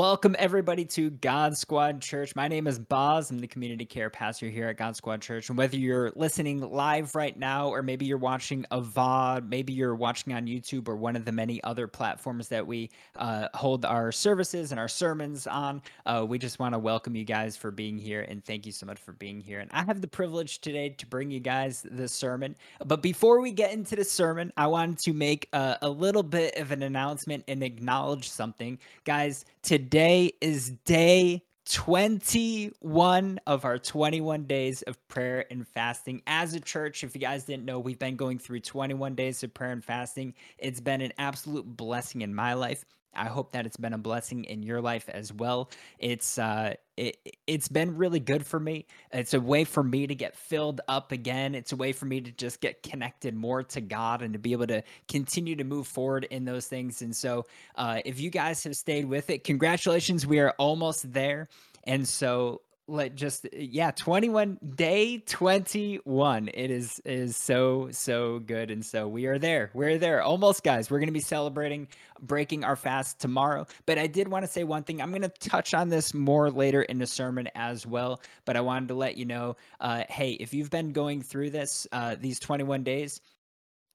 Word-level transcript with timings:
welcome 0.00 0.34
everybody 0.38 0.86
to 0.86 1.10
God 1.10 1.54
Squad 1.58 2.00
Church. 2.00 2.34
My 2.34 2.48
name 2.48 2.66
is 2.66 2.78
Boz. 2.78 3.30
I'm 3.30 3.38
the 3.38 3.46
community 3.46 3.84
care 3.84 4.08
pastor 4.08 4.48
here 4.48 4.68
at 4.68 4.78
God 4.78 4.96
Squad 4.96 5.20
Church. 5.20 5.50
And 5.50 5.58
whether 5.58 5.76
you're 5.76 6.10
listening 6.16 6.62
live 6.62 7.14
right 7.14 7.38
now, 7.38 7.68
or 7.68 7.82
maybe 7.82 8.06
you're 8.06 8.16
watching 8.16 8.64
a 8.70 8.80
VOD, 8.80 9.46
maybe 9.46 9.74
you're 9.74 9.94
watching 9.94 10.32
on 10.32 10.46
YouTube 10.46 10.88
or 10.88 10.96
one 10.96 11.16
of 11.16 11.26
the 11.26 11.32
many 11.32 11.62
other 11.64 11.86
platforms 11.86 12.48
that 12.48 12.66
we 12.66 12.88
uh, 13.16 13.48
hold 13.52 13.84
our 13.84 14.10
services 14.10 14.70
and 14.70 14.80
our 14.80 14.88
sermons 14.88 15.46
on, 15.46 15.82
uh, 16.06 16.24
we 16.26 16.38
just 16.38 16.58
want 16.58 16.72
to 16.72 16.78
welcome 16.78 17.14
you 17.14 17.26
guys 17.26 17.54
for 17.54 17.70
being 17.70 17.98
here 17.98 18.22
and 18.22 18.42
thank 18.42 18.64
you 18.64 18.72
so 18.72 18.86
much 18.86 18.98
for 18.98 19.12
being 19.12 19.38
here. 19.38 19.60
And 19.60 19.70
I 19.70 19.84
have 19.84 20.00
the 20.00 20.08
privilege 20.08 20.62
today 20.62 20.88
to 20.88 21.06
bring 21.06 21.30
you 21.30 21.40
guys 21.40 21.84
this 21.90 22.12
sermon. 22.12 22.56
But 22.86 23.02
before 23.02 23.42
we 23.42 23.52
get 23.52 23.74
into 23.74 23.96
the 23.96 24.04
sermon, 24.04 24.50
I 24.56 24.66
wanted 24.66 24.98
to 25.00 25.12
make 25.12 25.46
a, 25.52 25.76
a 25.82 25.90
little 25.90 26.22
bit 26.22 26.56
of 26.56 26.72
an 26.72 26.82
announcement 26.82 27.44
and 27.48 27.62
acknowledge 27.62 28.30
something. 28.30 28.78
Guys, 29.04 29.44
today 29.62 29.89
is 29.94 30.70
day 30.84 31.42
21 31.66 33.40
of 33.46 33.64
our 33.64 33.78
21 33.78 34.44
days 34.44 34.82
of 34.82 35.08
prayer 35.08 35.46
and 35.50 35.66
fasting. 35.66 36.22
As 36.26 36.54
a 36.54 36.60
church, 36.60 37.04
if 37.04 37.14
you 37.14 37.20
guys 37.20 37.44
didn't 37.44 37.64
know, 37.64 37.78
we've 37.78 37.98
been 37.98 38.16
going 38.16 38.38
through 38.38 38.60
21 38.60 39.14
days 39.14 39.42
of 39.42 39.52
prayer 39.54 39.72
and 39.72 39.84
fasting. 39.84 40.34
It's 40.58 40.80
been 40.80 41.00
an 41.00 41.12
absolute 41.18 41.64
blessing 41.64 42.22
in 42.22 42.34
my 42.34 42.54
life. 42.54 42.84
I 43.14 43.26
hope 43.26 43.52
that 43.52 43.66
it's 43.66 43.76
been 43.76 43.92
a 43.92 43.98
blessing 43.98 44.44
in 44.44 44.62
your 44.62 44.80
life 44.80 45.08
as 45.08 45.32
well. 45.32 45.70
It's 45.98 46.38
uh 46.38 46.74
it 46.96 47.16
it's 47.46 47.68
been 47.68 47.96
really 47.96 48.20
good 48.20 48.46
for 48.46 48.60
me. 48.60 48.86
It's 49.12 49.34
a 49.34 49.40
way 49.40 49.64
for 49.64 49.82
me 49.82 50.06
to 50.06 50.14
get 50.14 50.36
filled 50.36 50.80
up 50.88 51.12
again. 51.12 51.54
It's 51.54 51.72
a 51.72 51.76
way 51.76 51.92
for 51.92 52.06
me 52.06 52.20
to 52.20 52.30
just 52.30 52.60
get 52.60 52.82
connected 52.82 53.34
more 53.34 53.62
to 53.64 53.80
God 53.80 54.22
and 54.22 54.32
to 54.32 54.38
be 54.38 54.52
able 54.52 54.68
to 54.68 54.82
continue 55.08 55.56
to 55.56 55.64
move 55.64 55.86
forward 55.86 56.24
in 56.24 56.44
those 56.44 56.66
things. 56.66 57.02
And 57.02 57.14
so 57.14 57.46
uh 57.74 58.00
if 58.04 58.20
you 58.20 58.30
guys 58.30 58.62
have 58.64 58.76
stayed 58.76 59.06
with 59.06 59.30
it, 59.30 59.44
congratulations. 59.44 60.26
We 60.26 60.38
are 60.38 60.54
almost 60.58 61.12
there. 61.12 61.48
And 61.84 62.06
so 62.06 62.60
let 62.90 63.14
just 63.14 63.46
yeah 63.52 63.90
21 63.92 64.58
day 64.74 65.18
21 65.18 66.48
it 66.52 66.70
is 66.70 67.00
is 67.04 67.36
so 67.36 67.88
so 67.92 68.38
good 68.40 68.70
and 68.70 68.84
so 68.84 69.08
we 69.08 69.26
are 69.26 69.38
there. 69.38 69.70
We're 69.74 69.98
there. 69.98 70.22
Almost 70.22 70.62
guys. 70.62 70.90
We're 70.90 70.98
going 70.98 71.08
to 71.08 71.12
be 71.12 71.20
celebrating 71.20 71.88
breaking 72.20 72.64
our 72.64 72.76
fast 72.76 73.20
tomorrow. 73.20 73.66
But 73.86 73.98
i 73.98 74.06
did 74.06 74.28
want 74.28 74.44
to 74.44 74.50
say 74.50 74.64
one 74.64 74.82
thing. 74.82 75.00
I'm 75.00 75.10
going 75.10 75.22
to 75.22 75.28
touch 75.28 75.74
on 75.74 75.88
this 75.88 76.12
more 76.14 76.50
later 76.50 76.82
in 76.82 76.98
the 76.98 77.06
sermon 77.06 77.48
as 77.54 77.86
well 77.86 78.20
but 78.44 78.56
i 78.56 78.60
wanted 78.60 78.88
to 78.88 78.94
let 78.94 79.16
you 79.16 79.24
know 79.24 79.56
uh, 79.80 80.04
hey 80.08 80.32
if 80.32 80.54
you've 80.54 80.70
been 80.70 80.92
going 80.92 81.22
through 81.22 81.50
this 81.50 81.86
uh, 81.92 82.16
these 82.18 82.38
21 82.40 82.82
days 82.82 83.20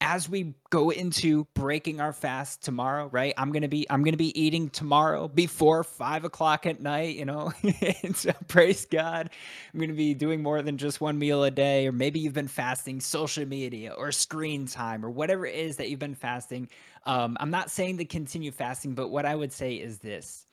as 0.01 0.27
we 0.27 0.53
go 0.69 0.89
into 0.89 1.47
breaking 1.53 2.01
our 2.01 2.11
fast 2.11 2.61
tomorrow, 2.61 3.07
right? 3.11 3.33
I'm 3.37 3.51
gonna 3.51 3.67
be 3.67 3.89
I'm 3.89 4.03
gonna 4.03 4.17
be 4.17 4.39
eating 4.39 4.69
tomorrow 4.69 5.27
before 5.27 5.83
five 5.83 6.25
o'clock 6.25 6.65
at 6.65 6.81
night, 6.81 7.15
you 7.15 7.25
know. 7.25 7.53
so 8.13 8.31
praise 8.47 8.85
God. 8.85 9.29
I'm 9.73 9.79
gonna 9.79 9.93
be 9.93 10.13
doing 10.13 10.43
more 10.43 10.61
than 10.61 10.77
just 10.77 10.99
one 10.99 11.17
meal 11.17 11.43
a 11.43 11.51
day, 11.51 11.87
or 11.87 11.91
maybe 11.91 12.19
you've 12.19 12.33
been 12.33 12.47
fasting 12.47 12.99
social 12.99 13.45
media 13.45 13.93
or 13.93 14.11
screen 14.11 14.67
time 14.67 15.05
or 15.05 15.09
whatever 15.09 15.45
it 15.45 15.55
is 15.55 15.77
that 15.77 15.89
you've 15.89 15.99
been 15.99 16.15
fasting. 16.15 16.69
Um, 17.05 17.37
I'm 17.39 17.51
not 17.51 17.71
saying 17.71 17.97
to 17.99 18.05
continue 18.05 18.51
fasting, 18.51 18.95
but 18.95 19.09
what 19.09 19.25
I 19.25 19.35
would 19.35 19.53
say 19.53 19.75
is 19.75 19.99
this 19.99 20.45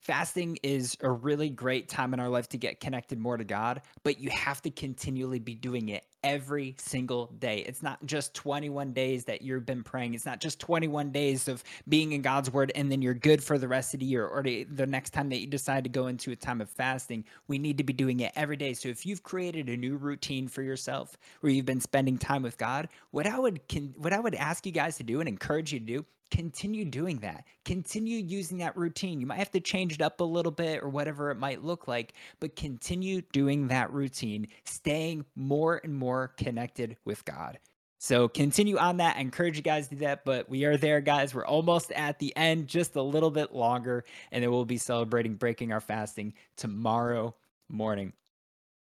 fasting 0.00 0.58
is 0.62 0.96
a 1.00 1.10
really 1.10 1.50
great 1.50 1.88
time 1.88 2.14
in 2.14 2.20
our 2.20 2.28
life 2.28 2.48
to 2.48 2.56
get 2.56 2.80
connected 2.80 3.18
more 3.18 3.36
to 3.36 3.44
God, 3.44 3.82
but 4.02 4.18
you 4.18 4.30
have 4.30 4.62
to 4.62 4.70
continually 4.70 5.38
be 5.38 5.54
doing 5.54 5.90
it 5.90 6.04
every 6.22 6.74
single 6.78 7.26
day. 7.38 7.58
It's 7.60 7.82
not 7.82 8.04
just 8.04 8.34
21 8.34 8.92
days 8.92 9.24
that 9.24 9.42
you've 9.42 9.66
been 9.66 9.82
praying. 9.82 10.14
It's 10.14 10.26
not 10.26 10.40
just 10.40 10.60
21 10.60 11.10
days 11.10 11.48
of 11.48 11.62
being 11.88 12.12
in 12.12 12.22
God's 12.22 12.52
word 12.52 12.72
and 12.74 12.90
then 12.90 13.02
you're 13.02 13.14
good 13.14 13.42
for 13.42 13.58
the 13.58 13.68
rest 13.68 13.94
of 13.94 14.00
the 14.00 14.06
year 14.06 14.26
or 14.26 14.42
the, 14.42 14.66
next 14.86 15.10
time 15.10 15.28
that 15.28 15.38
you 15.38 15.46
decide 15.46 15.84
to 15.84 15.90
go 15.90 16.08
into 16.08 16.32
a 16.32 16.36
time 16.36 16.60
of 16.60 16.68
fasting. 16.68 17.24
We 17.46 17.58
need 17.58 17.78
to 17.78 17.84
be 17.84 17.92
doing 17.92 18.20
it 18.20 18.32
every 18.34 18.56
day. 18.56 18.74
So 18.74 18.88
if 18.88 19.06
you've 19.06 19.22
created 19.22 19.68
a 19.68 19.76
new 19.76 19.96
routine 19.96 20.48
for 20.48 20.62
yourself 20.62 21.16
where 21.40 21.52
you've 21.52 21.66
been 21.66 21.80
spending 21.80 22.18
time 22.18 22.42
with 22.42 22.58
God, 22.58 22.88
what 23.10 23.26
I 23.26 23.38
would 23.38 23.68
can, 23.68 23.94
what 23.96 24.12
I 24.12 24.18
would 24.18 24.34
ask 24.34 24.66
you 24.66 24.72
guys 24.72 24.96
to 24.96 25.04
do 25.04 25.20
and 25.20 25.28
encourage 25.28 25.72
you 25.72 25.78
to 25.78 25.84
do 25.84 26.06
continue 26.30 26.84
doing 26.84 27.18
that. 27.18 27.44
Continue 27.64 28.18
using 28.18 28.58
that 28.58 28.76
routine. 28.76 29.20
You 29.20 29.26
might 29.26 29.38
have 29.38 29.50
to 29.52 29.60
change 29.60 29.94
it 29.94 30.02
up 30.02 30.20
a 30.20 30.24
little 30.24 30.52
bit 30.52 30.82
or 30.82 30.88
whatever 30.88 31.30
it 31.30 31.38
might 31.38 31.64
look 31.64 31.88
like, 31.88 32.14
but 32.38 32.56
continue 32.56 33.22
doing 33.32 33.68
that 33.68 33.92
routine, 33.92 34.48
staying 34.64 35.24
more 35.36 35.80
and 35.84 35.94
more 35.94 36.28
connected 36.36 36.96
with 37.04 37.24
God. 37.24 37.58
So 38.02 38.28
continue 38.28 38.78
on 38.78 38.96
that. 38.96 39.16
I 39.16 39.20
encourage 39.20 39.56
you 39.56 39.62
guys 39.62 39.88
to 39.88 39.94
do 39.94 40.00
that, 40.06 40.24
but 40.24 40.48
we 40.48 40.64
are 40.64 40.78
there, 40.78 41.02
guys. 41.02 41.34
We're 41.34 41.44
almost 41.44 41.92
at 41.92 42.18
the 42.18 42.34
end, 42.34 42.66
just 42.66 42.96
a 42.96 43.02
little 43.02 43.30
bit 43.30 43.54
longer, 43.54 44.06
and 44.32 44.42
then 44.42 44.50
we'll 44.50 44.64
be 44.64 44.78
celebrating 44.78 45.34
breaking 45.34 45.70
our 45.70 45.82
fasting 45.82 46.32
tomorrow 46.56 47.34
morning, 47.68 48.14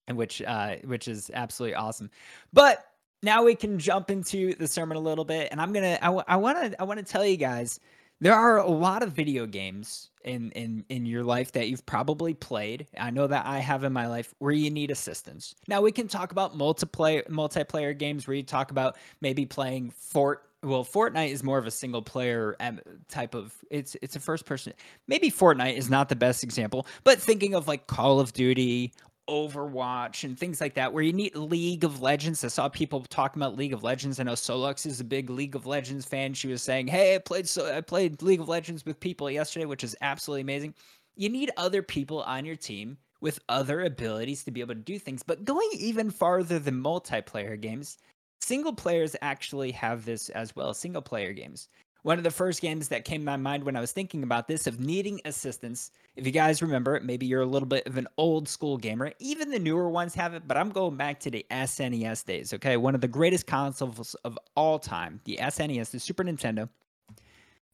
and 0.08 0.16
which 0.16 0.42
uh, 0.42 0.76
which 0.84 1.06
is 1.06 1.30
absolutely 1.32 1.76
awesome. 1.76 2.10
But 2.52 2.84
now 3.24 3.42
we 3.42 3.54
can 3.54 3.78
jump 3.78 4.10
into 4.10 4.54
the 4.54 4.68
sermon 4.68 4.96
a 4.96 5.00
little 5.00 5.24
bit 5.24 5.48
and 5.50 5.60
i'm 5.60 5.72
gonna 5.72 5.98
i 6.00 6.08
want 6.08 6.26
to 6.26 6.80
i 6.80 6.84
want 6.84 6.98
to 6.98 7.04
tell 7.04 7.24
you 7.24 7.36
guys 7.36 7.80
there 8.20 8.34
are 8.34 8.58
a 8.58 8.68
lot 8.68 9.02
of 9.02 9.12
video 9.12 9.46
games 9.46 10.10
in 10.24 10.50
in 10.52 10.84
in 10.88 11.06
your 11.06 11.24
life 11.24 11.52
that 11.52 11.68
you've 11.68 11.84
probably 11.84 12.32
played. 12.34 12.86
I 12.98 13.10
know 13.10 13.26
that 13.26 13.44
i 13.46 13.58
have 13.58 13.84
in 13.84 13.92
my 13.92 14.06
life 14.06 14.34
where 14.38 14.52
you 14.52 14.70
need 14.70 14.90
assistance. 14.90 15.54
Now 15.68 15.82
we 15.82 15.92
can 15.92 16.08
talk 16.08 16.32
about 16.32 16.56
multiplayer 16.56 17.26
multiplayer 17.28 17.96
games 17.96 18.26
where 18.26 18.36
you 18.36 18.42
talk 18.42 18.70
about 18.70 18.96
maybe 19.20 19.44
playing 19.44 19.90
fort 19.90 20.48
well 20.62 20.84
fortnite 20.84 21.30
is 21.30 21.42
more 21.42 21.58
of 21.58 21.66
a 21.66 21.70
single 21.70 22.00
player 22.00 22.56
um, 22.60 22.80
type 23.08 23.34
of 23.34 23.54
it's 23.70 23.96
it's 24.00 24.16
a 24.16 24.20
first 24.20 24.46
person 24.46 24.72
maybe 25.06 25.30
fortnite 25.30 25.76
is 25.76 25.90
not 25.90 26.08
the 26.08 26.16
best 26.16 26.42
example 26.42 26.86
but 27.02 27.20
thinking 27.20 27.54
of 27.54 27.68
like 27.68 27.86
call 27.86 28.18
of 28.18 28.32
duty 28.32 28.90
Overwatch 29.28 30.24
and 30.24 30.38
things 30.38 30.60
like 30.60 30.74
that, 30.74 30.92
where 30.92 31.02
you 31.02 31.12
need 31.12 31.34
League 31.34 31.84
of 31.84 32.02
Legends. 32.02 32.44
I 32.44 32.48
saw 32.48 32.68
people 32.68 33.00
talking 33.08 33.40
about 33.42 33.56
League 33.56 33.72
of 33.72 33.82
Legends. 33.82 34.20
I 34.20 34.24
know 34.24 34.32
Solux 34.32 34.86
is 34.86 35.00
a 35.00 35.04
big 35.04 35.30
League 35.30 35.54
of 35.54 35.66
Legends 35.66 36.04
fan. 36.04 36.34
She 36.34 36.48
was 36.48 36.62
saying, 36.62 36.88
"Hey, 36.88 37.14
I 37.14 37.18
played 37.18 37.48
so 37.48 37.74
I 37.74 37.80
played 37.80 38.22
League 38.22 38.40
of 38.40 38.48
Legends 38.48 38.84
with 38.84 39.00
people 39.00 39.30
yesterday, 39.30 39.64
which 39.66 39.84
is 39.84 39.96
absolutely 40.00 40.42
amazing." 40.42 40.74
You 41.16 41.28
need 41.28 41.50
other 41.56 41.82
people 41.82 42.22
on 42.22 42.44
your 42.44 42.56
team 42.56 42.98
with 43.20 43.38
other 43.48 43.82
abilities 43.84 44.44
to 44.44 44.50
be 44.50 44.60
able 44.60 44.74
to 44.74 44.80
do 44.80 44.98
things. 44.98 45.22
But 45.22 45.44
going 45.44 45.70
even 45.74 46.10
farther 46.10 46.58
than 46.58 46.82
multiplayer 46.82 47.58
games, 47.58 47.98
single 48.40 48.74
players 48.74 49.16
actually 49.22 49.70
have 49.72 50.04
this 50.04 50.28
as 50.30 50.54
well. 50.54 50.74
Single 50.74 51.02
player 51.02 51.32
games. 51.32 51.68
One 52.04 52.18
of 52.18 52.24
the 52.24 52.30
first 52.30 52.60
games 52.60 52.88
that 52.88 53.06
came 53.06 53.22
to 53.22 53.24
my 53.24 53.38
mind 53.38 53.64
when 53.64 53.76
I 53.76 53.80
was 53.80 53.92
thinking 53.92 54.24
about 54.24 54.46
this 54.46 54.66
of 54.66 54.78
needing 54.78 55.22
assistance. 55.24 55.90
If 56.16 56.26
you 56.26 56.32
guys 56.32 56.60
remember, 56.60 57.00
maybe 57.02 57.24
you're 57.24 57.40
a 57.40 57.46
little 57.46 57.66
bit 57.66 57.86
of 57.86 57.96
an 57.96 58.06
old 58.18 58.46
school 58.46 58.76
gamer. 58.76 59.12
Even 59.20 59.50
the 59.50 59.58
newer 59.58 59.88
ones 59.88 60.14
have 60.14 60.34
it, 60.34 60.46
but 60.46 60.58
I'm 60.58 60.68
going 60.68 60.98
back 60.98 61.18
to 61.20 61.30
the 61.30 61.46
SNES 61.50 62.26
days, 62.26 62.52
okay? 62.52 62.76
One 62.76 62.94
of 62.94 63.00
the 63.00 63.08
greatest 63.08 63.46
consoles 63.46 64.14
of 64.16 64.38
all 64.54 64.78
time, 64.78 65.18
the 65.24 65.38
SNES, 65.40 65.92
the 65.92 65.98
Super 65.98 66.22
Nintendo. 66.24 66.68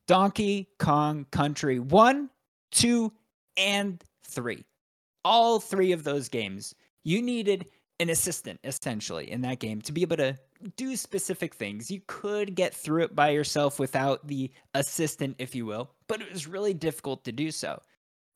Donkey 0.07 0.69
Kong 0.79 1.27
Country 1.33 1.81
1, 1.81 2.31
2, 2.71 3.13
and 3.57 4.05
3. 4.27 4.65
All 5.25 5.59
three 5.59 5.91
of 5.91 6.05
those 6.05 6.29
games, 6.29 6.73
you 7.03 7.21
needed 7.21 7.67
an 8.01 8.11
assistant 8.11 8.59
essentially 8.65 9.31
in 9.31 9.43
that 9.43 9.61
game 9.61 9.81
to 9.83 9.93
be 9.93 10.03
able 10.03 10.17
to 10.17 10.37
do 10.77 10.97
specific 10.97 11.55
things. 11.55 11.91
You 11.91 12.01
could 12.07 12.55
get 12.55 12.75
through 12.75 13.05
it 13.05 13.15
by 13.15 13.31
yourself 13.31 13.79
without 13.79 14.27
the 14.27 14.51
assistant, 14.75 15.37
if 15.39 15.55
you 15.55 15.67
will, 15.67 15.91
but 16.09 16.21
it 16.21 16.33
was 16.33 16.47
really 16.47 16.75
difficult 16.75 17.25
to 17.25 17.33
do 17.33 17.51
so. 17.51 17.81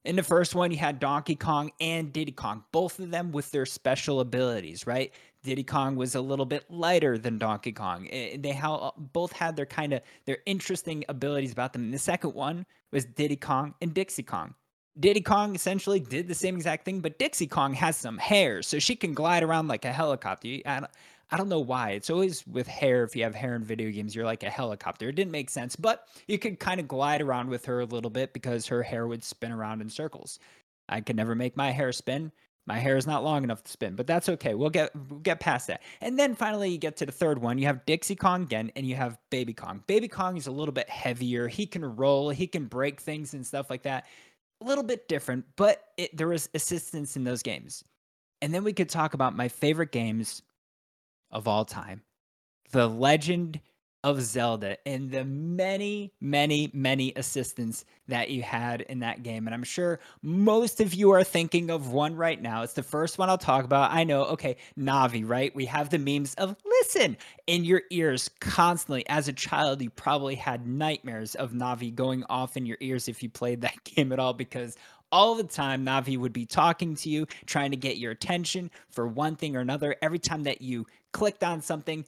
In 0.05 0.17
the 0.17 0.23
first 0.23 0.55
one, 0.55 0.71
you 0.71 0.77
had 0.77 1.01
Donkey 1.01 1.35
Kong 1.35 1.73
and 1.81 2.13
Diddy 2.13 2.33
Kong, 2.33 2.63
both 2.73 2.99
of 2.99 3.11
them 3.11 3.33
with 3.33 3.51
their 3.51 3.65
special 3.65 4.21
abilities, 4.21 4.87
right? 4.87 5.11
Diddy 5.43 5.65
Kong 5.65 5.97
was 5.97 6.15
a 6.15 6.21
little 6.21 6.45
bit 6.45 6.71
lighter 6.71 7.17
than 7.17 7.39
Donkey 7.39 7.73
Kong. 7.73 8.07
Eh, 8.11 8.37
they 8.39 8.53
ha- 8.53 8.93
both 8.99 9.33
had 9.33 9.57
their 9.57 9.65
kind 9.65 9.95
of 9.95 10.03
their 10.27 10.39
interesting 10.45 11.05
abilities 11.09 11.53
about 11.53 11.73
them. 11.73 11.85
And 11.85 11.95
the 11.95 11.99
second 11.99 12.35
one 12.35 12.67
was 12.93 13.07
Diddy 13.07 13.37
Kong 13.37 13.75
and 13.81 13.95
Dixie 13.95 14.23
Kong. 14.23 14.55
Diddy 14.99 15.21
Kong 15.21 15.55
essentially 15.55 15.99
did 15.99 16.29
the 16.29 16.35
same 16.35 16.55
exact 16.55 16.85
thing, 16.85 17.01
but 17.01 17.19
Dixie 17.19 17.49
Kong 17.49 17.75
has 17.75 17.97
some 17.97 18.19
hair, 18.19 18.63
so 18.63 18.79
she 18.79 18.95
can 18.95 19.13
glide 19.13 19.43
around 19.43 19.67
like 19.67 19.85
a 19.85 19.93
helicopter. 19.93 20.49
I 20.65 20.81
don't, 20.81 20.91
I 21.31 21.37
don't 21.37 21.49
know 21.49 21.61
why. 21.61 21.91
It's 21.91 22.11
always 22.11 22.47
with 22.47 22.69
hair. 22.69 23.03
If 23.03 23.17
you 23.17 23.25
have 23.25 23.35
hair 23.35 23.57
in 23.57 23.65
video 23.65 23.91
games, 23.91 24.15
you're 24.15 24.25
like 24.25 24.45
a 24.45 24.51
helicopter. 24.51 25.09
It 25.09 25.17
didn't 25.17 25.33
make 25.33 25.51
sense, 25.51 25.75
but 25.75 26.07
you 26.29 26.39
could 26.39 26.61
kind 26.61 26.79
of 26.79 26.87
glide 26.87 27.23
around 27.23 27.49
with 27.49 27.65
her 27.65 27.81
a 27.81 27.87
little 27.87 28.11
bit 28.11 28.33
because 28.33 28.67
her 28.67 28.83
hair 28.83 29.09
would 29.09 29.25
spin 29.25 29.51
around 29.51 29.81
in 29.81 29.89
circles. 29.89 30.39
I 30.89 31.01
could 31.01 31.17
never 31.17 31.35
make 31.35 31.57
my 31.57 31.73
hair 31.73 31.91
spin. 31.93 32.31
My 32.67 32.79
hair 32.79 32.97
is 32.97 33.07
not 33.07 33.25
long 33.25 33.45
enough 33.45 33.63
to 33.65 33.71
spin, 33.71 33.95
but 33.95 34.07
that's 34.07 34.29
okay. 34.29 34.55
We'll 34.55 34.71
get 34.71 34.91
we'll 35.11 35.19
get 35.19 35.41
past 35.41 35.67
that. 35.67 35.83
And 36.01 36.19
then 36.19 36.35
finally, 36.35 36.71
you 36.71 36.79
get 36.79 36.97
to 36.99 37.07
the 37.07 37.13
third 37.13 37.39
one. 37.39 37.59
You 37.59 37.67
have 37.67 37.85
Dixie 37.85 38.17
Kong 38.17 38.43
again, 38.43 38.73
and 38.75 38.87
you 38.87 38.95
have 38.95 39.19
Baby 39.31 39.53
Kong. 39.53 39.83
Baby 39.87 40.09
Kong 40.09 40.39
is 40.39 40.47
a 40.47 40.51
little 40.51 40.73
bit 40.73 40.89
heavier. 40.89 41.47
He 41.47 41.67
can 41.67 41.85
roll. 41.85 42.31
He 42.31 42.47
can 42.47 42.65
break 42.67 43.01
things 43.01 43.35
and 43.35 43.47
stuff 43.47 43.69
like 43.69 43.83
that 43.83 44.07
a 44.61 44.65
little 44.65 44.85
bit 44.85 45.09
different, 45.09 45.45
but 45.57 45.83
it, 45.97 46.17
there 46.17 46.29
was 46.29 46.49
assistance 46.55 47.17
in 47.17 47.25
those 47.25 47.43
games. 47.43 47.85
And 48.43 48.53
then 48.53 48.65
we 48.65 48.73
could 48.73 48.89
talk 48.89 49.15
about 49.15 49.37
my 49.37 49.49
favorite 49.49 49.93
games 49.93 50.43
of 51.31 51.49
all 51.49 51.65
time 51.65 52.03
The 52.73 52.89
Legend 52.89 53.61
of 54.05 54.21
Zelda 54.21 54.77
and 54.87 55.11
the 55.11 55.25
many, 55.25 56.13
many, 56.21 56.71
many 56.75 57.15
assistants 57.17 57.87
that 58.07 58.29
you 58.29 58.43
had 58.43 58.83
in 58.83 58.99
that 59.01 59.23
game. 59.23 59.47
And 59.47 59.55
I'm 59.55 59.65
sure 59.65 59.99
most 60.23 60.83
of 60.83 60.93
you 60.93 61.13
are 61.13 61.25
thinking 61.25 61.71
of 61.71 61.91
one 61.91 62.15
right 62.15 62.41
now. 62.41 62.63
It's 62.63 62.75
the 62.75 62.83
first 62.83 63.17
one 63.17 63.31
I'll 63.31 63.39
talk 63.39 63.65
about. 63.65 63.93
I 63.93 64.05
know, 64.05 64.27
okay, 64.27 64.59
Navi, 64.79 65.27
right? 65.27 65.57
We 65.57 65.65
have 65.65 65.89
the 65.89 65.99
memes 65.99 66.35
of 66.35 66.55
listen 66.67 67.17
in 67.47 67.65
your 67.65 67.83
ears 67.91 68.29
constantly. 68.41 69.09
As 69.09 69.27
a 69.27 69.33
child, 69.33 69.81
you 69.81 69.89
probably 69.89 70.35
had 70.35 70.67
nightmares 70.67 71.35
of 71.35 71.53
Navi 71.53 71.93
going 71.93 72.25
off 72.29 72.59
in 72.59 72.67
your 72.67 72.79
ears 72.81 73.09
if 73.09 73.23
you 73.23 73.31
played 73.31 73.63
that 73.63 73.83
game 73.85 74.13
at 74.13 74.19
all 74.19 74.35
because 74.35 74.77
all 75.11 75.35
the 75.35 75.45
time 75.45 75.87
Navi 75.87 76.19
would 76.19 76.33
be 76.33 76.45
talking 76.45 76.95
to 76.97 77.09
you, 77.09 77.27
trying 77.47 77.71
to 77.71 77.77
get 77.79 77.97
your 77.97 78.13
attention 78.13 78.71
for 78.91 79.07
one 79.07 79.37
thing 79.37 79.57
or 79.57 79.61
another. 79.61 79.97
Every 80.03 80.19
time 80.19 80.43
that 80.43 80.61
you 80.61 80.87
clicked 81.13 81.45
on 81.45 81.63
something, 81.63 82.05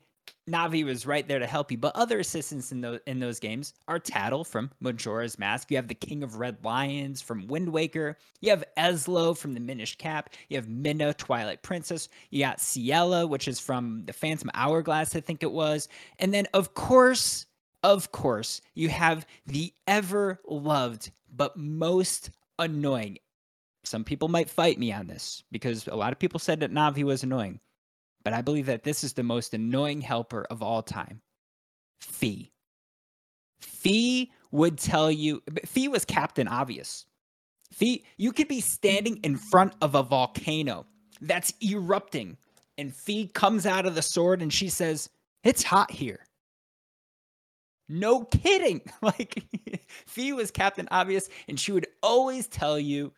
Navi 0.48 0.84
was 0.84 1.06
right 1.06 1.26
there 1.26 1.38
to 1.38 1.46
help 1.46 1.70
you. 1.70 1.78
But 1.78 1.96
other 1.96 2.18
assistants 2.20 2.72
in 2.72 2.80
those 2.80 3.00
in 3.06 3.18
those 3.18 3.40
games 3.40 3.74
are 3.88 3.98
Tatl 3.98 4.46
from 4.46 4.70
Majora's 4.80 5.38
Mask. 5.38 5.70
You 5.70 5.76
have 5.76 5.88
the 5.88 5.94
King 5.94 6.22
of 6.22 6.36
Red 6.36 6.58
Lions 6.64 7.20
from 7.20 7.46
Wind 7.46 7.68
Waker. 7.68 8.16
You 8.40 8.50
have 8.50 8.64
Ezlo 8.78 9.36
from 9.36 9.54
the 9.54 9.60
Minish 9.60 9.96
Cap. 9.96 10.30
You 10.48 10.56
have 10.56 10.66
Midna, 10.66 11.16
Twilight 11.16 11.62
Princess. 11.62 12.08
You 12.30 12.44
got 12.44 12.58
Ciela, 12.58 13.28
which 13.28 13.48
is 13.48 13.58
from 13.58 14.04
the 14.06 14.12
Phantom 14.12 14.50
Hourglass, 14.54 15.16
I 15.16 15.20
think 15.20 15.42
it 15.42 15.52
was. 15.52 15.88
And 16.18 16.32
then 16.32 16.46
of 16.54 16.74
course, 16.74 17.46
of 17.82 18.12
course, 18.12 18.60
you 18.74 18.88
have 18.88 19.26
the 19.46 19.72
ever 19.86 20.40
loved 20.48 21.10
but 21.34 21.56
most 21.56 22.30
annoying. 22.58 23.18
Some 23.84 24.04
people 24.04 24.28
might 24.28 24.50
fight 24.50 24.78
me 24.78 24.92
on 24.92 25.06
this 25.06 25.44
because 25.52 25.86
a 25.86 25.94
lot 25.94 26.12
of 26.12 26.18
people 26.18 26.40
said 26.40 26.60
that 26.60 26.72
Navi 26.72 27.04
was 27.04 27.22
annoying 27.22 27.60
but 28.26 28.32
I 28.32 28.42
believe 28.42 28.66
that 28.66 28.82
this 28.82 29.04
is 29.04 29.12
the 29.12 29.22
most 29.22 29.54
annoying 29.54 30.00
helper 30.00 30.48
of 30.50 30.60
all 30.60 30.82
time. 30.82 31.20
Fi. 32.00 32.50
Fi 33.60 34.32
would 34.50 34.78
tell 34.78 35.12
you, 35.12 35.44
Fi 35.64 35.86
was 35.86 36.04
Captain 36.04 36.48
Obvious. 36.48 37.06
Fi, 37.72 38.02
you 38.16 38.32
could 38.32 38.48
be 38.48 38.60
standing 38.60 39.18
in 39.18 39.36
front 39.36 39.74
of 39.80 39.94
a 39.94 40.02
volcano 40.02 40.86
that's 41.20 41.54
erupting, 41.62 42.36
and 42.76 42.92
Fi 42.92 43.30
comes 43.32 43.64
out 43.64 43.86
of 43.86 43.94
the 43.94 44.02
sword 44.02 44.42
and 44.42 44.52
she 44.52 44.70
says, 44.70 45.08
It's 45.44 45.62
hot 45.62 45.92
here. 45.92 46.26
No 47.88 48.24
kidding. 48.24 48.80
Like, 49.02 49.44
Fi 50.06 50.32
was 50.32 50.50
Captain 50.50 50.88
Obvious, 50.90 51.28
and 51.46 51.60
she 51.60 51.70
would 51.70 51.86
always 52.02 52.48
tell 52.48 52.76
you 52.76 53.12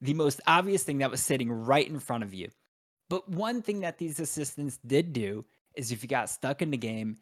the 0.00 0.14
most 0.14 0.40
obvious 0.46 0.84
thing 0.84 0.96
that 0.98 1.10
was 1.10 1.20
sitting 1.20 1.52
right 1.52 1.86
in 1.86 2.00
front 2.00 2.24
of 2.24 2.32
you. 2.32 2.48
But 3.10 3.28
one 3.28 3.62
thing 3.62 3.80
that 3.80 3.98
these 3.98 4.20
assistants 4.20 4.78
did 4.86 5.12
do 5.12 5.44
is 5.74 5.92
if 5.92 6.02
you 6.02 6.08
got 6.08 6.30
stuck 6.30 6.62
in 6.62 6.70
the 6.70 6.76
game, 6.76 7.16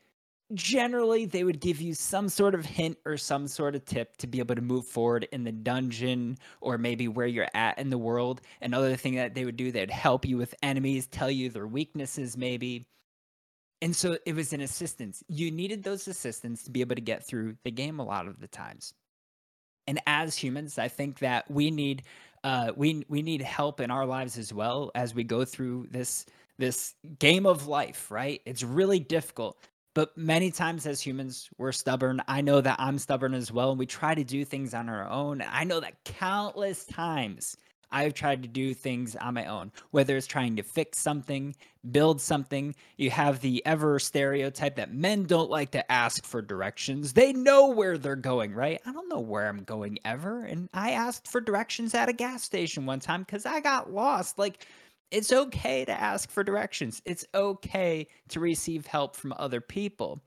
generally 0.54 1.24
they 1.24 1.44
would 1.44 1.60
give 1.60 1.80
you 1.80 1.94
some 1.94 2.28
sort 2.28 2.54
of 2.54 2.64
hint 2.64 2.98
or 3.06 3.16
some 3.16 3.48
sort 3.48 3.74
of 3.74 3.84
tip 3.84 4.16
to 4.18 4.26
be 4.26 4.38
able 4.38 4.54
to 4.54 4.60
move 4.60 4.86
forward 4.86 5.26
in 5.32 5.44
the 5.44 5.52
dungeon 5.52 6.36
or 6.60 6.78
maybe 6.78 7.08
where 7.08 7.26
you're 7.26 7.48
at 7.54 7.78
in 7.78 7.90
the 7.90 7.98
world. 7.98 8.40
Another 8.60 8.96
thing 8.96 9.16
that 9.16 9.34
they 9.34 9.44
would 9.44 9.56
do, 9.56 9.72
they'd 9.72 9.90
help 9.90 10.26
you 10.26 10.36
with 10.36 10.54
enemies, 10.62 11.06
tell 11.06 11.30
you 11.30 11.48
their 11.48 11.66
weaknesses 11.66 12.36
maybe. 12.36 12.86
And 13.80 13.96
so 13.96 14.16
it 14.26 14.34
was 14.34 14.52
an 14.52 14.60
assistance. 14.60 15.24
You 15.28 15.50
needed 15.50 15.82
those 15.82 16.06
assistants 16.06 16.62
to 16.64 16.70
be 16.70 16.82
able 16.82 16.94
to 16.94 17.00
get 17.00 17.26
through 17.26 17.56
the 17.64 17.70
game 17.70 17.98
a 17.98 18.04
lot 18.04 18.28
of 18.28 18.38
the 18.40 18.46
times. 18.46 18.94
And 19.86 20.00
as 20.06 20.36
humans, 20.36 20.78
I 20.78 20.88
think 20.88 21.18
that 21.20 21.50
we 21.50 21.70
need 21.70 22.04
uh, 22.44 22.72
we 22.76 23.04
we 23.08 23.22
need 23.22 23.42
help 23.42 23.80
in 23.80 23.90
our 23.90 24.06
lives 24.06 24.38
as 24.38 24.52
well 24.52 24.90
as 24.94 25.14
we 25.14 25.24
go 25.24 25.44
through 25.44 25.88
this 25.90 26.26
this 26.58 26.94
game 27.18 27.46
of 27.46 27.66
life. 27.66 28.10
Right? 28.10 28.40
It's 28.44 28.62
really 28.62 29.00
difficult, 29.00 29.56
but 29.94 30.16
many 30.16 30.50
times 30.50 30.86
as 30.86 31.00
humans, 31.00 31.48
we're 31.58 31.72
stubborn. 31.72 32.22
I 32.28 32.40
know 32.40 32.60
that 32.60 32.76
I'm 32.78 32.98
stubborn 32.98 33.34
as 33.34 33.52
well, 33.52 33.70
and 33.70 33.78
we 33.78 33.86
try 33.86 34.14
to 34.14 34.24
do 34.24 34.44
things 34.44 34.74
on 34.74 34.88
our 34.88 35.08
own. 35.08 35.42
I 35.48 35.64
know 35.64 35.80
that 35.80 36.04
countless 36.04 36.84
times 36.84 37.56
I've 37.92 38.14
tried 38.14 38.42
to 38.42 38.48
do 38.48 38.74
things 38.74 39.14
on 39.16 39.34
my 39.34 39.46
own, 39.46 39.70
whether 39.90 40.16
it's 40.16 40.26
trying 40.26 40.56
to 40.56 40.62
fix 40.62 40.98
something, 40.98 41.54
build 41.90 42.20
something. 42.20 42.74
You 42.96 43.10
have 43.10 43.40
the 43.40 43.64
ever 43.66 43.98
stereotype 43.98 44.76
that 44.76 44.94
men 44.94 45.24
don't 45.24 45.50
like 45.50 45.70
to 45.72 45.92
ask 45.92 46.24
for 46.24 46.42
directions. 46.42 47.12
They 47.12 47.32
know 47.32 47.68
where 47.68 47.98
they're 47.98 48.16
going, 48.16 48.54
right? 48.54 48.80
I 48.86 48.92
don't 48.92 49.08
know 49.08 49.20
where 49.20 49.48
I'm 49.48 49.64
going 49.64 49.98
ever. 50.04 50.44
And 50.44 50.68
I 50.72 50.92
asked 50.92 51.28
for 51.28 51.40
directions 51.40 51.94
at 51.94 52.08
a 52.08 52.12
gas 52.12 52.42
station 52.42 52.86
one 52.86 53.00
time 53.00 53.22
because 53.22 53.46
I 53.46 53.60
got 53.60 53.92
lost. 53.92 54.38
Like, 54.38 54.66
it's 55.10 55.32
okay 55.32 55.84
to 55.84 55.92
ask 55.92 56.30
for 56.30 56.42
directions, 56.42 57.02
it's 57.04 57.26
okay 57.34 58.08
to 58.30 58.40
receive 58.40 58.86
help 58.86 59.14
from 59.14 59.34
other 59.36 59.60
people 59.60 60.22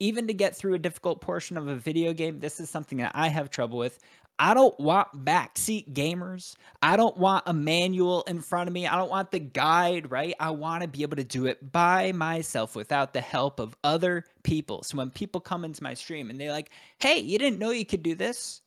even 0.00 0.26
to 0.26 0.34
get 0.34 0.56
through 0.56 0.74
a 0.74 0.78
difficult 0.78 1.20
portion 1.20 1.56
of 1.56 1.66
a 1.66 1.76
video 1.76 2.12
game, 2.12 2.38
this 2.38 2.60
is 2.60 2.70
something 2.70 2.98
that 2.98 3.12
I 3.14 3.28
have 3.28 3.50
trouble 3.50 3.78
with. 3.78 3.98
I 4.38 4.54
don't 4.54 4.78
want 4.78 5.24
backseat 5.24 5.92
gamers. 5.92 6.54
I 6.80 6.96
don't 6.96 7.16
want 7.16 7.44
a 7.46 7.52
manual 7.52 8.22
in 8.22 8.40
front 8.40 8.68
of 8.68 8.72
me. 8.72 8.86
I 8.86 8.96
don't 8.96 9.10
want 9.10 9.32
the 9.32 9.40
guide, 9.40 10.10
right? 10.12 10.34
I 10.38 10.50
want 10.50 10.82
to 10.82 10.88
be 10.88 11.02
able 11.02 11.16
to 11.16 11.24
do 11.24 11.46
it 11.46 11.72
by 11.72 12.12
myself 12.12 12.76
without 12.76 13.12
the 13.12 13.20
help 13.20 13.58
of 13.58 13.76
other 13.82 14.24
people. 14.44 14.84
So 14.84 14.96
when 14.98 15.10
people 15.10 15.40
come 15.40 15.64
into 15.64 15.82
my 15.82 15.94
stream 15.94 16.30
and 16.30 16.40
they're 16.40 16.52
like, 16.52 16.70
hey, 17.00 17.18
you 17.18 17.38
didn't 17.38 17.58
know 17.58 17.70
you 17.70 17.84
could 17.84 18.04
do 18.04 18.14
this? 18.14 18.62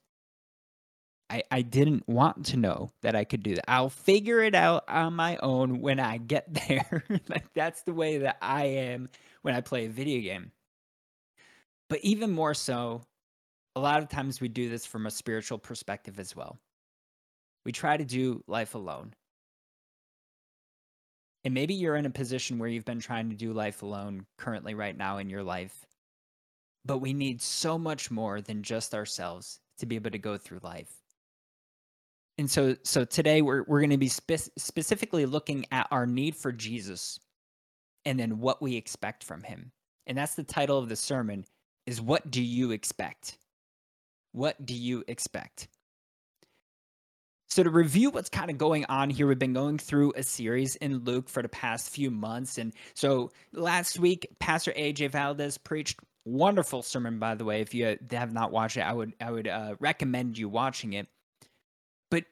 I, 1.30 1.44
I 1.50 1.62
didn't 1.62 2.06
want 2.10 2.48
to 2.48 2.58
know 2.58 2.92
that 3.04 3.16
I 3.16 3.24
could 3.24 3.42
do 3.42 3.56
that. 3.56 3.72
I'll 3.72 3.90
figure 3.90 4.42
it 4.42 4.54
out 4.54 4.84
on 4.90 5.14
my 5.14 5.38
own 5.38 5.80
when 5.80 5.98
I 6.02 6.18
get 6.18 6.54
there. 6.68 7.06
like 7.30 7.54
that's 7.54 7.84
the 7.84 7.94
way 7.94 8.18
that 8.20 8.38
I 8.42 8.66
am 8.66 9.08
when 9.42 9.56
I 9.56 9.62
play 9.62 9.86
a 9.86 9.90
video 9.90 10.20
game. 10.22 10.52
But 11.90 12.00
even 12.04 12.32
more 12.32 12.54
so, 12.54 13.04
a 13.76 13.80
lot 13.80 14.02
of 14.02 14.10
times 14.10 14.42
we 14.42 14.48
do 14.48 14.70
this 14.70 14.86
from 14.86 15.06
a 15.06 15.12
spiritual 15.12 15.58
perspective 15.58 16.20
as 16.20 16.36
well. 16.36 16.60
We 17.66 17.72
try 17.72 17.98
to 17.98 18.04
do 18.04 18.44
life 18.48 18.76
alone. 18.76 19.14
And 21.44 21.54
maybe 21.54 21.74
you're 21.74 21.96
in 21.96 22.06
a 22.06 22.12
position 22.12 22.60
where 22.60 22.70
you've 22.70 22.86
been 22.86 23.00
trying 23.00 23.30
to 23.30 23.36
do 23.36 23.54
life 23.54 23.82
alone 23.82 24.26
currently, 24.38 24.74
right 24.74 24.96
now 24.96 25.18
in 25.18 25.30
your 25.30 25.44
life. 25.44 25.86
But 26.86 27.00
we 27.00 27.14
need 27.14 27.42
so 27.42 27.78
much 27.78 28.12
more 28.12 28.42
than 28.42 28.64
just 28.64 28.94
ourselves 28.94 29.60
to 29.80 29.86
be 29.86 29.96
able 29.96 30.12
to 30.12 30.18
go 30.20 30.38
through 30.38 30.60
life. 30.64 30.92
And 32.38 32.50
so, 32.50 32.76
so 32.84 33.06
today 33.06 33.42
we're, 33.42 33.64
we're 33.64 33.82
going 33.82 33.92
to 33.92 33.98
be 33.98 34.08
spe- 34.08 34.50
specifically 34.58 35.26
looking 35.26 35.66
at 35.72 35.88
our 35.92 36.06
need 36.06 36.36
for 36.36 36.52
Jesus 36.52 37.20
and 38.06 38.20
then 38.20 38.40
what 38.40 38.62
we 38.62 38.76
expect 38.76 39.24
from 39.24 39.44
him. 39.44 39.72
And 40.08 40.18
that's 40.18 40.36
the 40.36 40.44
title 40.44 40.78
of 40.78 40.90
the 40.90 40.96
sermon 40.96 41.46
is 41.86 42.02
what 42.02 42.30
do 42.32 42.42
you 42.42 42.72
expect? 42.72 43.38
What 44.32 44.66
do 44.66 44.74
you 44.74 45.04
expect? 45.08 45.68
So, 47.50 47.64
to 47.64 47.70
review 47.70 48.12
what's 48.12 48.30
kind 48.30 48.50
of 48.50 48.58
going 48.58 48.86
on 48.86 49.10
here, 49.10 49.28
we've 49.28 49.38
been 49.38 49.52
going 49.52 49.78
through 49.78 50.14
a 50.16 50.24
series 50.24 50.78
in 50.78 51.04
Luke 51.04 51.28
for 51.28 51.42
the 51.42 51.50
past 51.50 51.90
few 51.90 52.10
months. 52.10 52.58
And 52.58 52.74
so, 52.94 53.32
last 53.52 54.00
week, 54.00 54.28
Pastor 54.40 54.72
AJ 54.72 55.12
Valdez 55.12 55.58
preached 55.58 56.00
wonderful 56.24 56.82
sermon, 56.82 57.20
by 57.20 57.36
the 57.36 57.44
way. 57.44 57.60
If 57.60 57.74
you 57.74 57.98
have 58.12 58.32
not 58.32 58.54
watched 58.54 58.78
it, 58.78 58.82
I 58.82 58.94
would 58.94 59.14
I 59.20 59.32
would 59.32 59.50
uh, 59.50 59.76
recommend 59.80 60.38
you 60.38 60.48
watching 60.48 60.94
it. 60.94 61.08
But 62.10 62.24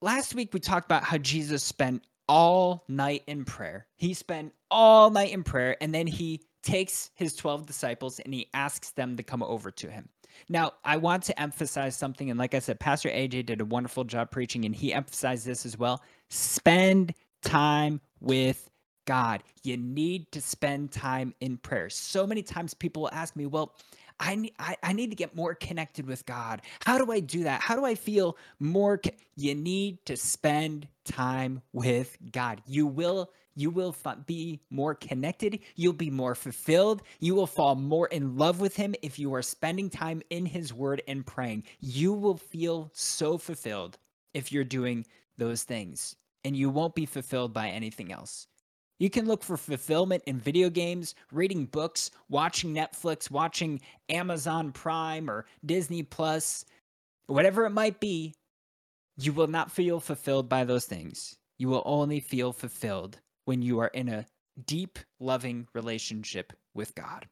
last 0.00 0.36
week, 0.36 0.54
we 0.54 0.60
talked 0.60 0.86
about 0.86 1.02
how 1.02 1.18
Jesus 1.18 1.64
spent 1.64 2.04
all 2.28 2.84
night 2.86 3.24
in 3.26 3.44
prayer. 3.44 3.88
He 3.96 4.14
spent 4.14 4.52
all 4.70 5.10
night 5.10 5.32
in 5.32 5.42
prayer, 5.42 5.76
and 5.80 5.92
then 5.92 6.06
he 6.06 6.42
takes 6.62 7.10
his 7.16 7.34
12 7.34 7.66
disciples 7.66 8.20
and 8.20 8.32
he 8.32 8.48
asks 8.52 8.90
them 8.90 9.16
to 9.16 9.22
come 9.22 9.42
over 9.42 9.70
to 9.70 9.90
him. 9.90 10.08
Now, 10.48 10.72
I 10.84 10.96
want 10.96 11.22
to 11.24 11.40
emphasize 11.40 11.96
something. 11.96 12.30
And 12.30 12.38
like 12.38 12.54
I 12.54 12.58
said, 12.58 12.80
Pastor 12.80 13.08
AJ 13.08 13.46
did 13.46 13.60
a 13.60 13.64
wonderful 13.64 14.04
job 14.04 14.30
preaching, 14.30 14.64
and 14.64 14.74
he 14.74 14.92
emphasized 14.92 15.46
this 15.46 15.64
as 15.64 15.78
well. 15.78 16.02
Spend 16.28 17.14
time 17.42 18.00
with 18.20 18.70
God. 19.06 19.42
You 19.62 19.76
need 19.76 20.30
to 20.32 20.40
spend 20.40 20.92
time 20.92 21.34
in 21.40 21.56
prayer. 21.56 21.90
So 21.90 22.26
many 22.26 22.42
times 22.42 22.74
people 22.74 23.02
will 23.02 23.10
ask 23.12 23.34
me, 23.36 23.46
well, 23.46 23.74
I 24.20 24.34
need, 24.36 24.52
I, 24.58 24.76
I 24.82 24.92
need 24.92 25.10
to 25.10 25.16
get 25.16 25.34
more 25.34 25.54
connected 25.54 26.06
with 26.06 26.26
God. 26.26 26.62
How 26.84 26.98
do 26.98 27.10
I 27.10 27.20
do 27.20 27.44
that? 27.44 27.62
How 27.62 27.74
do 27.74 27.84
I 27.84 27.94
feel 27.94 28.36
more? 28.60 28.98
Co-? 28.98 29.10
You 29.34 29.54
need 29.54 30.04
to 30.06 30.16
spend 30.16 30.86
time 31.04 31.62
with 31.72 32.16
God. 32.30 32.60
You 32.66 32.86
will 32.86 33.30
you 33.56 33.70
will 33.70 33.94
be 34.26 34.60
more 34.70 34.94
connected. 34.94 35.58
You'll 35.74 35.92
be 35.92 36.10
more 36.10 36.34
fulfilled. 36.34 37.02
You 37.18 37.34
will 37.34 37.46
fall 37.46 37.74
more 37.74 38.06
in 38.06 38.36
love 38.36 38.60
with 38.60 38.76
Him 38.76 38.94
if 39.02 39.18
you 39.18 39.34
are 39.34 39.42
spending 39.42 39.90
time 39.90 40.22
in 40.30 40.46
His 40.46 40.72
Word 40.72 41.02
and 41.08 41.26
praying. 41.26 41.64
You 41.80 42.12
will 42.12 42.36
feel 42.36 42.90
so 42.94 43.38
fulfilled 43.38 43.98
if 44.32 44.52
you're 44.52 44.64
doing 44.64 45.04
those 45.36 45.64
things, 45.64 46.16
and 46.44 46.56
you 46.56 46.70
won't 46.70 46.94
be 46.94 47.06
fulfilled 47.06 47.52
by 47.52 47.68
anything 47.68 48.12
else. 48.12 48.46
You 49.00 49.08
can 49.08 49.26
look 49.26 49.42
for 49.42 49.56
fulfillment 49.56 50.22
in 50.26 50.38
video 50.38 50.68
games, 50.68 51.14
reading 51.32 51.64
books, 51.64 52.10
watching 52.28 52.74
Netflix, 52.74 53.30
watching 53.30 53.80
Amazon 54.10 54.72
Prime 54.72 55.30
or 55.30 55.46
Disney 55.64 56.02
Plus, 56.02 56.66
whatever 57.26 57.64
it 57.64 57.70
might 57.70 57.98
be. 57.98 58.34
You 59.16 59.32
will 59.32 59.46
not 59.46 59.72
feel 59.72 60.00
fulfilled 60.00 60.50
by 60.50 60.64
those 60.64 60.84
things. 60.84 61.38
You 61.58 61.68
will 61.68 61.82
only 61.86 62.20
feel 62.20 62.52
fulfilled 62.52 63.18
when 63.46 63.62
you 63.62 63.78
are 63.78 63.88
in 63.88 64.10
a 64.10 64.26
deep, 64.66 64.98
loving 65.18 65.66
relationship 65.74 66.52
with 66.74 66.94
God. 66.94 67.26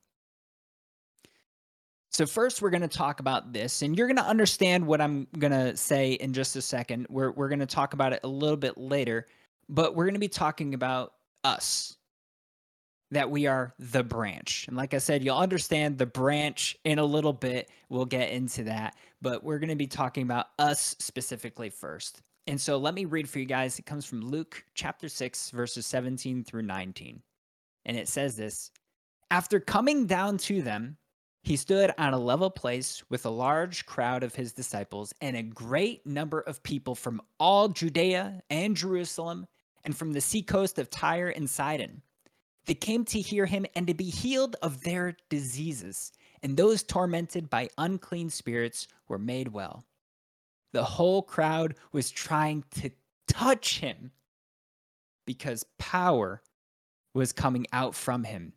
So, 2.11 2.25
first, 2.25 2.63
we're 2.63 2.71
going 2.71 2.81
to 2.81 2.89
talk 2.89 3.21
about 3.21 3.53
this, 3.53 3.83
and 3.83 3.97
you're 3.97 4.07
going 4.07 4.17
to 4.17 4.25
understand 4.25 4.87
what 4.87 5.03
I'm 5.03 5.27
going 5.39 5.53
to 5.53 5.77
say 5.77 6.13
in 6.13 6.33
just 6.33 6.57
a 6.57 6.63
second. 6.63 7.07
We're, 7.11 7.31
we're 7.31 7.49
going 7.49 7.59
to 7.59 7.67
talk 7.67 7.93
about 7.93 8.15
it 8.15 8.21
a 8.25 8.29
little 8.29 8.57
bit 8.57 8.79
later, 8.79 9.27
but 9.69 9.95
we're 9.95 10.07
going 10.07 10.15
to 10.15 10.21
be 10.21 10.29
talking 10.29 10.73
about 10.73 11.13
us, 11.49 11.97
that 13.11 13.31
we 13.31 13.47
are 13.47 13.75
the 13.79 14.03
branch. 14.03 14.67
And 14.69 14.77
like 14.77 14.93
I 14.93 14.99
said, 14.99 15.25
you'll 15.25 15.39
understand 15.39 15.97
the 15.97 16.07
branch 16.07 16.77
in 16.85 16.99
a 16.99 17.05
little 17.05 17.33
bit. 17.33 17.71
We'll 17.89 18.05
get 18.05 18.31
into 18.31 18.65
that, 18.65 18.97
but 19.23 19.43
we're 19.43 19.59
going 19.59 19.71
to 19.71 19.77
be 19.77 19.87
talking 19.87 20.25
about 20.25 20.47
us 20.59 20.95
specifically 20.99 21.71
first. 21.71 22.21
And 22.47 22.61
so, 22.61 22.79
let 22.79 22.95
me 22.95 23.05
read 23.05 23.29
for 23.29 23.39
you 23.39 23.45
guys. 23.45 23.79
It 23.79 23.87
comes 23.87 24.07
from 24.07 24.23
Luke 24.23 24.65
chapter 24.75 25.09
6, 25.09 25.51
verses 25.51 25.87
17 25.87 26.45
through 26.45 26.63
19. 26.63 27.23
And 27.85 27.97
it 27.97 28.09
says 28.09 28.37
this 28.37 28.71
After 29.31 29.61
coming 29.61 30.07
down 30.07 30.39
to 30.39 30.63
them, 30.63 30.97
he 31.43 31.57
stood 31.57 31.93
on 31.99 32.15
a 32.15 32.19
level 32.19 32.51
place 32.51 33.03
with 33.11 33.25
a 33.25 33.31
large 33.31 33.87
crowd 33.87 34.23
of 34.23 34.35
his 34.35 34.53
disciples 34.53 35.15
and 35.21 35.37
a 35.37 35.43
great 35.43 36.07
number 36.07 36.41
of 36.41 36.63
people 36.63 36.95
from 36.95 37.23
all 37.39 37.69
Judea 37.69 38.43
and 38.51 38.77
Jerusalem 38.77 39.47
and 39.89 39.97
from 39.97 40.13
the 40.13 40.21
seacoast 40.21 40.79
of 40.79 40.91
Tyre 40.91 41.31
and 41.31 41.49
Sidon. 41.49 42.03
They 42.67 42.75
came 42.75 43.07
to 43.07 43.23
hear 43.23 43.47
him 43.47 43.65
and 43.75 43.87
to 43.87 43.95
be 43.95 44.11
healed 44.11 44.55
of 44.61 44.83
their 44.83 45.17
diseases, 45.31 46.13
and 46.43 46.59
those 46.59 46.83
tormented 46.83 47.49
by 47.49 47.71
unclean 47.79 48.29
spirits 48.29 48.87
were 49.09 49.19
made 49.19 49.49
well. 49.49 49.87
The 50.75 50.85
whole 50.85 51.23
crowd 51.23 51.75
was 51.91 52.11
trying 52.11 52.65
to 52.83 52.91
touch 53.29 53.79
him 53.79 54.13
because 55.27 55.65
power 55.79 56.43
was 57.15 57.33
coming 57.33 57.65
out 57.73 57.95
from 57.95 58.25
him 58.25 58.53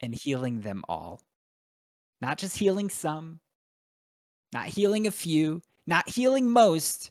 and 0.00 0.14
healing 0.14 0.62
them 0.62 0.82
all. 0.88 1.20
Not 2.22 2.38
just 2.38 2.56
healing 2.56 2.88
some, 2.88 3.40
not 4.50 4.68
healing 4.68 5.06
a 5.06 5.10
few, 5.10 5.60
not 5.86 6.08
healing 6.08 6.50
most, 6.50 7.10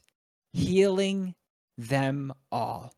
healing 0.53 1.35
them 1.77 2.33
all. 2.51 2.91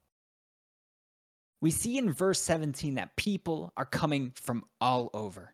We 1.66 1.72
see 1.72 1.98
in 1.98 2.14
verse 2.14 2.40
17 2.42 2.94
that 2.94 3.16
people 3.16 3.74
are 3.76 3.88
coming 3.88 4.34
from 4.36 4.66
all 4.80 5.10
over. 5.16 5.52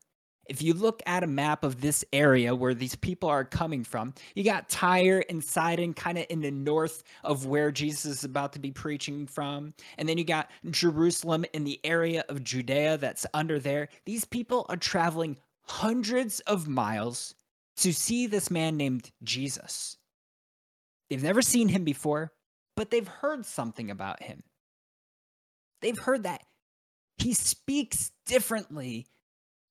If 0.50 0.62
you 0.62 0.74
look 0.74 1.02
at 1.06 1.24
a 1.24 1.28
map 1.28 1.64
of 1.64 1.80
this 1.80 2.04
area 2.12 2.54
where 2.54 2.74
these 2.74 2.98
people 2.98 3.30
are 3.30 3.46
coming 3.46 3.86
from, 3.86 4.14
you 4.36 4.44
got 4.44 4.68
Tyre 4.68 5.24
and 5.30 5.42
Sidon 5.42 5.94
kind 5.94 6.18
of 6.18 6.26
in 6.30 6.42
the 6.42 6.52
north 6.52 7.04
of 7.24 7.46
where 7.46 7.72
Jesus 7.72 8.04
is 8.04 8.24
about 8.26 8.52
to 8.52 8.60
be 8.60 8.72
preaching 8.72 9.26
from. 9.26 9.74
And 9.98 10.10
then 10.10 10.18
you 10.18 10.26
got 10.26 10.52
Jerusalem 10.70 11.46
in 11.54 11.64
the 11.64 11.80
area 11.86 12.26
of 12.28 12.44
Judea 12.44 12.98
that's 12.98 13.26
under 13.34 13.58
there. 13.58 13.88
These 14.06 14.26
people 14.26 14.66
are 14.68 14.76
traveling 14.76 15.38
hundreds 15.62 16.42
of 16.42 16.68
miles 16.68 17.36
to 17.78 17.94
see 17.94 18.28
this 18.28 18.52
man 18.52 18.76
named 18.76 19.12
Jesus. 19.24 19.96
They've 21.10 21.24
never 21.24 21.42
seen 21.42 21.70
him 21.70 21.86
before, 21.86 22.34
but 22.76 22.92
they've 22.92 23.08
heard 23.08 23.46
something 23.46 23.90
about 23.90 24.22
him. 24.22 24.44
They've 25.82 25.98
heard 25.98 26.24
that 26.24 26.44
he 27.18 27.34
speaks 27.34 28.12
differently 28.26 29.08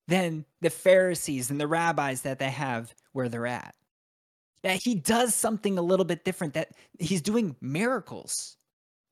than 0.09 0.45
the 0.61 0.71
Pharisees 0.71 1.51
and 1.51 1.61
the 1.61 1.67
rabbis 1.67 2.23
that 2.23 2.39
they 2.39 2.51
have 2.51 2.95
where 3.13 3.29
they're 3.29 3.47
at. 3.47 3.75
That 4.63 4.77
he 4.77 4.95
does 4.95 5.35
something 5.35 5.79
a 5.79 5.83
little 5.83 6.05
bit 6.05 6.25
different, 6.25 6.55
that 6.55 6.73
he's 6.99 7.23
doing 7.23 7.57
miracles. 7.61 8.57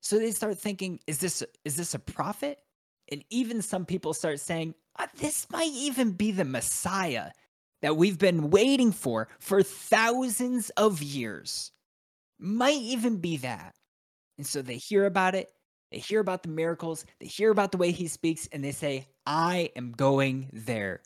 So 0.00 0.18
they 0.18 0.30
start 0.30 0.58
thinking, 0.58 1.00
is 1.06 1.18
this 1.18 1.42
is 1.64 1.76
this 1.76 1.94
a 1.94 1.98
prophet? 1.98 2.58
And 3.10 3.24
even 3.30 3.62
some 3.62 3.86
people 3.86 4.12
start 4.12 4.40
saying, 4.40 4.74
uh, 4.98 5.06
this 5.16 5.46
might 5.50 5.72
even 5.72 6.12
be 6.12 6.32
the 6.32 6.44
Messiah 6.44 7.30
that 7.80 7.96
we've 7.96 8.18
been 8.18 8.50
waiting 8.50 8.92
for 8.92 9.28
for 9.38 9.62
thousands 9.62 10.70
of 10.70 11.02
years. 11.02 11.72
Might 12.38 12.80
even 12.80 13.16
be 13.16 13.38
that. 13.38 13.74
And 14.36 14.46
so 14.46 14.62
they 14.62 14.76
hear 14.76 15.06
about 15.06 15.34
it, 15.34 15.50
they 15.90 15.98
hear 15.98 16.20
about 16.20 16.42
the 16.42 16.48
miracles, 16.48 17.04
they 17.18 17.26
hear 17.26 17.50
about 17.50 17.72
the 17.72 17.78
way 17.78 17.90
he 17.90 18.08
speaks, 18.08 18.48
and 18.52 18.62
they 18.62 18.72
say, 18.72 19.06
I 19.26 19.70
am 19.76 19.92
going 19.92 20.50
there. 20.52 21.00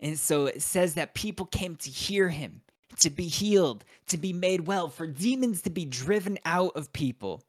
And 0.00 0.18
so 0.18 0.46
it 0.46 0.62
says 0.62 0.94
that 0.94 1.14
people 1.14 1.46
came 1.46 1.76
to 1.76 1.90
hear 1.90 2.28
him, 2.28 2.62
to 3.00 3.10
be 3.10 3.28
healed, 3.28 3.84
to 4.08 4.18
be 4.18 4.32
made 4.32 4.66
well, 4.66 4.88
for 4.88 5.06
demons 5.06 5.62
to 5.62 5.70
be 5.70 5.84
driven 5.84 6.38
out 6.44 6.76
of 6.76 6.92
people. 6.92 7.42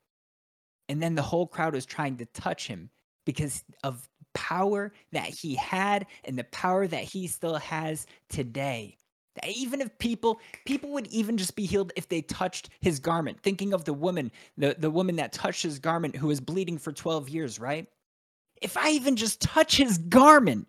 And 0.90 1.02
then 1.02 1.16
the 1.16 1.22
whole 1.22 1.48
crowd 1.48 1.74
was 1.74 1.86
trying 1.86 2.18
to 2.18 2.26
touch 2.26 2.68
him 2.68 2.90
because 3.26 3.64
of 3.84 4.08
power 4.34 4.94
that 5.12 5.28
he 5.28 5.56
had 5.56 6.06
and 6.24 6.38
the 6.38 6.46
power 6.46 6.88
that 6.88 7.04
he 7.04 7.28
still 7.28 7.56
has 7.56 8.06
today. 8.30 8.98
Even 9.46 9.82
if 9.82 9.98
people 10.00 10.40
people 10.66 10.92
would 10.92 11.08
even 11.08 11.38
just 11.38 11.56
be 11.56 11.66
healed 11.66 11.92
if 11.96 12.08
they 12.08 12.22
touched 12.22 12.70
his 12.82 13.00
garment. 13.00 13.40
Thinking 13.42 13.74
of 13.74 13.86
the 13.86 13.94
woman, 13.94 14.32
the, 14.58 14.76
the 14.78 14.92
woman 14.92 15.18
that 15.18 15.34
touched 15.34 15.64
his 15.64 15.80
garment 15.80 16.16
who 16.16 16.28
was 16.28 16.40
bleeding 16.40 16.78
for 16.78 16.92
12 16.92 17.30
years, 17.30 17.60
right? 17.60 17.88
If 18.62 18.78
I 18.78 18.90
even 18.92 19.16
just 19.16 19.42
touch 19.42 19.78
his 19.78 19.98
garment, 19.98 20.68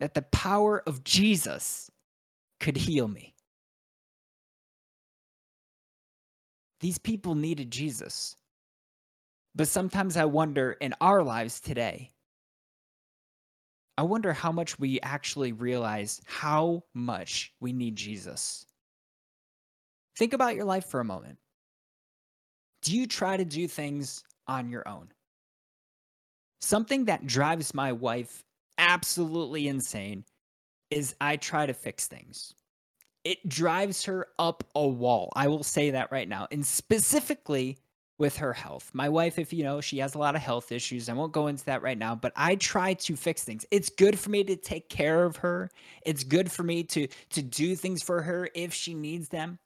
that 0.00 0.14
the 0.14 0.22
power 0.22 0.82
of 0.86 1.04
Jesus 1.04 1.90
could 2.58 2.76
heal 2.76 3.06
me. 3.06 3.34
These 6.80 6.98
people 6.98 7.34
needed 7.34 7.70
Jesus. 7.70 8.36
But 9.54 9.68
sometimes 9.68 10.16
I 10.16 10.24
wonder 10.24 10.72
in 10.72 10.94
our 11.00 11.22
lives 11.22 11.60
today, 11.60 12.10
I 14.00 14.02
wonder 14.02 14.32
how 14.32 14.50
much 14.50 14.78
we 14.78 14.98
actually 15.02 15.52
realize 15.52 16.22
how 16.24 16.84
much 16.94 17.52
we 17.60 17.74
need 17.74 17.96
Jesus. 17.96 18.64
Think 20.16 20.32
about 20.32 20.54
your 20.54 20.64
life 20.64 20.86
for 20.86 21.00
a 21.00 21.04
moment. 21.04 21.36
Do 22.80 22.96
you 22.96 23.06
try 23.06 23.36
to 23.36 23.44
do 23.44 23.68
things 23.68 24.24
on 24.46 24.70
your 24.70 24.88
own? 24.88 25.08
Something 26.62 27.04
that 27.04 27.26
drives 27.26 27.74
my 27.74 27.92
wife 27.92 28.42
absolutely 28.78 29.68
insane 29.68 30.24
is 30.90 31.14
I 31.20 31.36
try 31.36 31.66
to 31.66 31.74
fix 31.74 32.06
things. 32.06 32.54
It 33.22 33.46
drives 33.50 34.06
her 34.06 34.28
up 34.38 34.64
a 34.74 34.88
wall. 34.88 35.30
I 35.36 35.48
will 35.48 35.62
say 35.62 35.90
that 35.90 36.10
right 36.10 36.26
now. 36.26 36.48
And 36.50 36.64
specifically, 36.64 37.76
with 38.20 38.36
her 38.36 38.52
health. 38.52 38.90
My 38.92 39.08
wife, 39.08 39.38
if 39.38 39.52
you 39.52 39.64
know, 39.64 39.80
she 39.80 39.98
has 39.98 40.14
a 40.14 40.18
lot 40.18 40.36
of 40.36 40.42
health 40.42 40.70
issues. 40.70 41.08
I 41.08 41.14
won't 41.14 41.32
go 41.32 41.46
into 41.46 41.64
that 41.64 41.82
right 41.82 41.98
now, 41.98 42.14
but 42.14 42.32
I 42.36 42.54
try 42.54 42.94
to 42.94 43.16
fix 43.16 43.42
things. 43.42 43.64
It's 43.70 43.88
good 43.88 44.18
for 44.18 44.28
me 44.30 44.44
to 44.44 44.56
take 44.56 44.90
care 44.90 45.24
of 45.24 45.36
her. 45.36 45.70
It's 46.02 46.22
good 46.22 46.52
for 46.52 46.62
me 46.62 46.84
to 46.84 47.08
to 47.30 47.42
do 47.42 47.74
things 47.74 48.02
for 48.02 48.22
her 48.22 48.48
if 48.54 48.74
she 48.74 48.94
needs 48.94 49.30
them. 49.30 49.58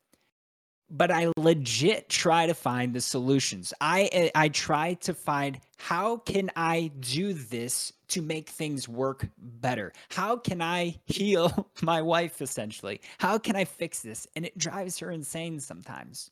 But 0.89 1.11
I 1.11 1.33
legit 1.37 2.09
try 2.09 2.47
to 2.47 2.55
find 2.55 2.95
the 2.95 3.01
solutions. 3.01 3.75
I 3.81 4.05
eh, 4.13 4.31
I 4.35 4.49
try 4.51 4.95
to 4.95 5.15
find 5.15 5.59
how 5.79 6.19
can 6.19 6.53
I 6.55 6.93
do 7.01 7.33
this 7.33 7.93
to 8.09 8.23
make 8.23 8.49
things 8.49 8.89
work 8.89 9.27
better? 9.37 9.93
How 10.11 10.37
can 10.37 10.63
I 10.63 11.01
heal 11.07 11.69
my 11.83 12.03
wife 12.03 12.41
essentially? 12.41 13.01
How 13.19 13.39
can 13.39 13.57
I 13.57 13.65
fix 13.65 14.01
this? 14.01 14.29
And 14.37 14.45
it 14.45 14.57
drives 14.57 15.01
her 15.01 15.11
insane 15.11 15.59
sometimes. 15.59 16.31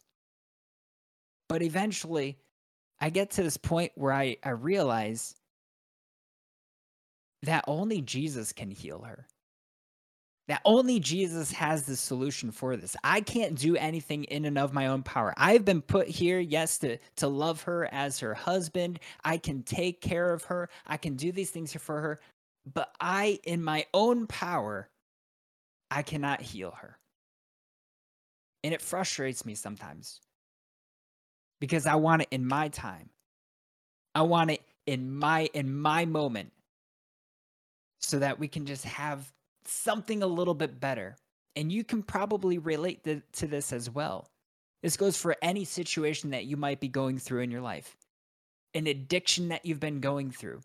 But 1.49 1.63
eventually, 1.63 2.39
I 3.01 3.11
get 3.11 3.33
to 3.33 3.43
this 3.43 3.57
point 3.57 3.93
where 3.95 4.13
I, 4.13 4.37
I 4.43 4.51
realize 4.51 5.35
that 7.43 7.65
only 7.67 8.01
Jesus 8.01 8.53
can 8.53 8.71
heal 8.71 9.03
her. 9.03 9.27
That 10.49 10.63
only 10.65 10.99
Jesus 11.01 11.53
has 11.53 11.85
the 11.85 11.97
solution 11.97 12.51
for 12.51 12.77
this. 12.77 12.97
I 13.05 13.21
can't 13.21 13.57
do 13.57 13.77
anything 13.77 14.25
in 14.25 14.45
and 14.45 14.59
of 14.59 14.73
my 14.73 14.89
own 14.89 15.03
power. 15.03 15.33
I've 15.37 15.65
been 15.65 15.83
put 15.83 16.09
here, 16.09 16.41
yes, 16.41 16.79
to, 16.79 16.99
to 17.17 17.29
love 17.29 17.63
her 17.63 17.89
as 17.93 18.21
her 18.21 18.35
husband. 18.35 18.99
I 19.25 19.37
can 19.39 19.63
take 19.63 20.01
care 20.01 20.33
of 20.33 20.45
her. 20.45 20.69
I 20.87 20.97
can 20.97 21.15
do 21.15 21.33
these 21.33 21.51
things 21.51 21.73
for 21.73 22.01
her. 22.01 22.21
But 22.73 22.93
I, 23.01 23.39
in 23.45 23.63
my 23.63 23.87
own 23.95 24.27
power, 24.27 24.89
I 25.91 26.03
cannot 26.03 26.41
heal 26.41 26.73
her. 26.81 26.99
And 28.65 28.75
it 28.75 28.81
frustrates 28.81 29.45
me 29.45 29.55
sometimes 29.55 30.21
because 31.63 31.87
I 31.87 31.95
want 31.95 32.23
it 32.23 32.29
in 32.33 32.45
my 32.45 32.71
time. 32.71 33.09
I 34.17 34.23
want 34.23 34.51
it 34.51 34.63
in 34.85 35.13
my 35.13 35.49
in 35.55 35.73
my 35.73 36.07
moment 36.07 36.51
so 38.01 38.19
that 38.19 38.41
we 38.41 38.49
can 38.49 38.67
just 38.67 38.85
have 38.85 39.33
something 39.65 40.25
a 40.25 40.27
little 40.27 40.55
bit 40.55 40.81
better. 40.81 41.15
And 41.55 41.71
you 41.71 41.85
can 41.85 42.03
probably 42.03 42.59
relate 42.59 43.05
to, 43.05 43.23
to 43.35 43.47
this 43.47 43.73
as 43.73 43.89
well. 43.89 44.27
This 44.83 44.97
goes 44.97 45.17
for 45.17 45.37
any 45.41 45.65
situation 45.65 46.31
that 46.31 46.47
you 46.47 46.57
might 46.57 46.81
be 46.81 46.89
going 46.89 47.19
through 47.19 47.43
in 47.43 47.53
your 47.53 47.61
life. 47.61 47.97
An 48.75 48.89
addiction 48.89 49.51
that 49.51 49.65
you've 49.65 49.79
been 49.79 50.01
going 50.01 50.33
through, 50.33 50.63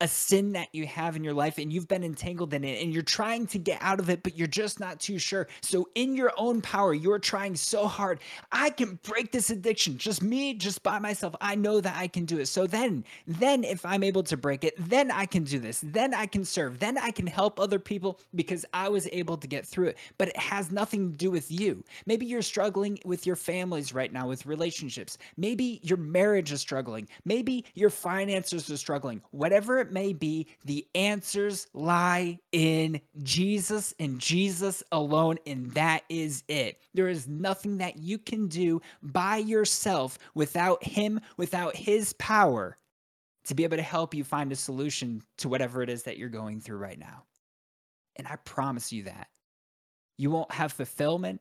a 0.00 0.08
sin 0.08 0.52
that 0.52 0.68
you 0.72 0.86
have 0.86 1.16
in 1.16 1.22
your 1.22 1.34
life 1.34 1.58
and 1.58 1.72
you've 1.72 1.88
been 1.88 2.02
entangled 2.02 2.54
in 2.54 2.64
it 2.64 2.82
and 2.82 2.92
you're 2.92 3.02
trying 3.02 3.46
to 3.48 3.58
get 3.58 3.78
out 3.82 4.00
of 4.00 4.08
it, 4.08 4.22
but 4.22 4.36
you're 4.36 4.46
just 4.46 4.80
not 4.80 4.98
too 4.98 5.18
sure. 5.18 5.46
So, 5.60 5.88
in 5.94 6.14
your 6.16 6.32
own 6.36 6.62
power, 6.62 6.94
you're 6.94 7.18
trying 7.18 7.54
so 7.54 7.86
hard. 7.86 8.20
I 8.50 8.70
can 8.70 8.98
break 9.02 9.32
this 9.32 9.50
addiction. 9.50 9.98
Just 9.98 10.22
me, 10.22 10.54
just 10.54 10.82
by 10.82 10.98
myself. 10.98 11.34
I 11.40 11.54
know 11.54 11.80
that 11.80 11.96
I 11.96 12.08
can 12.08 12.24
do 12.24 12.38
it. 12.38 12.46
So, 12.46 12.66
then, 12.66 13.04
then 13.26 13.64
if 13.64 13.84
I'm 13.84 14.02
able 14.02 14.22
to 14.24 14.36
break 14.36 14.64
it, 14.64 14.74
then 14.78 15.10
I 15.10 15.26
can 15.26 15.44
do 15.44 15.58
this. 15.58 15.80
Then 15.84 16.14
I 16.14 16.26
can 16.26 16.44
serve. 16.44 16.78
Then 16.78 16.96
I 16.96 17.10
can 17.10 17.26
help 17.26 17.60
other 17.60 17.78
people 17.78 18.20
because 18.34 18.64
I 18.72 18.88
was 18.88 19.06
able 19.12 19.36
to 19.36 19.46
get 19.46 19.66
through 19.66 19.88
it. 19.88 19.98
But 20.18 20.28
it 20.28 20.36
has 20.36 20.70
nothing 20.70 21.12
to 21.12 21.16
do 21.16 21.30
with 21.30 21.50
you. 21.50 21.84
Maybe 22.06 22.26
you're 22.26 22.42
struggling 22.42 22.98
with 23.04 23.26
your 23.26 23.36
families 23.36 23.92
right 23.92 24.12
now, 24.12 24.28
with 24.28 24.46
relationships. 24.46 25.18
Maybe 25.36 25.80
your 25.82 25.98
marriage 25.98 26.52
is 26.52 26.60
struggling. 26.60 27.08
Maybe 27.24 27.64
your 27.74 27.90
finances 27.90 28.70
are 28.70 28.76
struggling. 28.76 29.20
Whatever 29.30 29.78
it 29.78 29.89
may 29.92 30.12
be, 30.12 30.46
the 30.64 30.86
answers 30.94 31.66
lie 31.72 32.38
in 32.52 33.00
Jesus 33.22 33.94
and 33.98 34.18
Jesus 34.18 34.82
alone, 34.92 35.38
and 35.46 35.70
that 35.72 36.04
is 36.08 36.42
it. 36.48 36.80
There 36.94 37.08
is 37.08 37.28
nothing 37.28 37.78
that 37.78 37.96
you 37.96 38.18
can 38.18 38.48
do 38.48 38.80
by 39.02 39.38
yourself 39.38 40.18
without 40.34 40.84
Him, 40.84 41.20
without 41.36 41.76
His 41.76 42.12
power 42.14 42.76
to 43.44 43.54
be 43.54 43.64
able 43.64 43.76
to 43.78 43.82
help 43.82 44.14
you 44.14 44.24
find 44.24 44.52
a 44.52 44.56
solution 44.56 45.22
to 45.38 45.48
whatever 45.48 45.82
it 45.82 45.88
is 45.88 46.04
that 46.04 46.18
you're 46.18 46.28
going 46.28 46.60
through 46.60 46.78
right 46.78 46.98
now. 46.98 47.24
And 48.16 48.26
I 48.28 48.36
promise 48.36 48.92
you 48.92 49.04
that. 49.04 49.28
You 50.18 50.30
won't 50.30 50.52
have 50.52 50.72
fulfillment. 50.72 51.40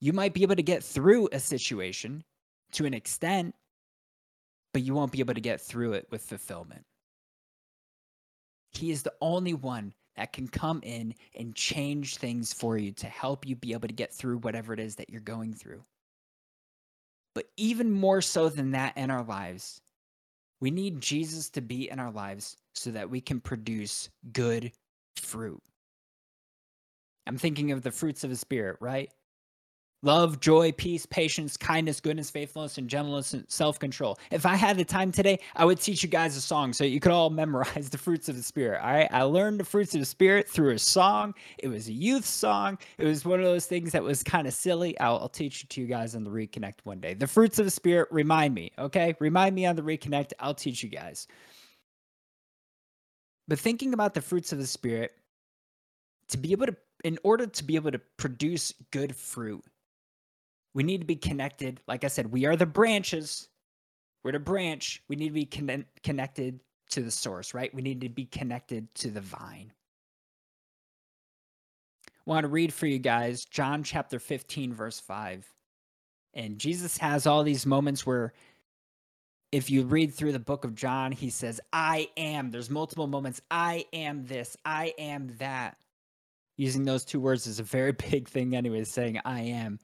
You 0.00 0.12
might 0.12 0.32
be 0.32 0.42
able 0.42 0.56
to 0.56 0.62
get 0.62 0.82
through 0.82 1.28
a 1.32 1.40
situation 1.40 2.24
to 2.72 2.86
an 2.86 2.94
extent, 2.94 3.54
but 4.72 4.82
you 4.82 4.94
won't 4.94 5.12
be 5.12 5.20
able 5.20 5.34
to 5.34 5.40
get 5.40 5.60
through 5.60 5.92
it 5.92 6.06
with 6.10 6.22
fulfillment. 6.22 6.84
He 8.78 8.92
is 8.92 9.02
the 9.02 9.14
only 9.20 9.54
one 9.54 9.92
that 10.16 10.32
can 10.32 10.46
come 10.46 10.80
in 10.84 11.14
and 11.36 11.52
change 11.52 12.16
things 12.16 12.52
for 12.52 12.78
you 12.78 12.92
to 12.92 13.06
help 13.06 13.44
you 13.44 13.56
be 13.56 13.72
able 13.72 13.88
to 13.88 13.94
get 13.94 14.14
through 14.14 14.38
whatever 14.38 14.72
it 14.72 14.78
is 14.78 14.94
that 14.96 15.10
you're 15.10 15.20
going 15.20 15.52
through. 15.52 15.82
But 17.34 17.48
even 17.56 17.90
more 17.90 18.20
so 18.20 18.48
than 18.48 18.70
that 18.72 18.96
in 18.96 19.10
our 19.10 19.24
lives, 19.24 19.80
we 20.60 20.70
need 20.70 21.00
Jesus 21.00 21.50
to 21.50 21.60
be 21.60 21.90
in 21.90 21.98
our 21.98 22.12
lives 22.12 22.56
so 22.72 22.92
that 22.92 23.10
we 23.10 23.20
can 23.20 23.40
produce 23.40 24.10
good 24.32 24.70
fruit. 25.16 25.62
I'm 27.26 27.38
thinking 27.38 27.72
of 27.72 27.82
the 27.82 27.90
fruits 27.90 28.22
of 28.22 28.30
the 28.30 28.36
Spirit, 28.36 28.76
right? 28.80 29.10
Love, 30.02 30.40
joy, 30.40 30.72
peace, 30.72 31.06
patience, 31.06 31.56
kindness, 31.56 32.00
goodness, 32.00 32.30
faithfulness, 32.30 32.78
and 32.78 32.88
gentleness 32.88 33.34
and 33.34 33.44
self 33.48 33.78
control. 33.78 34.18
If 34.30 34.46
I 34.46 34.54
had 34.54 34.76
the 34.76 34.84
time 34.84 35.12
today, 35.12 35.40
I 35.56 35.64
would 35.64 35.80
teach 35.80 36.02
you 36.02 36.08
guys 36.08 36.36
a 36.36 36.40
song 36.40 36.72
so 36.72 36.84
you 36.84 37.00
could 37.00 37.12
all 37.12 37.30
memorize 37.38 37.90
the 37.90 37.98
fruits 37.98 38.28
of 38.28 38.36
the 38.36 38.42
Spirit. 38.42 38.80
All 38.82 38.90
right. 38.90 39.08
I 39.10 39.22
learned 39.22 39.60
the 39.60 39.64
fruits 39.64 39.94
of 39.94 40.00
the 40.00 40.06
Spirit 40.06 40.48
through 40.48 40.74
a 40.74 40.78
song. 40.78 41.34
It 41.58 41.68
was 41.68 41.88
a 41.88 41.92
youth 41.92 42.24
song. 42.24 42.78
It 42.98 43.06
was 43.06 43.24
one 43.24 43.40
of 43.40 43.46
those 43.46 43.66
things 43.66 43.92
that 43.92 44.02
was 44.02 44.22
kind 44.22 44.46
of 44.46 44.54
silly. 44.54 44.98
I'll, 45.00 45.18
I'll 45.18 45.28
teach 45.28 45.64
it 45.64 45.70
to 45.70 45.80
you 45.80 45.86
guys 45.86 46.14
on 46.14 46.24
the 46.24 46.30
Reconnect 46.30 46.78
one 46.84 47.00
day. 47.00 47.14
The 47.14 47.26
fruits 47.26 47.58
of 47.58 47.64
the 47.64 47.70
Spirit, 47.70 48.08
remind 48.10 48.54
me. 48.54 48.72
Okay. 48.78 49.14
Remind 49.20 49.54
me 49.54 49.66
on 49.66 49.76
the 49.76 49.82
Reconnect. 49.82 50.32
I'll 50.38 50.54
teach 50.54 50.82
you 50.82 50.88
guys. 50.88 51.26
But 53.48 53.58
thinking 53.58 53.94
about 53.94 54.12
the 54.12 54.20
fruits 54.20 54.52
of 54.52 54.58
the 54.58 54.66
Spirit, 54.66 55.12
to 56.28 56.36
be 56.36 56.52
able 56.52 56.66
to, 56.66 56.76
in 57.02 57.18
order 57.24 57.46
to 57.46 57.64
be 57.64 57.76
able 57.76 57.90
to 57.90 58.00
produce 58.18 58.74
good 58.90 59.16
fruit, 59.16 59.64
we 60.78 60.84
need 60.84 61.00
to 61.00 61.06
be 61.06 61.16
connected. 61.16 61.80
Like 61.88 62.04
I 62.04 62.06
said, 62.06 62.30
we 62.30 62.46
are 62.46 62.54
the 62.54 62.64
branches. 62.64 63.48
We're 64.22 64.30
the 64.30 64.38
branch. 64.38 65.02
We 65.08 65.16
need 65.16 65.26
to 65.26 65.34
be 65.34 65.44
con- 65.44 65.86
connected 66.04 66.60
to 66.90 67.00
the 67.00 67.10
source, 67.10 67.52
right? 67.52 67.74
We 67.74 67.82
need 67.82 68.00
to 68.02 68.08
be 68.08 68.26
connected 68.26 68.86
to 68.94 69.10
the 69.10 69.20
vine. 69.20 69.72
I 72.06 72.30
want 72.30 72.44
to 72.44 72.48
read 72.48 72.72
for 72.72 72.86
you 72.86 73.00
guys 73.00 73.44
John 73.44 73.82
chapter 73.82 74.20
15, 74.20 74.72
verse 74.72 75.00
5. 75.00 75.52
And 76.34 76.60
Jesus 76.60 76.96
has 76.98 77.26
all 77.26 77.42
these 77.42 77.66
moments 77.66 78.06
where, 78.06 78.32
if 79.50 79.70
you 79.70 79.82
read 79.82 80.14
through 80.14 80.30
the 80.30 80.38
book 80.38 80.64
of 80.64 80.76
John, 80.76 81.10
he 81.10 81.30
says, 81.30 81.60
I 81.72 82.08
am. 82.16 82.52
There's 82.52 82.70
multiple 82.70 83.08
moments. 83.08 83.40
I 83.50 83.86
am 83.92 84.26
this. 84.26 84.56
I 84.64 84.94
am 84.96 85.34
that. 85.38 85.76
Using 86.56 86.84
those 86.84 87.04
two 87.04 87.18
words 87.18 87.48
is 87.48 87.58
a 87.58 87.64
very 87.64 87.92
big 88.10 88.28
thing, 88.28 88.54
anyway, 88.54 88.84
saying 88.84 89.18
I 89.24 89.40
am. 89.40 89.80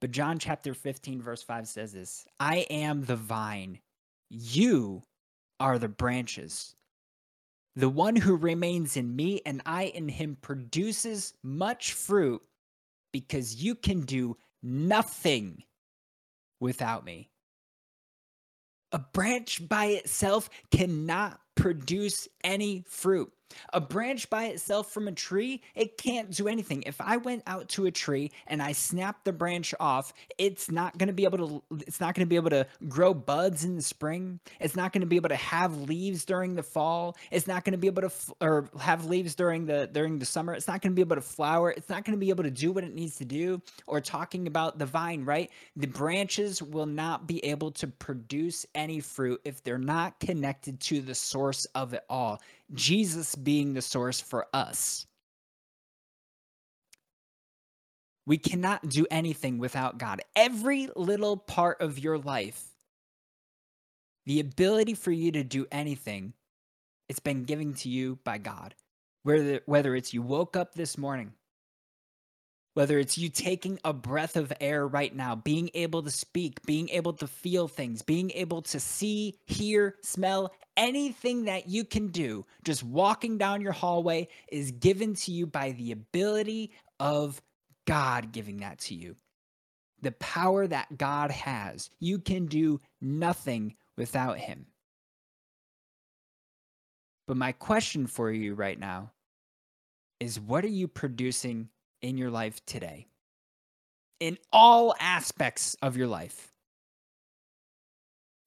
But 0.00 0.10
John 0.10 0.38
chapter 0.38 0.74
15, 0.74 1.22
verse 1.22 1.42
5 1.42 1.68
says 1.68 1.92
this 1.92 2.26
I 2.38 2.66
am 2.70 3.04
the 3.04 3.16
vine, 3.16 3.80
you 4.28 5.02
are 5.60 5.78
the 5.78 5.88
branches. 5.88 6.74
The 7.74 7.88
one 7.90 8.16
who 8.16 8.36
remains 8.36 8.96
in 8.96 9.14
me 9.14 9.42
and 9.44 9.60
I 9.66 9.84
in 9.84 10.08
him 10.08 10.38
produces 10.40 11.34
much 11.42 11.92
fruit 11.92 12.42
because 13.12 13.56
you 13.62 13.74
can 13.74 14.02
do 14.02 14.36
nothing 14.62 15.62
without 16.58 17.04
me. 17.04 17.30
A 18.92 18.98
branch 18.98 19.66
by 19.68 19.86
itself 19.86 20.48
cannot 20.70 21.38
produce 21.54 22.28
any 22.42 22.84
fruit. 22.88 23.30
A 23.72 23.80
branch 23.80 24.28
by 24.30 24.46
itself 24.46 24.92
from 24.92 25.08
a 25.08 25.12
tree, 25.12 25.62
it 25.74 25.98
can't 25.98 26.30
do 26.30 26.48
anything. 26.48 26.82
If 26.82 27.00
I 27.00 27.16
went 27.16 27.42
out 27.46 27.68
to 27.70 27.86
a 27.86 27.90
tree 27.90 28.32
and 28.46 28.62
I 28.62 28.72
snapped 28.72 29.24
the 29.24 29.32
branch 29.32 29.74
off, 29.80 30.12
it's 30.38 30.70
not 30.70 30.98
going 30.98 31.08
to 31.08 31.12
be 31.12 31.24
able 31.24 31.38
to 31.38 31.62
it's 31.86 32.00
not 32.00 32.14
going 32.14 32.26
to 32.26 32.28
be 32.28 32.36
able 32.36 32.50
to 32.50 32.66
grow 32.88 33.14
buds 33.14 33.64
in 33.64 33.76
the 33.76 33.82
spring. 33.82 34.40
It's 34.60 34.76
not 34.76 34.92
going 34.92 35.00
to 35.00 35.06
be 35.06 35.16
able 35.16 35.28
to 35.28 35.36
have 35.36 35.82
leaves 35.82 36.24
during 36.24 36.54
the 36.54 36.62
fall. 36.62 37.16
It's 37.30 37.46
not 37.46 37.64
going 37.64 37.72
to 37.72 37.78
be 37.78 37.86
able 37.86 38.02
to 38.02 38.12
or 38.40 38.68
have 38.80 39.06
leaves 39.06 39.34
during 39.34 39.66
the 39.66 39.88
during 39.92 40.18
the 40.18 40.26
summer. 40.26 40.54
It's 40.54 40.68
not 40.68 40.82
going 40.82 40.92
to 40.92 40.96
be 40.96 41.02
able 41.02 41.16
to 41.16 41.22
flower. 41.22 41.70
It's 41.70 41.88
not 41.88 42.04
going 42.04 42.16
to 42.16 42.20
be 42.20 42.30
able 42.30 42.44
to 42.44 42.50
do 42.50 42.72
what 42.72 42.84
it 42.84 42.94
needs 42.94 43.16
to 43.16 43.24
do. 43.24 43.62
Or 43.86 44.00
talking 44.00 44.46
about 44.46 44.78
the 44.78 44.86
vine, 44.86 45.24
right? 45.24 45.50
The 45.76 45.86
branches 45.86 46.62
will 46.62 46.86
not 46.86 47.26
be 47.26 47.44
able 47.44 47.70
to 47.72 47.86
produce 47.86 48.66
any 48.74 49.00
fruit 49.00 49.40
if 49.44 49.62
they're 49.62 49.78
not 49.78 50.18
connected 50.20 50.80
to 50.80 51.00
the 51.00 51.14
source 51.14 51.64
of 51.74 51.94
it 51.94 52.04
all. 52.08 52.40
Jesus 52.74 53.34
being 53.34 53.74
the 53.74 53.82
source 53.82 54.20
for 54.20 54.46
us. 54.52 55.06
We 58.26 58.38
cannot 58.38 58.88
do 58.88 59.06
anything 59.10 59.58
without 59.58 59.98
God. 59.98 60.20
Every 60.34 60.88
little 60.96 61.36
part 61.36 61.80
of 61.80 61.98
your 61.98 62.18
life, 62.18 62.62
the 64.24 64.40
ability 64.40 64.94
for 64.94 65.12
you 65.12 65.30
to 65.32 65.44
do 65.44 65.66
anything, 65.70 66.32
it's 67.08 67.20
been 67.20 67.44
given 67.44 67.74
to 67.74 67.88
you 67.88 68.18
by 68.24 68.38
God. 68.38 68.74
Whether, 69.22 69.60
whether 69.66 69.94
it's 69.94 70.12
you 70.12 70.22
woke 70.22 70.56
up 70.56 70.74
this 70.74 70.98
morning, 70.98 71.32
whether 72.76 72.98
it's 72.98 73.16
you 73.16 73.30
taking 73.30 73.80
a 73.86 73.92
breath 73.94 74.36
of 74.36 74.52
air 74.60 74.86
right 74.86 75.16
now, 75.16 75.34
being 75.34 75.70
able 75.72 76.02
to 76.02 76.10
speak, 76.10 76.60
being 76.66 76.90
able 76.90 77.14
to 77.14 77.26
feel 77.26 77.68
things, 77.68 78.02
being 78.02 78.30
able 78.32 78.60
to 78.60 78.78
see, 78.78 79.34
hear, 79.46 79.94
smell, 80.02 80.52
anything 80.76 81.46
that 81.46 81.70
you 81.70 81.86
can 81.86 82.08
do, 82.08 82.44
just 82.64 82.82
walking 82.82 83.38
down 83.38 83.62
your 83.62 83.72
hallway 83.72 84.28
is 84.52 84.72
given 84.72 85.14
to 85.14 85.32
you 85.32 85.46
by 85.46 85.70
the 85.70 85.90
ability 85.90 86.70
of 87.00 87.40
God 87.86 88.30
giving 88.30 88.58
that 88.58 88.78
to 88.80 88.94
you. 88.94 89.16
The 90.02 90.12
power 90.12 90.66
that 90.66 90.98
God 90.98 91.30
has. 91.30 91.88
You 91.98 92.18
can 92.18 92.44
do 92.44 92.78
nothing 93.00 93.74
without 93.96 94.36
Him. 94.36 94.66
But 97.26 97.38
my 97.38 97.52
question 97.52 98.06
for 98.06 98.30
you 98.30 98.52
right 98.52 98.78
now 98.78 99.12
is 100.20 100.38
what 100.38 100.62
are 100.62 100.68
you 100.68 100.88
producing 100.88 101.70
in 102.02 102.18
your 102.18 102.30
life 102.30 102.64
today? 102.66 103.06
In 104.20 104.38
all 104.52 104.94
aspects 104.98 105.76
of 105.82 105.96
your 105.96 106.06
life. 106.06 106.52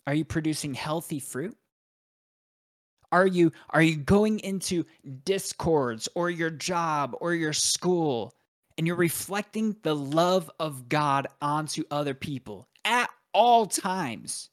Are 0.07 0.13
you 0.13 0.25
producing 0.25 0.73
healthy 0.73 1.19
fruit? 1.19 1.55
Are 3.11 3.27
you 3.27 3.51
are 3.69 3.81
you 3.81 3.97
going 3.97 4.39
into 4.39 4.85
discords 5.23 6.07
or 6.15 6.29
your 6.29 6.49
job 6.49 7.15
or 7.21 7.33
your 7.33 7.53
school 7.53 8.33
and 8.77 8.85
you're 8.85 8.95
reflecting 8.95 9.75
the 9.81 9.95
love 9.95 10.49
of 10.59 10.89
God 10.89 11.27
onto 11.41 11.83
other 11.91 12.13
people 12.13 12.67
at 12.85 13.09
all 13.33 13.65
times? 13.65 14.49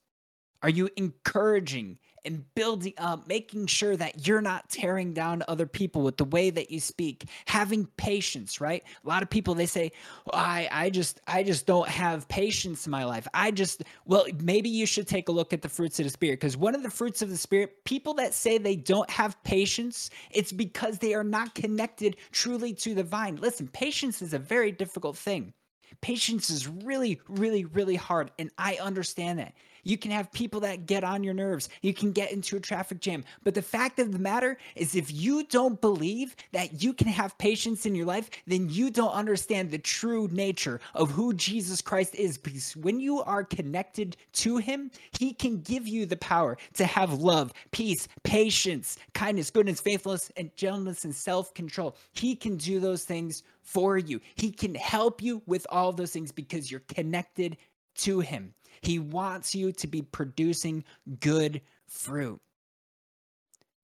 Are 0.62 0.70
you 0.70 0.88
encouraging 0.96 1.98
and 2.26 2.44
building 2.54 2.94
up, 2.98 3.26
making 3.28 3.66
sure 3.66 3.96
that 3.96 4.26
you're 4.26 4.40
not 4.40 4.68
tearing 4.68 5.12
down 5.12 5.42
other 5.48 5.66
people 5.66 6.02
with 6.02 6.16
the 6.16 6.24
way 6.24 6.50
that 6.50 6.70
you 6.70 6.80
speak, 6.80 7.24
having 7.46 7.86
patience, 7.96 8.60
right? 8.60 8.82
A 9.04 9.08
lot 9.08 9.22
of 9.22 9.30
people 9.30 9.54
they 9.54 9.66
say, 9.66 9.92
well, 10.26 10.40
I 10.42 10.68
I 10.70 10.90
just 10.90 11.20
I 11.26 11.42
just 11.42 11.66
don't 11.66 11.88
have 11.88 12.28
patience 12.28 12.86
in 12.86 12.90
my 12.90 13.04
life. 13.04 13.26
I 13.32 13.50
just 13.50 13.84
well, 14.04 14.26
maybe 14.42 14.68
you 14.68 14.86
should 14.86 15.06
take 15.08 15.28
a 15.28 15.32
look 15.32 15.52
at 15.52 15.62
the 15.62 15.68
fruits 15.68 15.98
of 16.00 16.04
the 16.04 16.10
spirit 16.10 16.40
because 16.40 16.56
one 16.56 16.74
of 16.74 16.82
the 16.82 16.90
fruits 16.90 17.22
of 17.22 17.30
the 17.30 17.36
spirit, 17.36 17.84
people 17.84 18.14
that 18.14 18.34
say 18.34 18.58
they 18.58 18.76
don't 18.76 19.10
have 19.10 19.42
patience, 19.44 20.10
it's 20.30 20.52
because 20.52 20.98
they 20.98 21.14
are 21.14 21.24
not 21.24 21.54
connected 21.54 22.16
truly 22.32 22.74
to 22.74 22.94
the 22.94 23.04
vine. 23.04 23.36
Listen, 23.36 23.68
patience 23.68 24.22
is 24.22 24.34
a 24.34 24.38
very 24.38 24.72
difficult 24.72 25.16
thing. 25.16 25.52
Patience 26.00 26.50
is 26.50 26.68
really, 26.68 27.20
really, 27.28 27.64
really 27.64 27.96
hard. 27.96 28.30
And 28.38 28.50
I 28.58 28.78
understand 28.80 29.38
that. 29.38 29.54
You 29.86 29.96
can 29.96 30.10
have 30.10 30.32
people 30.32 30.58
that 30.60 30.86
get 30.86 31.04
on 31.04 31.22
your 31.22 31.32
nerves. 31.32 31.68
You 31.80 31.94
can 31.94 32.10
get 32.10 32.32
into 32.32 32.56
a 32.56 32.60
traffic 32.60 32.98
jam. 32.98 33.24
But 33.44 33.54
the 33.54 33.62
fact 33.62 34.00
of 34.00 34.10
the 34.10 34.18
matter 34.18 34.58
is, 34.74 34.96
if 34.96 35.12
you 35.12 35.44
don't 35.44 35.80
believe 35.80 36.34
that 36.50 36.82
you 36.82 36.92
can 36.92 37.06
have 37.06 37.38
patience 37.38 37.86
in 37.86 37.94
your 37.94 38.04
life, 38.04 38.28
then 38.48 38.68
you 38.68 38.90
don't 38.90 39.12
understand 39.12 39.70
the 39.70 39.78
true 39.78 40.28
nature 40.32 40.80
of 40.96 41.12
who 41.12 41.32
Jesus 41.34 41.80
Christ 41.80 42.16
is. 42.16 42.36
Because 42.36 42.74
when 42.74 42.98
you 42.98 43.22
are 43.22 43.44
connected 43.44 44.16
to 44.32 44.56
Him, 44.56 44.90
He 45.16 45.32
can 45.32 45.60
give 45.60 45.86
you 45.86 46.04
the 46.04 46.16
power 46.16 46.58
to 46.74 46.84
have 46.84 47.12
love, 47.12 47.52
peace, 47.70 48.08
patience, 48.24 48.98
kindness, 49.14 49.52
goodness, 49.52 49.80
faithfulness, 49.80 50.32
and 50.36 50.50
gentleness 50.56 51.04
and 51.04 51.14
self 51.14 51.54
control. 51.54 51.96
He 52.12 52.34
can 52.34 52.56
do 52.56 52.80
those 52.80 53.04
things 53.04 53.44
for 53.62 53.98
you. 53.98 54.20
He 54.34 54.50
can 54.50 54.74
help 54.74 55.22
you 55.22 55.42
with 55.46 55.64
all 55.70 55.92
those 55.92 56.10
things 56.10 56.32
because 56.32 56.72
you're 56.72 56.80
connected 56.88 57.56
to 57.98 58.18
Him. 58.18 58.52
He 58.80 58.98
wants 58.98 59.54
you 59.54 59.72
to 59.72 59.86
be 59.86 60.02
producing 60.02 60.84
good 61.20 61.60
fruit. 61.88 62.40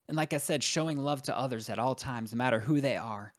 And 0.08 0.16
like 0.16 0.32
I 0.32 0.38
said, 0.38 0.62
showing 0.62 0.98
love 0.98 1.22
to 1.22 1.38
others 1.38 1.70
at 1.70 1.78
all 1.78 1.94
times, 1.94 2.32
no 2.32 2.36
matter 2.36 2.60
who 2.60 2.80
they 2.80 2.96
are. 2.96 3.32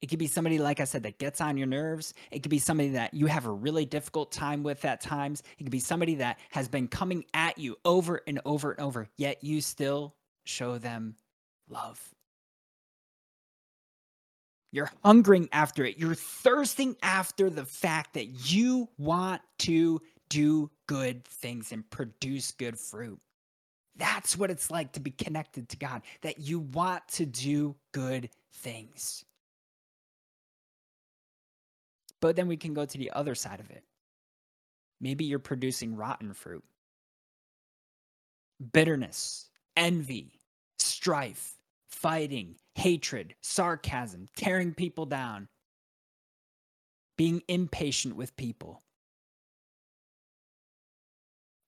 It 0.00 0.08
could 0.08 0.18
be 0.18 0.26
somebody, 0.26 0.58
like 0.58 0.80
I 0.80 0.84
said, 0.84 1.02
that 1.02 1.18
gets 1.18 1.40
on 1.40 1.58
your 1.58 1.66
nerves. 1.66 2.14
It 2.30 2.42
could 2.42 2.50
be 2.50 2.58
somebody 2.58 2.90
that 2.90 3.12
you 3.12 3.26
have 3.26 3.46
a 3.46 3.52
really 3.52 3.84
difficult 3.84 4.32
time 4.32 4.62
with 4.62 4.84
at 4.84 5.00
times. 5.00 5.42
It 5.58 5.64
could 5.64 5.72
be 5.72 5.80
somebody 5.80 6.14
that 6.16 6.38
has 6.52 6.68
been 6.68 6.88
coming 6.88 7.24
at 7.34 7.58
you 7.58 7.76
over 7.84 8.22
and 8.26 8.40
over 8.46 8.72
and 8.72 8.80
over, 8.80 9.08
yet 9.18 9.44
you 9.44 9.60
still 9.60 10.14
show 10.44 10.78
them 10.78 11.16
love. 11.68 12.00
You're 14.72 14.90
hungering 15.04 15.48
after 15.52 15.84
it. 15.84 15.98
You're 15.98 16.14
thirsting 16.14 16.96
after 17.02 17.50
the 17.50 17.64
fact 17.64 18.14
that 18.14 18.50
you 18.50 18.88
want 18.96 19.42
to 19.58 20.00
do 20.30 20.70
good 20.86 21.24
things 21.26 21.72
and 21.72 21.88
produce 21.90 22.52
good 22.52 22.78
fruit. 22.78 23.20
That's 23.96 24.38
what 24.38 24.50
it's 24.50 24.70
like 24.70 24.92
to 24.92 25.00
be 25.00 25.10
connected 25.10 25.68
to 25.68 25.76
God, 25.76 26.02
that 26.22 26.38
you 26.38 26.60
want 26.60 27.06
to 27.08 27.26
do 27.26 27.76
good 27.92 28.30
things. 28.54 29.24
But 32.20 32.36
then 32.36 32.48
we 32.48 32.56
can 32.56 32.72
go 32.72 32.86
to 32.86 32.98
the 32.98 33.10
other 33.10 33.34
side 33.34 33.60
of 33.60 33.70
it. 33.70 33.84
Maybe 35.00 35.24
you're 35.24 35.38
producing 35.38 35.96
rotten 35.96 36.32
fruit 36.32 36.64
bitterness, 38.72 39.48
envy, 39.76 40.38
strife, 40.78 41.56
fighting, 41.88 42.56
hatred, 42.74 43.34
sarcasm, 43.40 44.26
tearing 44.36 44.74
people 44.74 45.06
down, 45.06 45.48
being 47.16 47.42
impatient 47.48 48.16
with 48.16 48.36
people. 48.36 48.82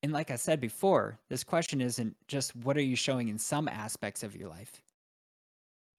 And 0.03 0.13
like 0.13 0.31
I 0.31 0.37
said 0.37 0.61
before, 0.61 1.19
this 1.29 1.45
question 1.45 1.81
isn't 1.81 2.17
just 2.27 2.57
what 2.57 2.77
are 2.77 2.83
you 2.83 2.97
showing 2.97 3.29
in 3.29 3.39
some 3.39 3.69
aspects 3.69 4.23
of 4.23 4.37
your 4.37 4.49
life, 4.49 4.83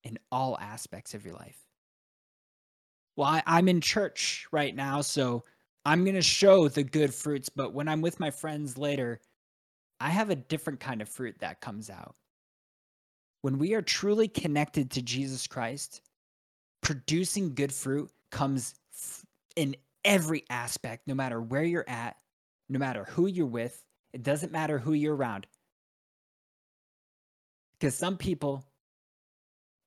in 0.04 0.20
all 0.32 0.58
aspects 0.60 1.14
of 1.14 1.26
your 1.26 1.36
life. 1.36 1.58
Well, 3.16 3.28
I, 3.28 3.60
am 3.60 3.70
in 3.70 3.80
church 3.80 4.46
right 4.52 4.76
now, 4.76 5.02
so 5.02 5.44
I'm 5.86 6.04
going 6.04 6.16
to 6.16 6.22
show 6.22 6.68
the 6.68 6.84
good 6.84 7.14
fruits, 7.14 7.48
but 7.48 7.74
when 7.74 7.88
I'm 7.88 8.02
with 8.02 8.20
my 8.20 8.32
friends 8.32 8.78
later, 8.78 9.22
I 10.00 10.10
have 10.10 10.30
a 10.30 10.36
different 10.36 10.80
kind 10.80 11.02
of 11.02 11.08
fruit 11.08 11.36
that 11.40 11.62
comes 11.62 11.90
out. 11.90 12.16
When 13.42 13.58
we 13.58 13.74
are 13.74 13.82
truly 13.82 14.28
connected 14.28 14.92
to 14.92 15.02
Jesus 15.02 15.48
Christ, 15.48 16.02
producing 16.82 17.54
good 17.54 17.72
fruit 17.72 18.10
comes 18.32 18.76
in 19.56 19.76
every 20.04 20.44
aspect, 20.50 21.08
no 21.08 21.14
matter 21.14 21.42
where 21.42 21.64
you're 21.64 21.88
at, 21.88 22.18
no 22.70 22.80
matter 22.80 23.06
who 23.06 23.28
you're 23.28 23.46
with, 23.46 23.84
it 24.14 24.24
doesn't 24.24 24.52
matter 24.52 24.78
who 24.80 24.94
you're 24.94 25.16
around. 25.16 25.48
Because 27.80 27.96
some 27.96 28.18
people, 28.18 28.64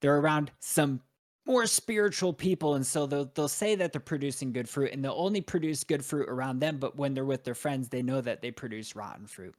they're 0.02 0.18
around 0.18 0.50
some 0.60 1.00
more 1.46 1.66
spiritual 1.66 2.32
people. 2.32 2.74
And 2.74 2.86
so 2.86 3.06
they'll, 3.06 3.30
they'll 3.34 3.48
say 3.48 3.76
that 3.76 3.92
they're 3.92 4.00
producing 4.00 4.52
good 4.52 4.68
fruit 4.68 4.92
and 4.92 5.02
they'll 5.02 5.14
only 5.16 5.40
produce 5.40 5.84
good 5.84 6.04
fruit 6.04 6.28
around 6.28 6.58
them. 6.58 6.78
But 6.78 6.96
when 6.96 7.14
they're 7.14 7.24
with 7.24 7.44
their 7.44 7.54
friends, 7.54 7.88
they 7.88 8.02
know 8.02 8.20
that 8.20 8.42
they 8.42 8.50
produce 8.50 8.96
rotten 8.96 9.26
fruit. 9.26 9.54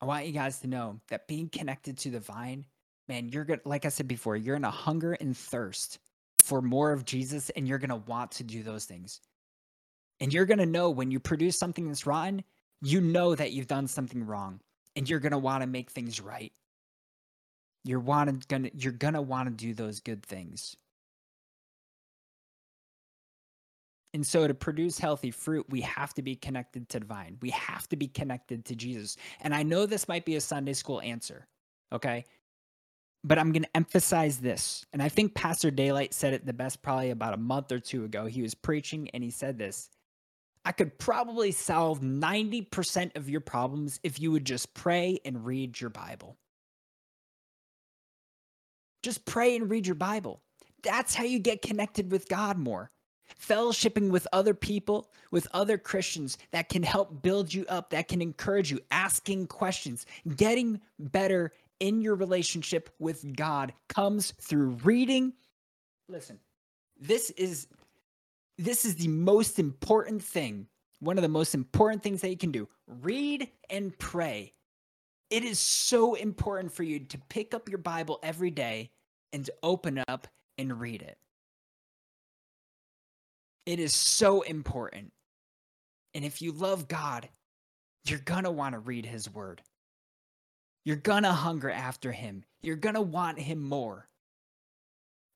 I 0.00 0.06
want 0.06 0.26
you 0.26 0.32
guys 0.32 0.60
to 0.60 0.68
know 0.68 1.00
that 1.08 1.28
being 1.28 1.48
connected 1.48 1.98
to 1.98 2.10
the 2.10 2.20
vine, 2.20 2.64
man, 3.08 3.28
you're 3.28 3.44
going 3.44 3.60
to, 3.60 3.68
like 3.68 3.84
I 3.84 3.88
said 3.88 4.08
before, 4.08 4.36
you're 4.36 4.56
going 4.56 4.62
to 4.62 4.70
hunger 4.70 5.12
and 5.12 5.36
thirst 5.36 5.98
for 6.38 6.62
more 6.62 6.92
of 6.92 7.04
Jesus 7.04 7.50
and 7.50 7.68
you're 7.68 7.78
going 7.78 7.90
to 7.90 7.96
want 7.96 8.30
to 8.32 8.44
do 8.44 8.62
those 8.62 8.86
things. 8.86 9.20
And 10.20 10.32
you're 10.32 10.46
going 10.46 10.58
to 10.58 10.66
know 10.66 10.90
when 10.90 11.10
you 11.10 11.20
produce 11.20 11.58
something 11.58 11.86
that's 11.86 12.06
rotten, 12.06 12.42
you 12.82 13.00
know 13.00 13.34
that 13.34 13.52
you've 13.52 13.66
done 13.66 13.86
something 13.86 14.24
wrong 14.24 14.60
and 14.96 15.08
you're 15.08 15.20
going 15.20 15.32
to 15.32 15.38
want 15.38 15.62
to 15.62 15.66
make 15.66 15.90
things 15.90 16.20
right. 16.20 16.52
You're 17.84 18.00
want 18.00 18.48
gonna 18.48 18.70
you're 18.74 18.92
going 18.92 19.14
to 19.14 19.22
want 19.22 19.48
to 19.48 19.54
do 19.54 19.72
those 19.72 20.00
good 20.00 20.22
things. 20.22 20.76
And 24.14 24.26
so 24.26 24.46
to 24.46 24.54
produce 24.54 24.98
healthy 24.98 25.30
fruit, 25.30 25.66
we 25.68 25.82
have 25.82 26.14
to 26.14 26.22
be 26.22 26.34
connected 26.34 26.88
to 26.88 27.00
divine. 27.00 27.38
We 27.40 27.50
have 27.50 27.88
to 27.90 27.96
be 27.96 28.08
connected 28.08 28.64
to 28.66 28.74
Jesus. 28.74 29.16
And 29.40 29.54
I 29.54 29.62
know 29.62 29.86
this 29.86 30.08
might 30.08 30.24
be 30.24 30.36
a 30.36 30.40
Sunday 30.40 30.72
school 30.72 31.00
answer, 31.02 31.46
okay? 31.92 32.24
But 33.22 33.38
I'm 33.38 33.52
going 33.52 33.64
to 33.64 33.76
emphasize 33.76 34.38
this. 34.38 34.84
And 34.92 35.02
I 35.02 35.08
think 35.08 35.34
Pastor 35.34 35.70
Daylight 35.70 36.14
said 36.14 36.32
it 36.32 36.46
the 36.46 36.52
best 36.52 36.82
probably 36.82 37.10
about 37.10 37.34
a 37.34 37.38
month 37.38 37.70
or 37.70 37.78
two 37.78 38.04
ago. 38.04 38.26
He 38.26 38.42
was 38.42 38.54
preaching 38.54 39.10
and 39.10 39.22
he 39.22 39.30
said 39.30 39.58
this. 39.58 39.90
I 40.68 40.72
could 40.72 40.98
probably 40.98 41.50
solve 41.50 42.02
90% 42.02 43.16
of 43.16 43.30
your 43.30 43.40
problems 43.40 44.00
if 44.02 44.20
you 44.20 44.30
would 44.32 44.44
just 44.44 44.74
pray 44.74 45.18
and 45.24 45.46
read 45.46 45.80
your 45.80 45.88
Bible. 45.88 46.36
Just 49.02 49.24
pray 49.24 49.56
and 49.56 49.70
read 49.70 49.86
your 49.86 49.94
Bible. 49.94 50.42
That's 50.82 51.14
how 51.14 51.24
you 51.24 51.38
get 51.38 51.62
connected 51.62 52.12
with 52.12 52.28
God 52.28 52.58
more. 52.58 52.90
Fellowshipping 53.40 54.10
with 54.10 54.28
other 54.30 54.52
people, 54.52 55.10
with 55.30 55.48
other 55.54 55.78
Christians 55.78 56.36
that 56.50 56.68
can 56.68 56.82
help 56.82 57.22
build 57.22 57.54
you 57.54 57.64
up, 57.70 57.88
that 57.88 58.08
can 58.08 58.20
encourage 58.20 58.70
you, 58.70 58.78
asking 58.90 59.46
questions, 59.46 60.04
getting 60.36 60.82
better 60.98 61.50
in 61.80 62.02
your 62.02 62.14
relationship 62.14 62.90
with 62.98 63.34
God 63.34 63.72
comes 63.88 64.34
through 64.38 64.76
reading. 64.84 65.32
Listen, 66.10 66.38
this 67.00 67.30
is 67.30 67.68
this 68.58 68.84
is 68.84 68.96
the 68.96 69.08
most 69.08 69.58
important 69.58 70.22
thing, 70.22 70.66
one 71.00 71.16
of 71.16 71.22
the 71.22 71.28
most 71.28 71.54
important 71.54 72.02
things 72.02 72.20
that 72.20 72.30
you 72.30 72.36
can 72.36 72.50
do. 72.50 72.68
Read 72.86 73.48
and 73.70 73.96
pray. 73.98 74.52
It 75.30 75.44
is 75.44 75.58
so 75.58 76.14
important 76.14 76.72
for 76.72 76.82
you 76.82 77.00
to 77.00 77.18
pick 77.28 77.54
up 77.54 77.68
your 77.68 77.78
Bible 77.78 78.18
every 78.22 78.50
day 78.50 78.90
and 79.32 79.44
to 79.44 79.54
open 79.62 80.02
up 80.08 80.26
and 80.56 80.80
read 80.80 81.02
it. 81.02 81.18
It 83.64 83.78
is 83.78 83.94
so 83.94 84.42
important. 84.42 85.12
And 86.14 86.24
if 86.24 86.42
you 86.42 86.52
love 86.52 86.88
God, 86.88 87.28
you're 88.06 88.18
going 88.18 88.44
to 88.44 88.50
want 88.50 88.72
to 88.72 88.78
read 88.78 89.04
his 89.04 89.32
word. 89.32 89.62
You're 90.84 90.96
going 90.96 91.24
to 91.24 91.32
hunger 91.32 91.70
after 91.70 92.10
him. 92.10 92.44
You're 92.62 92.76
going 92.76 92.94
to 92.94 93.02
want 93.02 93.38
him 93.38 93.62
more. 93.62 94.08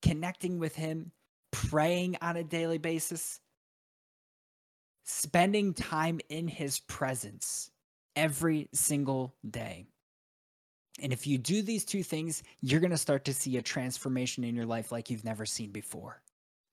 Connecting 0.01 0.59
with 0.59 0.75
him 0.75 1.13
praying 1.53 2.17
on 2.21 2.37
a 2.37 2.43
daily 2.43 2.79
basis, 2.79 3.39
spending 5.05 5.75
time 5.75 6.21
in 6.29 6.49
his 6.49 6.81
presence 6.81 7.71
every 8.17 8.69
single 8.73 9.35
day. 9.49 9.87
And 11.01 11.13
if 11.13 11.27
you 11.27 11.39
do 11.39 11.63
these 11.63 11.85
two 11.85 12.03
things, 12.03 12.43
you're 12.61 12.81
going 12.81 12.91
to 12.91 12.99
start 12.99 13.25
to 13.27 13.35
see 13.35 13.57
a 13.57 13.63
transformation 13.63 14.45
in 14.45 14.55
your 14.55 14.67
life 14.67 14.93
like 14.93 15.09
you've 15.09 15.25
never 15.25 15.47
seen 15.47 15.71
before. 15.71 16.21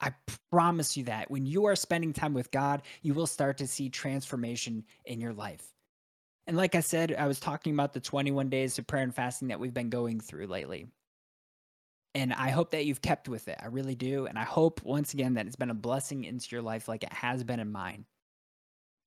I 0.02 0.14
promise 0.52 0.96
you 0.96 1.04
that 1.06 1.30
when 1.30 1.46
you 1.46 1.66
are 1.66 1.76
spending 1.76 2.14
time 2.14 2.34
with 2.34 2.52
God, 2.52 2.82
you 3.02 3.14
will 3.14 3.28
start 3.28 3.58
to 3.58 3.68
see 3.68 3.90
transformation 3.90 4.86
in 5.06 5.20
your 5.20 5.34
life. 5.34 5.74
And 6.48 6.58
like 6.58 6.76
I 6.76 6.80
said, 6.80 7.14
I 7.18 7.28
was 7.28 7.40
talking 7.40 7.74
about 7.74 7.94
the 7.94 8.00
21 8.00 8.50
days 8.50 8.80
of 8.80 8.88
prayer 8.88 9.04
and 9.04 9.14
fasting 9.14 9.50
that 9.50 9.60
we've 9.60 9.74
been 9.74 9.90
going 9.90 10.20
through 10.20 10.48
lately. 10.48 10.88
And 12.16 12.34
I 12.34 12.50
hope 12.50 12.72
that 12.72 12.86
you've 12.86 13.02
kept 13.02 13.30
with 13.30 13.48
it. 13.48 13.58
I 13.62 13.68
really 13.68 13.96
do. 13.96 14.26
And 14.26 14.38
I 14.38 14.44
hope, 14.44 14.82
once 14.84 15.14
again, 15.14 15.36
that 15.36 15.46
it's 15.46 15.56
been 15.56 15.70
a 15.70 15.76
blessing 15.76 16.24
into 16.24 16.48
your 16.52 16.62
life 16.62 16.88
like 16.88 17.04
it 17.04 17.14
has 17.14 17.44
been 17.44 17.60
in 17.60 17.72
mine. 17.72 18.06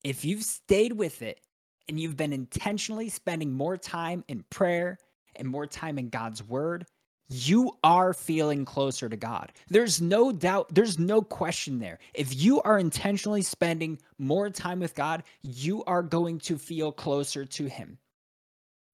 If 0.04 0.24
you've 0.24 0.44
stayed 0.44 0.92
with 0.92 1.22
it 1.22 1.40
and 1.88 1.98
you've 1.98 2.16
been 2.16 2.32
intentionally 2.32 3.08
spending 3.08 3.52
more 3.52 3.76
time 3.76 4.24
in 4.28 4.44
prayer 4.50 4.98
and 5.34 5.48
more 5.48 5.66
time 5.66 5.98
in 5.98 6.10
God's 6.10 6.42
word, 6.42 6.86
you 7.28 7.72
are 7.82 8.12
feeling 8.12 8.64
closer 8.64 9.08
to 9.08 9.16
God. 9.16 9.52
There's 9.68 10.00
no 10.00 10.32
doubt, 10.32 10.74
there's 10.74 10.98
no 10.98 11.22
question 11.22 11.78
there. 11.78 11.98
If 12.14 12.34
you 12.40 12.60
are 12.62 12.78
intentionally 12.78 13.42
spending 13.42 13.98
more 14.18 14.50
time 14.50 14.80
with 14.80 14.94
God, 14.94 15.22
you 15.40 15.82
are 15.84 16.02
going 16.02 16.40
to 16.40 16.58
feel 16.58 16.92
closer 16.92 17.44
to 17.44 17.66
Him 17.66 17.98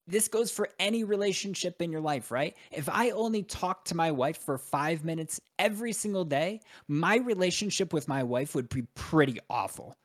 this 0.09 0.27
goes 0.29 0.51
for 0.51 0.69
any 0.79 1.05
relationship 1.05 1.83
in 1.83 1.93
your 1.93 2.01
life, 2.01 2.31
right? 2.31 2.57
If 2.73 2.89
I 2.89 3.11
only 3.11 3.43
talk 3.43 3.85
to 3.87 3.95
my 3.95 4.11
wife 4.11 4.39
for 4.39 4.59
five 4.59 5.05
minutes 5.05 5.41
every 5.59 5.93
single 5.93 6.25
day, 6.25 6.61
my 6.89 7.17
relationship 7.17 7.93
with 7.93 8.09
my 8.09 8.23
wife 8.23 8.55
would 8.55 8.69
be 8.71 8.83
pretty 8.95 9.39
awful. 9.51 9.97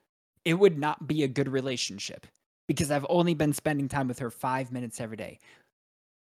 it 0.46 0.56
would 0.56 0.78
not 0.78 1.08
be 1.08 1.24
a 1.24 1.28
good 1.28 1.48
relationship 1.48 2.28
because 2.68 2.92
I've 2.92 3.06
only 3.10 3.34
been 3.34 3.54
spending 3.54 3.88
time 3.88 4.08
with 4.08 4.20
her 4.20 4.30
five 4.30 4.72
minutes 4.72 5.00
every 5.00 5.18
day. 5.18 5.40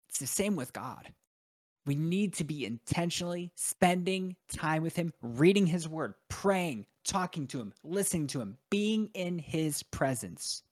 It's 0.09 0.19
the 0.19 0.27
same 0.27 0.55
with 0.55 0.73
God. 0.73 1.13
We 1.85 1.95
need 1.95 2.33
to 2.35 2.43
be 2.43 2.65
intentionally 2.65 3.51
spending 3.55 4.35
time 4.51 4.83
with 4.83 4.95
Him, 4.95 5.13
reading 5.21 5.67
His 5.67 5.87
Word, 5.87 6.13
praying, 6.27 6.85
talking 7.03 7.47
to 7.47 7.59
Him, 7.59 7.73
listening 7.83 8.27
to 8.27 8.41
Him, 8.41 8.57
being 8.69 9.09
in 9.13 9.39
His 9.39 9.83
presence. 9.83 10.63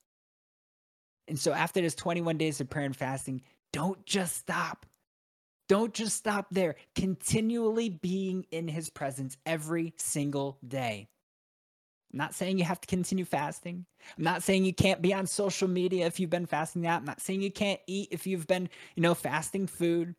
And 1.28 1.38
so 1.38 1.52
after 1.52 1.82
this 1.82 1.96
21 1.96 2.38
days 2.38 2.62
of 2.62 2.70
prayer 2.70 2.86
and 2.86 2.96
fasting, 2.96 3.42
don't 3.74 4.06
just 4.06 4.38
stop. 4.38 4.86
Don't 5.68 5.94
just 5.94 6.16
stop 6.16 6.48
there. 6.52 6.76
Continually 6.96 7.90
being 7.90 8.46
in 8.52 8.68
His 8.68 8.90
presence 8.90 9.38
every 9.46 9.94
single 9.98 10.58
day. 10.66 11.10
I'm 12.14 12.18
not 12.20 12.34
saying 12.34 12.58
you 12.58 12.64
have 12.64 12.80
to 12.80 12.88
continue 12.88 13.26
fasting. 13.26 13.86
I'm 14.18 14.24
not 14.24 14.42
saying 14.42 14.64
you 14.64 14.74
can't 14.74 15.02
be 15.02 15.14
on 15.14 15.28
social 15.28 15.68
media 15.68 16.06
if 16.06 16.20
you've 16.20 16.30
been 16.30 16.46
fasting 16.46 16.84
that. 16.84 16.98
I'm 16.98 17.06
not 17.06 17.22
saying 17.22 17.42
you 17.42 17.52
can't 17.52 17.82
eat 17.86 18.10
if 18.12 18.26
you've 18.26 18.48
been, 18.48 18.70
you 18.96 19.04
know, 19.04 19.14
fasting 19.14 19.68
food. 19.68 20.16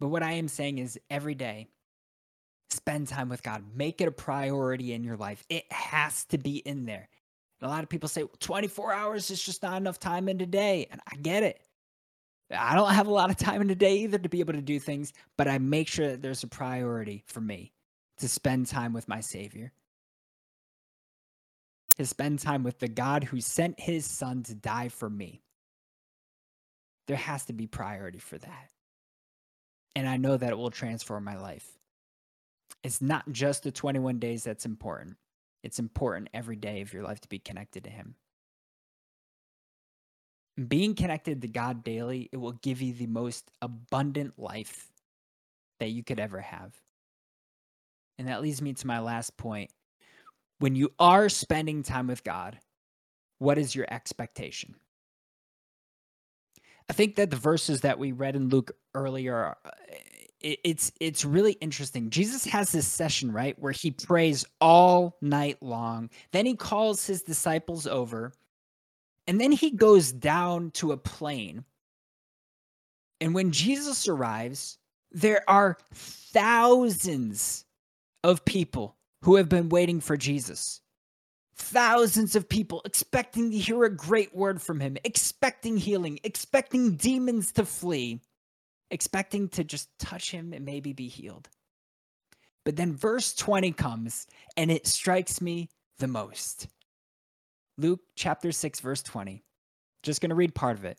But 0.00 0.08
what 0.08 0.22
I 0.22 0.32
am 0.32 0.48
saying 0.48 0.78
is 0.78 0.98
every 1.10 1.34
day, 1.34 1.68
spend 2.70 3.08
time 3.08 3.28
with 3.28 3.42
God. 3.42 3.62
Make 3.74 4.00
it 4.00 4.08
a 4.08 4.12
priority 4.12 4.92
in 4.92 5.04
your 5.04 5.16
life. 5.16 5.44
It 5.48 5.70
has 5.70 6.24
to 6.26 6.38
be 6.38 6.56
in 6.56 6.86
there. 6.86 7.08
And 7.60 7.68
a 7.68 7.72
lot 7.72 7.82
of 7.82 7.88
people 7.88 8.08
say 8.08 8.24
24 8.40 8.92
hours 8.92 9.30
is 9.30 9.42
just 9.42 9.62
not 9.62 9.76
enough 9.76 9.98
time 9.98 10.28
in 10.28 10.40
a 10.40 10.46
day. 10.46 10.86
And 10.90 11.00
I 11.10 11.16
get 11.16 11.42
it. 11.42 11.60
I 12.50 12.74
don't 12.76 12.92
have 12.92 13.08
a 13.08 13.12
lot 13.12 13.30
of 13.30 13.36
time 13.36 13.60
in 13.60 13.70
a 13.70 13.74
day 13.74 13.98
either 13.98 14.18
to 14.18 14.28
be 14.28 14.40
able 14.40 14.52
to 14.52 14.62
do 14.62 14.78
things, 14.78 15.12
but 15.36 15.48
I 15.48 15.58
make 15.58 15.88
sure 15.88 16.08
that 16.08 16.22
there's 16.22 16.44
a 16.44 16.48
priority 16.48 17.24
for 17.26 17.40
me 17.40 17.72
to 18.18 18.28
spend 18.28 18.66
time 18.66 18.92
with 18.92 19.08
my 19.08 19.20
Savior 19.20 19.72
to 21.96 22.06
spend 22.06 22.38
time 22.38 22.62
with 22.62 22.78
the 22.78 22.88
God 22.88 23.24
who 23.24 23.40
sent 23.40 23.80
his 23.80 24.04
son 24.04 24.42
to 24.44 24.54
die 24.54 24.88
for 24.88 25.08
me. 25.08 25.42
There 27.06 27.16
has 27.16 27.46
to 27.46 27.52
be 27.52 27.66
priority 27.66 28.18
for 28.18 28.38
that. 28.38 28.70
And 29.94 30.08
I 30.08 30.16
know 30.16 30.36
that 30.36 30.50
it 30.50 30.58
will 30.58 30.70
transform 30.70 31.24
my 31.24 31.38
life. 31.38 31.66
It's 32.82 33.00
not 33.00 33.30
just 33.32 33.62
the 33.62 33.70
21 33.70 34.18
days 34.18 34.44
that's 34.44 34.66
important, 34.66 35.16
it's 35.66 35.80
important 35.80 36.30
every 36.32 36.54
day 36.54 36.80
of 36.80 36.92
your 36.92 37.02
life 37.02 37.20
to 37.20 37.28
be 37.28 37.40
connected 37.40 37.84
to 37.84 37.90
him. 37.90 38.14
Being 40.68 40.94
connected 40.94 41.42
to 41.42 41.48
God 41.48 41.82
daily, 41.82 42.30
it 42.32 42.36
will 42.36 42.52
give 42.52 42.80
you 42.80 42.94
the 42.94 43.08
most 43.08 43.50
abundant 43.60 44.38
life 44.38 44.88
that 45.80 45.90
you 45.90 46.04
could 46.04 46.20
ever 46.20 46.40
have. 46.40 46.72
And 48.16 48.28
that 48.28 48.40
leads 48.40 48.62
me 48.62 48.72
to 48.74 48.86
my 48.86 49.00
last 49.00 49.36
point 49.36 49.70
when 50.58 50.76
you 50.76 50.92
are 50.98 51.28
spending 51.28 51.82
time 51.82 52.06
with 52.06 52.24
God, 52.24 52.58
what 53.38 53.58
is 53.58 53.74
your 53.74 53.86
expectation? 53.90 54.76
I 56.88 56.92
think 56.92 57.16
that 57.16 57.30
the 57.30 57.36
verses 57.36 57.80
that 57.80 57.98
we 57.98 58.12
read 58.12 58.36
in 58.36 58.48
Luke 58.48 58.70
earlier, 58.94 59.56
uh, 59.64 59.70
it's 60.46 60.92
it's 61.00 61.24
really 61.24 61.52
interesting. 61.52 62.10
Jesus 62.10 62.44
has 62.44 62.70
this 62.70 62.86
session 62.86 63.32
right 63.32 63.58
where 63.58 63.72
he 63.72 63.90
prays 63.90 64.44
all 64.60 65.16
night 65.20 65.60
long. 65.60 66.10
Then 66.32 66.46
he 66.46 66.54
calls 66.54 67.06
his 67.06 67.22
disciples 67.22 67.86
over, 67.86 68.32
and 69.26 69.40
then 69.40 69.50
he 69.52 69.70
goes 69.70 70.12
down 70.12 70.70
to 70.72 70.92
a 70.92 70.96
plain. 70.96 71.64
And 73.20 73.34
when 73.34 73.50
Jesus 73.50 74.06
arrives, 74.06 74.78
there 75.10 75.42
are 75.48 75.78
thousands 75.94 77.64
of 78.22 78.44
people 78.44 78.96
who 79.22 79.36
have 79.36 79.48
been 79.48 79.68
waiting 79.68 80.00
for 80.00 80.16
Jesus. 80.16 80.80
Thousands 81.56 82.36
of 82.36 82.48
people 82.48 82.82
expecting 82.84 83.50
to 83.50 83.58
hear 83.58 83.84
a 83.84 83.90
great 83.90 84.36
word 84.36 84.60
from 84.60 84.78
him, 84.78 84.98
expecting 85.04 85.78
healing, 85.78 86.20
expecting 86.22 86.96
demons 86.96 87.50
to 87.52 87.64
flee, 87.64 88.20
expecting 88.90 89.48
to 89.50 89.64
just 89.64 89.88
touch 89.98 90.30
him 90.30 90.52
and 90.52 90.64
maybe 90.64 90.92
be 90.92 91.08
healed. 91.08 91.48
But 92.64 92.76
then 92.76 92.94
verse 92.94 93.34
20 93.34 93.72
comes 93.72 94.26
and 94.56 94.70
it 94.70 94.86
strikes 94.86 95.40
me 95.40 95.68
the 95.98 96.08
most. 96.08 96.68
Luke 97.78 98.00
chapter 98.16 98.52
6, 98.52 98.80
verse 98.80 99.02
20. 99.02 99.44
Just 100.02 100.20
going 100.20 100.30
to 100.30 100.36
read 100.36 100.54
part 100.54 100.78
of 100.78 100.84
it. 100.84 100.98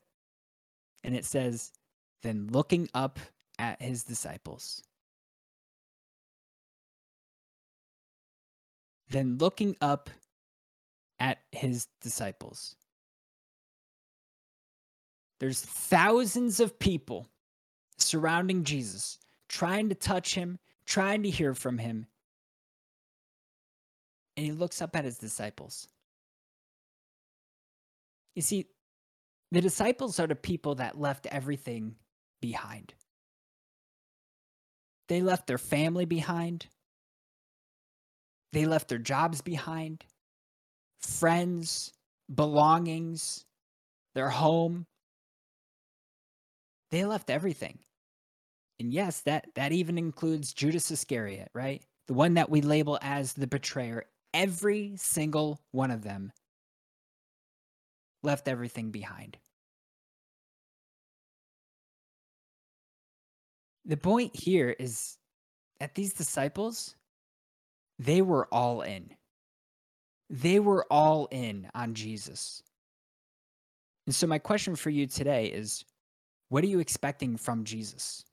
And 1.03 1.15
it 1.15 1.25
says, 1.25 1.71
Then 2.23 2.47
looking 2.51 2.89
up 2.93 3.19
at 3.59 3.81
his 3.81 4.03
disciples, 4.03 4.83
then 9.09 9.37
looking 9.37 9.75
up 9.81 10.09
at 11.19 11.39
his 11.51 11.87
disciples. 12.01 12.75
There's 15.39 15.61
thousands 15.61 16.59
of 16.59 16.79
people 16.79 17.27
surrounding 17.97 18.63
Jesus, 18.63 19.17
trying 19.49 19.89
to 19.89 19.95
touch 19.95 20.35
him, 20.35 20.59
trying 20.85 21.23
to 21.23 21.29
hear 21.29 21.53
from 21.53 21.77
him. 21.77 22.07
And 24.35 24.45
he 24.45 24.51
looks 24.51 24.81
up 24.81 24.95
at 24.95 25.05
his 25.05 25.17
disciples. 25.17 25.87
You 28.35 28.41
see, 28.43 28.67
the 29.51 29.61
disciples 29.61 30.19
are 30.19 30.27
the 30.27 30.35
people 30.35 30.75
that 30.75 30.99
left 30.99 31.25
everything 31.25 31.95
behind. 32.41 32.93
They 35.07 35.21
left 35.21 35.47
their 35.47 35.57
family 35.57 36.05
behind. 36.05 36.67
They 38.53 38.65
left 38.65 38.89
their 38.89 38.97
jobs 38.97 39.41
behind, 39.41 40.03
friends, 40.99 41.93
belongings, 42.33 43.45
their 44.15 44.29
home. 44.29 44.85
They 46.91 47.05
left 47.05 47.29
everything. 47.29 47.79
And 48.79 48.93
yes, 48.93 49.21
that, 49.21 49.47
that 49.55 49.71
even 49.71 49.97
includes 49.97 50.53
Judas 50.53 50.91
Iscariot, 50.91 51.49
right? 51.53 51.83
The 52.07 52.13
one 52.13 52.35
that 52.35 52.49
we 52.49 52.61
label 52.61 52.99
as 53.01 53.33
the 53.33 53.47
betrayer. 53.47 54.05
Every 54.33 54.93
single 54.97 55.59
one 55.71 55.91
of 55.91 56.03
them 56.03 56.31
left 58.23 58.47
everything 58.47 58.91
behind. 58.91 59.37
The 63.85 63.97
point 63.97 64.35
here 64.35 64.75
is 64.77 65.17
that 65.79 65.95
these 65.95 66.13
disciples, 66.13 66.95
they 67.97 68.21
were 68.21 68.47
all 68.51 68.81
in. 68.81 69.11
They 70.29 70.59
were 70.59 70.85
all 70.91 71.27
in 71.31 71.69
on 71.73 71.93
Jesus. 71.93 72.61
And 74.05 74.13
so, 74.13 74.27
my 74.27 74.39
question 74.39 74.75
for 74.75 74.89
you 74.89 75.07
today 75.07 75.47
is 75.47 75.85
what 76.49 76.63
are 76.63 76.67
you 76.67 76.79
expecting 76.79 77.37
from 77.37 77.63
Jesus? 77.63 78.25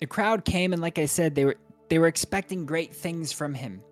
The 0.00 0.06
crowd 0.06 0.44
came 0.44 0.72
and 0.72 0.82
like 0.82 0.98
I 0.98 1.06
said 1.06 1.34
they 1.34 1.44
were 1.44 1.56
they 1.88 1.98
were 1.98 2.06
expecting 2.06 2.66
great 2.66 2.94
things 2.94 3.32
from 3.32 3.54
him. 3.54 3.82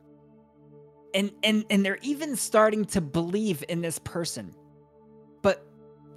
And 1.14 1.30
and 1.42 1.64
and 1.70 1.84
they're 1.84 1.98
even 2.02 2.36
starting 2.36 2.84
to 2.86 3.00
believe 3.00 3.64
in 3.68 3.80
this 3.80 3.98
person. 3.98 4.54
But 5.42 5.64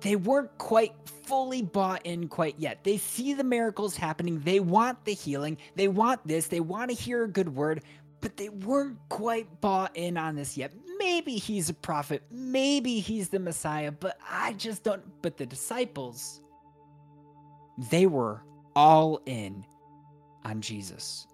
they 0.02 0.16
weren't 0.16 0.58
quite 0.58 0.94
fully 1.24 1.62
bought 1.62 2.06
in 2.06 2.28
quite 2.28 2.56
yet. 2.58 2.84
They 2.84 2.98
see 2.98 3.34
the 3.34 3.44
miracles 3.44 3.96
happening, 3.96 4.40
they 4.42 4.60
want 4.60 5.06
the 5.06 5.14
healing, 5.14 5.58
they 5.76 5.88
want 5.88 6.26
this, 6.28 6.48
they 6.48 6.60
want 6.60 6.90
to 6.90 6.96
hear 6.96 7.24
a 7.24 7.28
good 7.28 7.56
word, 7.56 7.84
but 8.22 8.38
they 8.38 8.50
weren't 8.50 8.98
quite 9.10 9.62
bought 9.62 9.96
in 9.96 10.18
on 10.18 10.36
this 10.36 10.58
yet. 10.58 10.74
Maybe 10.98 11.34
he's 11.34 11.70
a 11.70 11.74
prophet, 11.74 12.24
maybe 12.32 13.00
he's 13.00 13.30
the 13.30 13.40
Messiah, 13.40 13.92
but 13.92 14.18
I 14.28 14.54
just 14.54 14.84
don't. 14.84 15.04
But 15.22 15.38
the 15.38 15.46
disciples, 15.46 16.42
they 17.92 18.08
were 18.08 18.44
all 18.76 19.22
in 19.26 19.64
on 20.48 20.62
Jesus. 20.62 21.28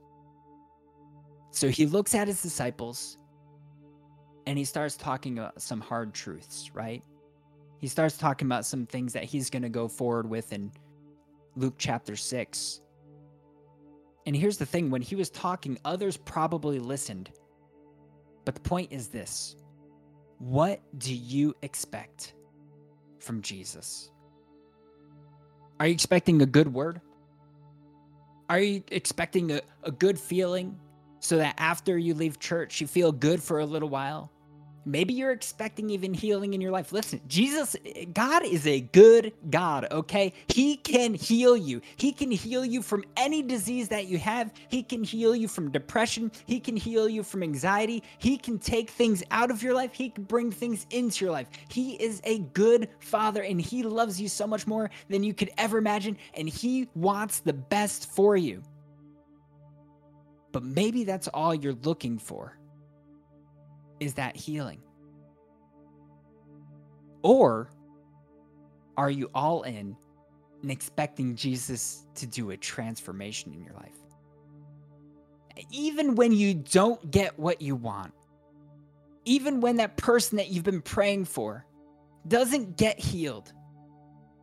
So 1.52 1.70
he 1.70 1.86
looks 1.86 2.16
at 2.16 2.28
his 2.28 2.42
disciples 2.42 3.18
and 4.48 4.58
he 4.58 4.66
starts 4.66 4.98
talking 4.98 5.38
about 5.38 5.62
some 5.62 5.80
hard 5.80 6.14
truths, 6.14 6.72
right? 6.74 7.04
he 7.84 7.90
starts 7.90 8.16
talking 8.16 8.48
about 8.48 8.66
some 8.66 8.86
things 8.86 9.12
that 9.12 9.26
he's 9.26 9.50
going 9.50 9.64
to 9.64 9.68
go 9.68 9.90
forward 9.90 10.30
with 10.30 10.54
in 10.54 10.72
Luke 11.58 11.74
chapter 11.78 12.16
6. 12.16 12.80
And 14.26 14.34
here's 14.34 14.58
the 14.58 14.66
thing 14.66 14.90
when 14.90 15.02
he 15.02 15.18
was 15.18 15.30
talking, 15.30 15.78
others 15.84 16.16
probably 16.16 16.80
listened. 16.80 17.30
But 18.46 18.56
the 18.56 18.62
point 18.62 18.94
is 18.94 19.10
this 19.10 19.58
what 20.38 20.80
do 20.98 21.14
you 21.14 21.54
expect 21.62 22.36
from 23.20 23.42
Jesus? 23.42 24.10
Are 25.78 25.88
you 25.88 25.94
expecting 25.94 26.42
a 26.42 26.46
good 26.46 26.74
word? 26.74 27.02
Are 28.50 28.60
you 28.60 28.84
expecting 28.92 29.52
a, 29.52 29.62
a 29.84 29.92
good 29.92 30.20
feeling 30.20 30.80
so 31.20 31.38
that 31.38 31.56
after 31.58 31.98
you 31.98 32.14
leave 32.14 32.40
church, 32.40 32.82
you 32.82 32.88
feel 32.88 33.12
good 33.12 33.42
for 33.42 33.60
a 33.60 33.66
little 33.66 33.90
while? 33.90 34.32
Maybe 34.86 35.14
you're 35.14 35.32
expecting 35.32 35.90
even 35.90 36.14
healing 36.14 36.54
in 36.54 36.60
your 36.60 36.72
life. 36.72 36.92
Listen, 36.92 37.22
Jesus, 37.28 37.76
God 38.14 38.44
is 38.44 38.68
a 38.68 38.82
good 38.82 39.34
God, 39.50 39.88
okay? 39.92 40.34
He 40.48 40.76
can 40.76 41.14
heal 41.14 41.56
you. 41.56 41.82
He 41.96 42.12
can 42.12 42.32
heal 42.32 42.66
you 42.66 42.82
from 42.82 43.06
any 43.16 43.42
disease 43.42 43.88
that 43.90 44.08
you 44.08 44.18
have. 44.18 44.52
He 44.68 44.84
can 44.84 45.04
heal 45.04 45.36
you 45.36 45.48
from 45.48 45.72
depression. 45.72 46.32
He 46.46 46.60
can 46.60 46.76
heal 46.76 47.08
you 47.08 47.24
from 47.24 47.44
anxiety. 47.44 48.04
He 48.18 48.38
can 48.38 48.60
take 48.60 48.90
things 48.90 49.24
out 49.32 49.52
of 49.52 49.64
your 49.64 49.74
life. 49.74 49.94
He 49.94 50.10
can 50.10 50.26
bring 50.26 50.52
things 50.52 50.86
into 50.90 51.24
your 51.24 51.32
life. 51.32 51.48
He 51.70 51.94
is 51.94 52.22
a 52.26 52.40
good 52.40 52.90
father 53.00 53.44
and 53.44 53.62
he 53.62 53.84
loves 53.84 54.20
you 54.20 54.28
so 54.28 54.46
much 54.46 54.68
more 54.68 54.90
than 55.08 55.24
you 55.24 55.34
could 55.34 55.52
ever 55.58 55.78
imagine. 55.78 56.18
And 56.34 56.50
he 56.50 56.90
wants 56.94 57.40
the 57.40 57.54
best 57.54 58.12
for 58.12 58.36
you. 58.36 58.64
But 60.52 60.64
maybe 60.64 61.06
that's 61.06 61.30
all 61.30 61.56
you're 61.56 61.74
looking 61.74 62.20
for 62.20 62.58
is 64.04 64.16
that 64.16 64.36
healing? 64.36 64.82
Or 67.22 67.70
are 68.98 69.10
you 69.10 69.30
all 69.34 69.64
in 69.64 69.96
and 70.62 70.72
expecting 70.72 71.36
Jesus 71.36 72.04
to 72.16 72.28
do 72.28 72.52
a 72.52 72.58
transformation 72.58 73.54
in 73.54 73.64
your 73.64 73.74
life? 73.74 73.96
Even 75.72 76.16
when 76.16 76.32
you 76.32 76.54
don't 76.54 77.12
get 77.12 77.38
what 77.40 77.62
you 77.62 77.76
want, 77.76 78.14
even 79.26 79.62
when 79.62 79.78
that 79.78 79.98
person 79.98 80.38
that 80.38 80.50
you've 80.50 80.64
been 80.64 80.82
praying 80.82 81.26
for 81.26 81.66
doesn't 82.28 82.76
get 82.76 83.00
healed, 83.00 83.54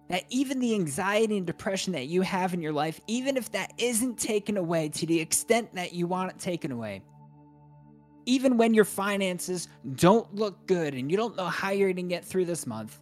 that 0.08 0.24
even 0.28 0.58
the 0.58 0.74
anxiety 0.74 1.36
and 1.36 1.46
depression 1.46 1.92
that 1.92 2.06
you 2.06 2.22
have 2.22 2.54
in 2.54 2.62
your 2.62 2.72
life, 2.72 3.00
even 3.06 3.36
if 3.36 3.50
that 3.52 3.72
isn't 3.78 4.18
taken 4.18 4.56
away 4.56 4.88
to 4.88 5.06
the 5.06 5.20
extent 5.20 5.74
that 5.74 5.92
you 5.92 6.06
want 6.06 6.30
it 6.30 6.38
taken 6.38 6.72
away, 6.72 7.02
even 8.30 8.56
when 8.56 8.74
your 8.74 8.84
finances 8.84 9.66
don't 9.96 10.32
look 10.32 10.64
good 10.68 10.94
and 10.94 11.10
you 11.10 11.16
don't 11.16 11.36
know 11.36 11.46
how 11.46 11.70
you're 11.72 11.92
going 11.92 12.08
to 12.08 12.14
get 12.14 12.24
through 12.24 12.44
this 12.44 12.64
month, 12.64 12.96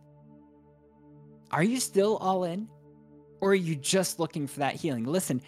are 1.50 1.62
you 1.62 1.78
still 1.80 2.16
all 2.16 2.44
in? 2.44 2.66
Or 3.42 3.50
are 3.50 3.54
you 3.54 3.76
just 3.76 4.18
looking 4.18 4.46
for 4.46 4.60
that 4.60 4.74
healing? 4.74 5.04
Listen, 5.04 5.42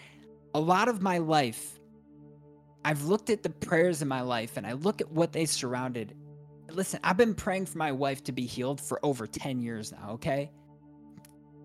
a 0.55 0.61
lot 0.61 0.89
of 0.89 1.01
my 1.01 1.17
life, 1.17 1.81
I've 2.85 3.05
looked 3.05 3.31
at 3.31 3.43
the 3.43 3.49
prayers 3.49 4.03
in 4.03 4.09
my 4.09 4.21
life 4.21 4.59
and 4.59 4.67
I 4.67 4.73
look 4.73 5.01
at 5.01 5.11
what 5.11 5.33
they 5.33 5.47
surrounded. 5.47 6.15
Listen, 6.71 7.01
I've 7.03 7.17
been 7.17 7.35
praying 7.35 7.65
for 7.65 7.79
my 7.79 7.91
wife 7.91 8.23
to 8.25 8.33
be 8.33 8.45
healed 8.45 8.83
for 8.83 9.01
over 9.03 9.27
10 9.27 9.61
years 9.61 9.93
now, 9.93 10.11
okay? 10.11 10.51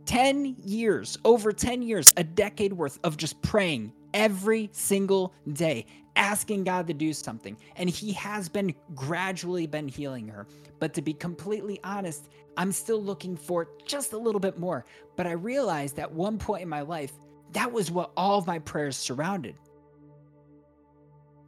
10 0.06 0.56
years, 0.64 1.18
over 1.26 1.52
10 1.52 1.82
years, 1.82 2.14
a 2.16 2.24
decade 2.24 2.72
worth 2.72 2.98
of 3.04 3.18
just 3.18 3.42
praying 3.42 3.92
every 4.16 4.70
single 4.72 5.34
day 5.54 5.86
asking 6.16 6.64
God 6.64 6.88
to 6.88 6.94
do 6.94 7.14
something. 7.14 7.58
And 7.76 7.90
he 7.90 8.14
has 8.14 8.50
been 8.50 8.74
gradually 8.96 9.68
been 9.68 9.88
healing 9.88 10.28
her. 10.30 10.48
But 10.80 10.94
to 10.96 11.02
be 11.02 11.14
completely 11.14 11.80
honest, 11.84 12.30
I'm 12.58 12.72
still 12.72 13.04
looking 13.04 13.36
for 13.36 13.68
just 13.86 14.14
a 14.14 14.18
little 14.18 14.40
bit 14.40 14.58
more. 14.58 14.86
But 15.18 15.28
I 15.28 15.34
realized 15.34 16.00
at 16.00 16.12
one 16.12 16.40
point 16.40 16.64
in 16.64 16.70
my 16.70 16.82
life, 16.82 17.12
that 17.52 17.72
was 17.72 17.92
what 17.92 18.12
all 18.18 18.40
of 18.40 18.48
my 18.48 18.60
prayers 18.60 18.96
surrounded. 18.96 19.56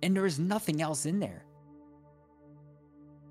And 0.04 0.14
there 0.16 0.24
was 0.24 0.38
nothing 0.38 0.82
else 0.82 1.06
in 1.06 1.20
there. 1.20 1.46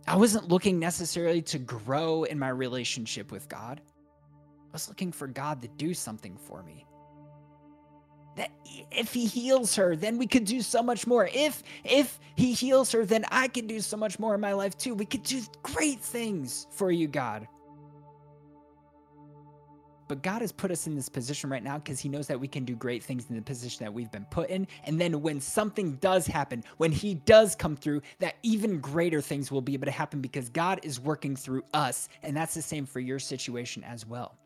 I 0.08 0.16
wasn't 0.16 0.48
looking 0.48 0.78
necessarily 0.78 1.42
to 1.42 1.58
grow 1.58 2.24
in 2.24 2.38
my 2.38 2.48
relationship 2.48 3.30
with 3.30 3.48
God. 3.48 3.80
I 3.84 4.72
was 4.72 4.88
looking 4.88 5.12
for 5.12 5.26
God 5.26 5.62
to 5.62 5.68
do 5.68 5.94
something 5.94 6.36
for 6.36 6.62
me 6.62 6.86
that 8.36 8.50
if 8.90 9.12
he 9.12 9.26
heals 9.26 9.74
her 9.74 9.96
then 9.96 10.18
we 10.18 10.26
could 10.26 10.44
do 10.44 10.60
so 10.62 10.82
much 10.82 11.06
more 11.06 11.28
if 11.32 11.62
if 11.84 12.18
he 12.36 12.52
heals 12.52 12.92
her 12.92 13.04
then 13.04 13.24
i 13.30 13.48
could 13.48 13.66
do 13.66 13.80
so 13.80 13.96
much 13.96 14.18
more 14.18 14.34
in 14.34 14.40
my 14.40 14.52
life 14.52 14.76
too 14.76 14.94
we 14.94 15.04
could 15.04 15.22
do 15.22 15.40
great 15.62 16.00
things 16.00 16.66
for 16.70 16.90
you 16.90 17.08
god 17.08 17.46
but 20.08 20.22
God 20.22 20.40
has 20.40 20.52
put 20.52 20.70
us 20.70 20.86
in 20.86 20.94
this 20.94 21.08
position 21.08 21.50
right 21.50 21.62
now 21.62 21.78
because 21.78 22.00
He 22.00 22.08
knows 22.08 22.26
that 22.28 22.38
we 22.38 22.48
can 22.48 22.64
do 22.64 22.76
great 22.76 23.02
things 23.02 23.26
in 23.28 23.36
the 23.36 23.42
position 23.42 23.84
that 23.84 23.92
we've 23.92 24.10
been 24.10 24.26
put 24.30 24.50
in. 24.50 24.66
And 24.84 25.00
then 25.00 25.20
when 25.20 25.40
something 25.40 25.96
does 25.96 26.26
happen, 26.26 26.62
when 26.76 26.92
He 26.92 27.14
does 27.14 27.54
come 27.54 27.76
through, 27.76 28.02
that 28.20 28.36
even 28.42 28.80
greater 28.80 29.20
things 29.20 29.50
will 29.50 29.60
be 29.60 29.74
able 29.74 29.86
to 29.86 29.92
happen 29.92 30.20
because 30.20 30.48
God 30.48 30.80
is 30.82 31.00
working 31.00 31.34
through 31.34 31.64
us. 31.74 32.08
And 32.22 32.36
that's 32.36 32.54
the 32.54 32.62
same 32.62 32.86
for 32.86 33.00
your 33.00 33.18
situation 33.18 33.82
as 33.84 34.06
well. 34.06 34.36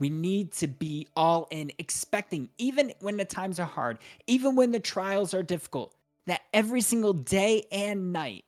We 0.00 0.08
need 0.08 0.52
to 0.54 0.66
be 0.66 1.06
all 1.14 1.46
in, 1.50 1.70
expecting, 1.78 2.48
even 2.56 2.92
when 3.00 3.18
the 3.18 3.24
times 3.26 3.60
are 3.60 3.66
hard, 3.66 3.98
even 4.26 4.56
when 4.56 4.72
the 4.72 4.80
trials 4.80 5.34
are 5.34 5.42
difficult, 5.42 5.94
that 6.26 6.40
every 6.54 6.80
single 6.80 7.12
day 7.12 7.66
and 7.70 8.12
night, 8.12 8.44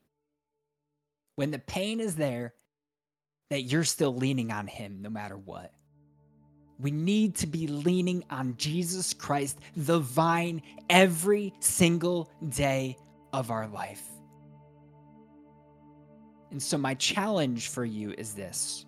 when 1.36 1.50
the 1.50 1.58
pain 1.58 2.00
is 2.00 2.16
there, 2.16 2.54
that 3.50 3.62
you're 3.62 3.84
still 3.84 4.14
leaning 4.14 4.50
on 4.50 4.66
Him 4.66 5.02
no 5.02 5.10
matter 5.10 5.36
what. 5.36 5.74
We 6.78 6.90
need 6.90 7.34
to 7.36 7.46
be 7.46 7.66
leaning 7.66 8.24
on 8.30 8.56
Jesus 8.56 9.12
Christ, 9.12 9.58
the 9.76 9.98
vine, 9.98 10.62
every 10.88 11.52
single 11.60 12.30
day 12.48 12.96
of 13.34 13.50
our 13.50 13.68
life. 13.68 14.02
And 16.50 16.62
so, 16.62 16.78
my 16.78 16.94
challenge 16.94 17.68
for 17.68 17.84
you 17.84 18.14
is 18.16 18.32
this 18.32 18.86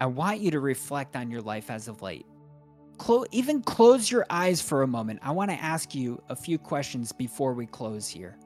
I 0.00 0.06
want 0.06 0.40
you 0.40 0.50
to 0.52 0.60
reflect 0.60 1.16
on 1.16 1.30
your 1.30 1.42
life 1.42 1.70
as 1.70 1.88
of 1.88 2.02
late. 2.02 2.26
Even 3.30 3.62
close 3.62 4.10
your 4.10 4.26
eyes 4.28 4.60
for 4.60 4.82
a 4.82 4.86
moment. 4.86 5.20
I 5.22 5.30
want 5.30 5.50
to 5.50 5.56
ask 5.56 5.94
you 5.94 6.22
a 6.28 6.36
few 6.36 6.58
questions 6.58 7.12
before 7.12 7.52
we 7.52 7.66
close 7.66 8.08
here. 8.08 8.36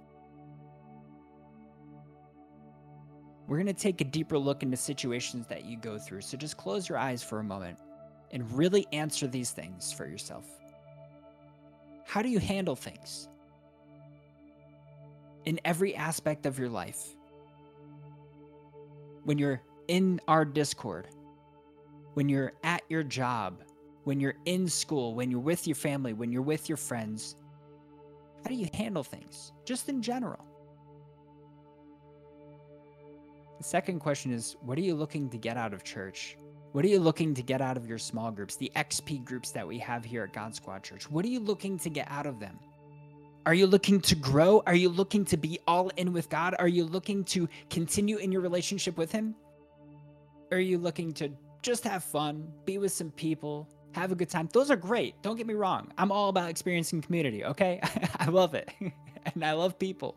We're 3.47 3.57
going 3.57 3.67
to 3.67 3.73
take 3.73 4.01
a 4.01 4.05
deeper 4.05 4.39
look 4.39 4.63
into 4.63 4.77
situations 4.77 5.47
that 5.49 5.65
you 5.65 5.77
go 5.77 5.99
through. 5.99 6.23
So 6.23 6.37
just 6.37 6.57
close 6.57 6.89
your 6.89 6.99
eyes 6.99 7.23
for 7.23 7.39
a 7.39 7.45
moment 7.45 7.79
and 8.31 8.51
really 8.57 8.87
answer 8.93 9.27
these 9.27 9.51
things 9.51 9.93
for 9.93 10.07
yourself. 10.07 10.47
How 12.07 12.23
do 12.23 12.29
you 12.29 12.39
handle 12.39 12.77
things 12.77 13.29
in 15.45 15.61
every 15.65 15.95
aspect 15.97 16.47
of 16.47 16.59
your 16.59 16.69
life? 16.69 17.03
When 19.25 19.39
you're 19.39 19.61
in 19.89 20.21
our 20.29 20.45
Discord, 20.45 21.09
when 22.15 22.29
you're 22.29 22.53
at 22.63 22.83
your 22.89 23.03
job, 23.03 23.63
when 24.05 24.21
you're 24.21 24.35
in 24.45 24.69
school, 24.69 25.15
when 25.15 25.31
you're 25.31 25.41
with 25.41 25.67
your 25.67 25.77
family, 25.77 26.13
when 26.13 26.33
you're 26.33 26.43
with 26.43 26.69
your 26.69 26.77
friends? 26.77 27.37
How 28.43 28.49
do 28.49 28.55
you 28.55 28.69
handle 28.75 29.05
things, 29.05 29.53
just 29.65 29.89
in 29.89 30.03
general? 30.03 30.45
The 33.59 33.65
second 33.65 34.01
question 34.01 34.33
is 34.33 34.57
what 34.61 34.77
are 34.77 34.83
you 34.83 34.95
looking 34.95 35.31
to 35.31 35.39
get 35.39 35.57
out 35.57 35.73
of 35.73 35.85
church? 35.85 36.37
What 36.73 36.85
are 36.85 36.89
you 36.89 36.99
looking 36.99 37.35
to 37.35 37.43
get 37.43 37.61
out 37.61 37.77
of 37.77 37.87
your 37.87 37.99
small 37.99 38.31
groups, 38.31 38.57
the 38.57 38.73
XP 38.75 39.25
groups 39.25 39.51
that 39.53 39.67
we 39.67 39.79
have 39.79 40.05
here 40.05 40.25
at 40.25 40.33
God 40.33 40.55
Squad 40.55 40.83
Church? 40.83 41.09
What 41.11 41.25
are 41.25 41.29
you 41.29 41.39
looking 41.39 41.79
to 41.81 41.91
get 41.91 42.11
out 42.11 42.27
of 42.27 42.41
them? 42.41 42.59
Are 43.45 43.55
you 43.55 43.67
looking 43.67 44.01
to 44.03 44.15
grow? 44.15 44.63
Are 44.67 44.75
you 44.75 44.89
looking 44.89 45.25
to 45.27 45.37
be 45.37 45.59
all 45.67 45.91
in 45.97 46.13
with 46.13 46.31
God? 46.31 46.55
Are 46.59 46.69
you 46.69 46.85
looking 46.85 47.25
to 47.25 47.49
continue 47.71 48.17
in 48.17 48.33
your 48.33 48.41
relationship 48.41 48.97
with 48.97 49.13
Him? 49.13 49.35
Or 50.51 50.59
are 50.59 50.61
you 50.61 50.79
looking 50.79 51.13
to 51.15 51.31
just 51.63 51.85
have 51.85 52.03
fun, 52.03 52.49
be 52.65 52.79
with 52.79 52.93
some 52.93 53.11
people, 53.13 53.69
have 53.93 54.13
a 54.13 54.15
good 54.15 54.29
time. 54.29 54.49
Those 54.53 54.71
are 54.71 54.77
great. 54.77 55.15
Don't 55.23 55.37
get 55.37 55.47
me 55.47 55.55
wrong. 55.55 55.93
I'm 55.97 56.11
all 56.11 56.29
about 56.29 56.51
experiencing 56.51 57.01
community, 57.03 57.45
okay? 57.45 57.81
I 58.19 58.27
love 58.27 58.55
it. 58.55 58.71
and 59.35 59.45
I 59.45 59.53
love 59.53 59.79
people. 59.79 60.17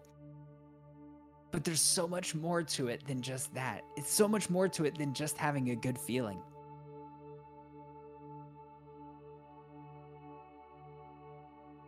But 1.51 1.63
there's 1.63 1.81
so 1.81 2.07
much 2.07 2.35
more 2.35 2.63
to 2.63 2.87
it 2.87 3.05
than 3.07 3.21
just 3.21 3.53
that. 3.53 3.81
It's 3.95 4.11
so 4.11 4.27
much 4.27 4.49
more 4.49 4.67
to 4.69 4.85
it 4.85 4.97
than 4.97 5.13
just 5.13 5.37
having 5.37 5.69
a 5.69 5.75
good 5.75 5.97
feeling. 5.97 6.39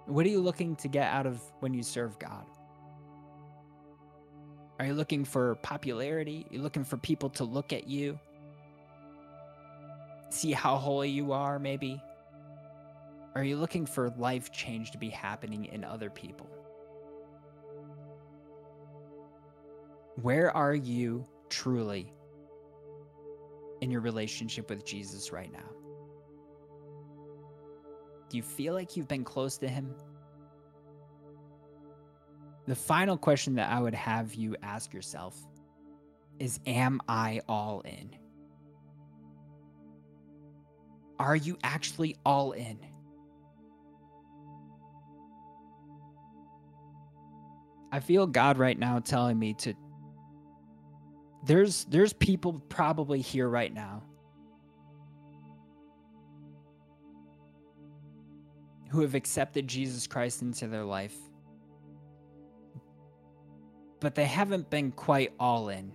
What 0.05 0.25
are 0.25 0.29
you 0.29 0.39
looking 0.39 0.75
to 0.77 0.87
get 0.87 1.11
out 1.11 1.25
of 1.25 1.41
when 1.59 1.73
you 1.73 1.83
serve 1.83 2.17
God? 2.17 2.45
Are 4.79 4.85
you 4.85 4.93
looking 4.93 5.25
for 5.25 5.55
popularity? 5.55 6.45
Are 6.49 6.53
you 6.53 6.61
looking 6.61 6.85
for 6.85 6.95
people 6.97 7.29
to 7.31 7.43
look 7.43 7.73
at 7.73 7.87
you? 7.87 8.17
See 10.29 10.51
how 10.51 10.77
holy 10.77 11.09
you 11.09 11.31
are, 11.31 11.59
maybe? 11.59 12.01
Are 13.35 13.43
you 13.43 13.57
looking 13.57 13.85
for 13.85 14.09
life 14.17 14.51
change 14.51 14.91
to 14.91 14.97
be 14.97 15.09
happening 15.09 15.65
in 15.65 15.83
other 15.83 16.09
people? 16.09 16.49
Where 20.21 20.55
are 20.55 20.73
you 20.73 21.27
truly 21.49 22.11
in 23.81 23.91
your 23.91 24.01
relationship 24.01 24.69
with 24.69 24.85
Jesus 24.85 25.31
right 25.31 25.51
now? 25.51 25.69
Do 28.29 28.37
you 28.37 28.43
feel 28.43 28.73
like 28.73 28.97
you've 28.97 29.07
been 29.07 29.23
close 29.23 29.57
to 29.59 29.67
Him? 29.67 29.93
The 32.65 32.75
final 32.75 33.17
question 33.17 33.55
that 33.55 33.71
I 33.71 33.79
would 33.79 33.93
have 33.93 34.33
you 34.33 34.55
ask 34.61 34.93
yourself 34.93 35.37
is 36.39 36.59
Am 36.65 36.99
I 37.07 37.41
all 37.47 37.81
in? 37.81 38.09
Are 41.19 41.35
you 41.35 41.57
actually 41.63 42.15
all 42.25 42.51
in? 42.51 42.79
I 47.91 47.99
feel 47.99 48.27
God 48.27 48.57
right 48.57 48.77
now 48.77 48.99
telling 48.99 49.39
me 49.39 49.53
to 49.55 49.73
there's 51.45 51.85
there's 51.85 52.13
people 52.13 52.61
probably 52.69 53.21
here 53.21 53.47
right 53.47 53.73
now 53.73 54.03
who 58.91 59.01
have 59.01 59.15
accepted 59.15 59.67
Jesus 59.67 60.05
Christ 60.07 60.41
into 60.41 60.67
their 60.67 60.83
life 60.83 61.15
but 63.99 64.15
they 64.15 64.25
haven't 64.25 64.69
been 64.69 64.91
quite 64.91 65.33
all 65.39 65.69
in. 65.69 65.91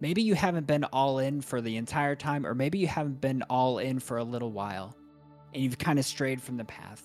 Maybe 0.00 0.22
you 0.22 0.34
haven't 0.34 0.66
been 0.66 0.84
all 0.84 1.18
in 1.18 1.40
for 1.40 1.60
the 1.60 1.76
entire 1.76 2.14
time, 2.16 2.46
or 2.46 2.54
maybe 2.54 2.78
you 2.78 2.86
haven't 2.86 3.20
been 3.20 3.42
all 3.48 3.78
in 3.78 3.98
for 3.98 4.18
a 4.18 4.24
little 4.24 4.52
while 4.52 4.96
and 5.54 5.62
you've 5.62 5.78
kind 5.78 5.98
of 5.98 6.04
strayed 6.04 6.42
from 6.42 6.58
the 6.58 6.64
path. 6.64 7.02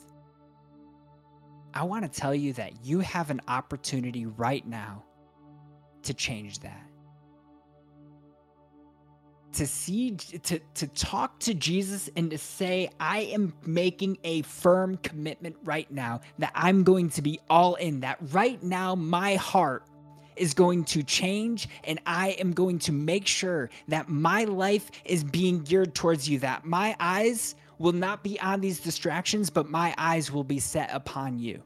I 1.74 1.84
want 1.84 2.12
to 2.12 2.20
tell 2.20 2.36
you 2.36 2.52
that 2.54 2.86
you 2.86 3.00
have 3.00 3.30
an 3.30 3.40
opportunity 3.48 4.26
right 4.26 4.66
now 4.68 5.06
to 6.04 6.14
change 6.14 6.60
that. 6.60 6.86
To 9.54 9.68
see, 9.68 10.12
to, 10.12 10.60
to 10.60 10.88
talk 10.88 11.40
to 11.42 11.54
Jesus 11.54 12.10
and 12.16 12.32
to 12.32 12.38
say, 12.38 12.90
I 13.00 13.20
am 13.20 13.54
making 13.66 14.18
a 14.24 14.42
firm 14.44 14.98
commitment 14.98 15.56
right 15.64 15.90
now 15.92 16.22
that 16.40 16.52
I'm 16.56 16.84
going 16.84 17.10
to 17.12 17.22
be 17.22 17.40
all 17.50 17.76
in, 17.76 18.02
that 18.02 18.18
right 18.32 18.62
now 18.62 18.96
my 18.96 19.36
heart 19.36 19.84
is 20.36 20.54
going 20.54 20.86
to 20.86 21.04
change 21.04 21.68
and 21.84 22.00
I 22.06 22.30
am 22.40 22.54
going 22.54 22.80
to 22.80 22.92
make 22.92 23.28
sure 23.28 23.70
that 23.88 24.10
my 24.10 24.46
life 24.46 24.90
is 25.06 25.24
being 25.24 25.60
geared 25.60 25.94
towards 25.96 26.28
you, 26.28 26.40
that 26.40 26.66
my 26.66 26.96
eyes 27.00 27.56
will 27.78 27.94
not 27.94 28.24
be 28.24 28.40
on 28.40 28.62
these 28.62 28.80
distractions, 28.80 29.50
but 29.50 29.70
my 29.70 29.94
eyes 29.98 30.32
will 30.32 30.44
be 30.44 30.60
set 30.60 30.94
upon 30.94 31.40
you. 31.40 31.62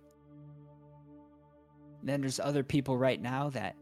And 2.00 2.10
then 2.10 2.22
there's 2.22 2.40
other 2.40 2.64
people 2.64 2.98
right 2.98 3.22
now 3.22 3.50
that 3.50 3.76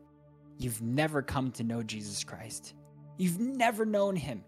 you've 0.57 0.81
never 0.81 1.21
come 1.21 1.51
to 1.51 1.63
know 1.63 1.83
Jesus 1.83 2.23
Christ. 2.23 2.73
You've 3.17 3.39
never 3.39 3.85
known 3.85 4.15
him. 4.15 4.43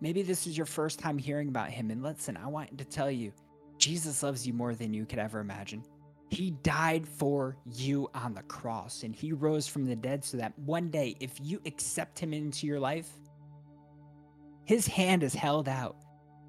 Maybe 0.00 0.22
this 0.22 0.46
is 0.46 0.56
your 0.56 0.66
first 0.66 0.98
time 0.98 1.16
hearing 1.16 1.48
about 1.48 1.70
him. 1.70 1.90
And 1.90 2.02
listen, 2.02 2.36
I 2.36 2.48
want 2.48 2.76
to 2.76 2.84
tell 2.84 3.10
you, 3.10 3.32
Jesus 3.78 4.22
loves 4.22 4.46
you 4.46 4.52
more 4.52 4.74
than 4.74 4.92
you 4.92 5.06
could 5.06 5.18
ever 5.18 5.40
imagine. 5.40 5.82
He 6.28 6.50
died 6.50 7.06
for 7.06 7.56
you 7.72 8.10
on 8.14 8.34
the 8.34 8.42
cross 8.42 9.02
and 9.02 9.14
he 9.14 9.32
rose 9.32 9.66
from 9.66 9.86
the 9.86 9.96
dead 9.96 10.24
so 10.24 10.36
that 10.38 10.58
one 10.58 10.90
day, 10.90 11.16
if 11.20 11.32
you 11.42 11.60
accept 11.66 12.18
him 12.18 12.32
into 12.32 12.66
your 12.66 12.80
life, 12.80 13.08
his 14.64 14.86
hand 14.86 15.22
is 15.22 15.34
held 15.34 15.68
out 15.68 15.96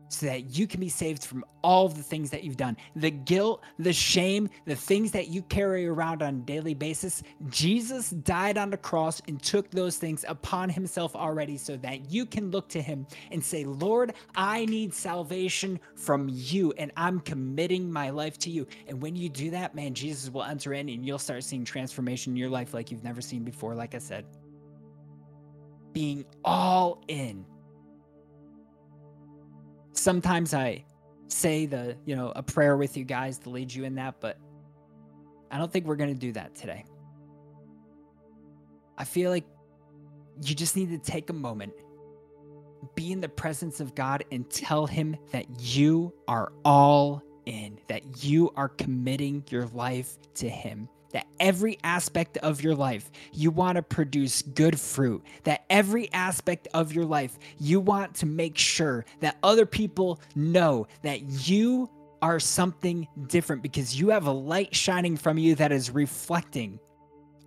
so 0.09 0.25
that 0.25 0.57
you 0.57 0.67
can 0.67 0.79
be 0.79 0.89
saved 0.89 1.23
from 1.23 1.43
all 1.63 1.85
of 1.85 1.97
the 1.97 2.03
things 2.03 2.29
that 2.29 2.43
you've 2.43 2.57
done 2.57 2.77
the 2.95 3.11
guilt, 3.11 3.63
the 3.79 3.93
shame, 3.93 4.49
the 4.65 4.75
things 4.75 5.11
that 5.11 5.27
you 5.27 5.41
carry 5.43 5.87
around 5.87 6.21
on 6.21 6.35
a 6.35 6.39
daily 6.39 6.73
basis. 6.73 7.23
Jesus 7.49 8.09
died 8.11 8.57
on 8.57 8.69
the 8.69 8.77
cross 8.77 9.21
and 9.27 9.41
took 9.41 9.69
those 9.71 9.97
things 9.97 10.23
upon 10.27 10.69
himself 10.69 11.15
already 11.15 11.57
so 11.57 11.77
that 11.77 12.11
you 12.11 12.25
can 12.25 12.51
look 12.51 12.69
to 12.69 12.81
him 12.81 13.05
and 13.31 13.43
say, 13.43 13.65
Lord, 13.65 14.13
I 14.35 14.65
need 14.65 14.93
salvation 14.93 15.79
from 15.95 16.29
you 16.31 16.73
and 16.77 16.91
I'm 16.95 17.19
committing 17.19 17.91
my 17.91 18.09
life 18.09 18.37
to 18.39 18.49
you. 18.49 18.67
And 18.87 19.01
when 19.01 19.15
you 19.15 19.29
do 19.29 19.51
that, 19.51 19.75
man, 19.75 19.93
Jesus 19.93 20.31
will 20.31 20.43
enter 20.43 20.73
in 20.73 20.89
and 20.89 21.05
you'll 21.05 21.19
start 21.19 21.43
seeing 21.43 21.65
transformation 21.65 22.33
in 22.33 22.37
your 22.37 22.49
life 22.49 22.73
like 22.73 22.91
you've 22.91 23.03
never 23.03 23.21
seen 23.21 23.43
before, 23.43 23.75
like 23.75 23.95
I 23.95 23.99
said. 23.99 24.25
Being 25.93 26.25
all 26.43 27.03
in 27.07 27.45
sometimes 29.97 30.53
I 30.53 30.83
say 31.27 31.65
the, 31.65 31.97
you 32.05 32.15
know, 32.15 32.31
a 32.35 32.43
prayer 32.43 32.77
with 32.77 32.95
you 32.97 33.03
guys 33.03 33.37
to 33.39 33.49
lead 33.49 33.73
you 33.73 33.83
in 33.83 33.95
that, 33.95 34.15
but 34.19 34.37
I 35.51 35.57
don't 35.57 35.71
think 35.71 35.85
we're 35.85 35.95
going 35.95 36.13
to 36.13 36.19
do 36.19 36.31
that 36.33 36.55
today. 36.55 36.85
I 38.97 39.03
feel 39.03 39.31
like 39.31 39.45
you 40.43 40.55
just 40.55 40.75
need 40.75 40.89
to 40.89 40.97
take 40.97 41.29
a 41.29 41.33
moment, 41.33 41.73
be 42.95 43.11
in 43.11 43.21
the 43.21 43.29
presence 43.29 43.79
of 43.79 43.95
God, 43.95 44.23
and 44.31 44.49
tell 44.49 44.85
Him 44.85 45.15
that 45.31 45.45
you 45.59 46.13
are 46.27 46.51
all 46.63 47.21
in, 47.45 47.79
that 47.87 48.23
you 48.23 48.51
are 48.55 48.69
committing 48.69 49.43
your 49.49 49.67
life 49.67 50.17
to 50.35 50.49
Him 50.49 50.89
that 51.17 51.25
every 51.39 51.79
aspect 51.83 52.37
of 52.43 52.61
your 52.61 52.75
life 52.75 53.09
you 53.33 53.49
want 53.49 53.75
to 53.75 53.81
produce 53.81 54.43
good 54.43 54.79
fruit, 54.79 55.23
that 55.45 55.65
every 55.67 56.13
aspect 56.13 56.67
of 56.75 56.93
your 56.93 57.05
life 57.05 57.39
you 57.57 57.79
want 57.79 58.13
to 58.13 58.27
make 58.27 58.55
sure 58.55 59.03
that 59.19 59.35
other 59.41 59.65
people 59.65 60.21
know 60.35 60.85
that 61.01 61.49
you 61.49 61.89
are 62.21 62.39
something 62.39 63.07
different 63.25 63.63
because 63.63 63.99
you 63.99 64.09
have 64.09 64.27
a 64.27 64.31
light 64.31 64.75
shining 64.75 65.17
from 65.17 65.39
you 65.39 65.55
that 65.55 65.71
is 65.71 65.89
reflecting 65.89 66.79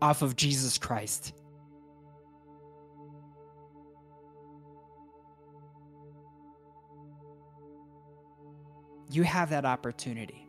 off 0.02 0.20
of 0.20 0.34
Jesus 0.34 0.76
Christ. 0.76 1.32
You 9.12 9.22
have 9.22 9.50
that 9.50 9.64
opportunity. 9.64 10.44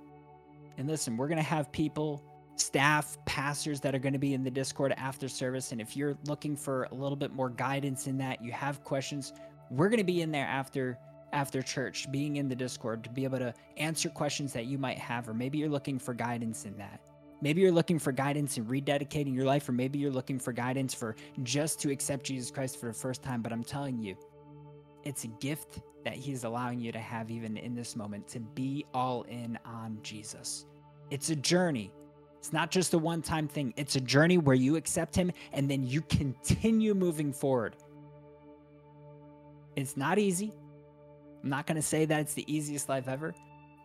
And 0.80 0.88
listen, 0.88 1.18
we're 1.18 1.28
going 1.28 1.38
to 1.38 1.44
have 1.44 1.72
people 1.72 2.24
staff, 2.62 3.18
pastors 3.26 3.80
that 3.82 3.96
are 3.96 4.00
going 4.00 4.14
to 4.14 4.20
be 4.20 4.34
in 4.34 4.44
the 4.44 4.52
Discord 4.52 4.94
after 4.98 5.28
service. 5.28 5.72
And 5.72 5.82
if 5.82 5.98
you're 5.98 6.18
looking 6.26 6.56
for 6.56 6.84
a 6.92 6.96
little 6.96 7.16
bit 7.16 7.34
more 7.34 7.50
guidance 7.50 8.08
in 8.08 8.18
that, 8.20 8.44
you 8.44 8.52
have 8.52 8.84
questions, 8.84 9.34
we're 9.70 9.90
going 9.90 9.98
to 9.98 10.04
be 10.04 10.22
in 10.22 10.32
there 10.32 10.48
after 10.48 10.98
after 11.34 11.62
church, 11.62 12.12
being 12.12 12.36
in 12.36 12.50
the 12.50 12.56
Discord 12.56 13.04
to 13.06 13.10
be 13.10 13.24
able 13.24 13.40
to 13.40 13.54
answer 13.78 14.10
questions 14.10 14.52
that 14.54 14.66
you 14.66 14.78
might 14.78 14.98
have, 14.98 15.30
or 15.30 15.34
maybe 15.34 15.58
you're 15.58 15.70
looking 15.70 15.98
for 15.98 16.14
guidance 16.14 16.66
in 16.66 16.78
that. 16.78 17.00
Maybe 17.42 17.62
you're 17.62 17.72
looking 17.72 17.98
for 17.98 18.12
guidance 18.12 18.58
in 18.58 18.66
rededicating 18.66 19.34
your 19.34 19.46
life, 19.46 19.68
or 19.68 19.72
maybe 19.72 19.98
you're 19.98 20.12
looking 20.12 20.38
for 20.38 20.52
guidance 20.52 20.94
for 20.94 21.16
just 21.44 21.80
to 21.82 21.92
accept 21.92 22.26
Jesus 22.26 22.52
Christ 22.52 22.80
for 22.80 22.88
the 22.88 22.94
first 22.94 23.24
time. 23.24 23.42
But 23.42 23.52
I'm 23.52 23.64
telling 23.64 23.98
you, 23.98 24.16
it's 25.04 25.24
a 25.24 25.28
gift 25.28 25.80
that 26.04 26.14
He's 26.14 26.44
allowing 26.44 26.80
you 26.80 26.92
to 26.92 27.00
have 27.00 27.32
even 27.32 27.58
in 27.58 27.74
this 27.74 27.96
moment 27.96 28.28
to 28.30 28.40
be 28.40 28.86
all 28.94 29.24
in 29.24 29.58
on 29.66 29.98
Jesus. 30.04 30.66
It's 31.10 31.30
a 31.30 31.36
journey. 31.36 31.92
It's 32.42 32.52
not 32.52 32.72
just 32.72 32.96
a 32.96 32.98
one 32.98 33.22
time 33.22 33.48
thing, 33.48 33.72
it's 33.78 33.96
a 33.96 34.02
journey 34.02 34.40
where 34.40 34.56
you 34.56 34.76
accept 34.76 35.16
Him 35.16 35.32
and 35.54 35.70
then 35.70 35.84
you 35.84 36.02
continue 36.02 36.96
moving 36.96 37.32
forward. 37.32 37.76
It's 39.76 39.96
not 39.96 40.18
easy. 40.18 40.52
I'm 41.44 41.52
not 41.52 41.68
going 41.68 41.76
to 41.76 41.84
say 41.84 42.06
that 42.06 42.20
it's 42.20 42.34
the 42.34 42.52
easiest 42.52 42.90
life 42.90 43.08
ever, 43.08 43.36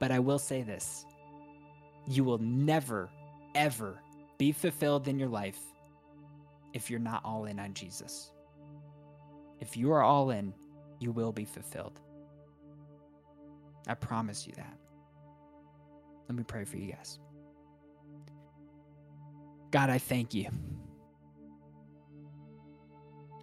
but 0.00 0.10
I 0.10 0.20
will 0.20 0.38
say 0.38 0.62
this 0.62 1.04
you 2.08 2.24
will 2.24 2.38
never, 2.38 3.10
ever 3.54 4.00
be 4.38 4.52
fulfilled 4.52 5.06
in 5.06 5.18
your 5.18 5.28
life 5.28 5.58
if 6.72 6.90
you're 6.90 6.98
not 6.98 7.22
all 7.26 7.44
in 7.44 7.60
on 7.60 7.74
Jesus. 7.74 8.30
If 9.60 9.76
you 9.76 9.92
are 9.92 10.02
all 10.02 10.30
in, 10.30 10.54
you 10.98 11.12
will 11.12 11.32
be 11.32 11.44
fulfilled. 11.44 12.00
I 13.86 13.92
promise 13.92 14.46
you 14.46 14.54
that. 14.56 14.78
Let 16.26 16.36
me 16.38 16.42
pray 16.42 16.64
for 16.64 16.78
you 16.78 16.92
guys. 16.92 17.18
God, 19.76 19.90
I 19.90 19.98
thank 19.98 20.32
you. 20.32 20.48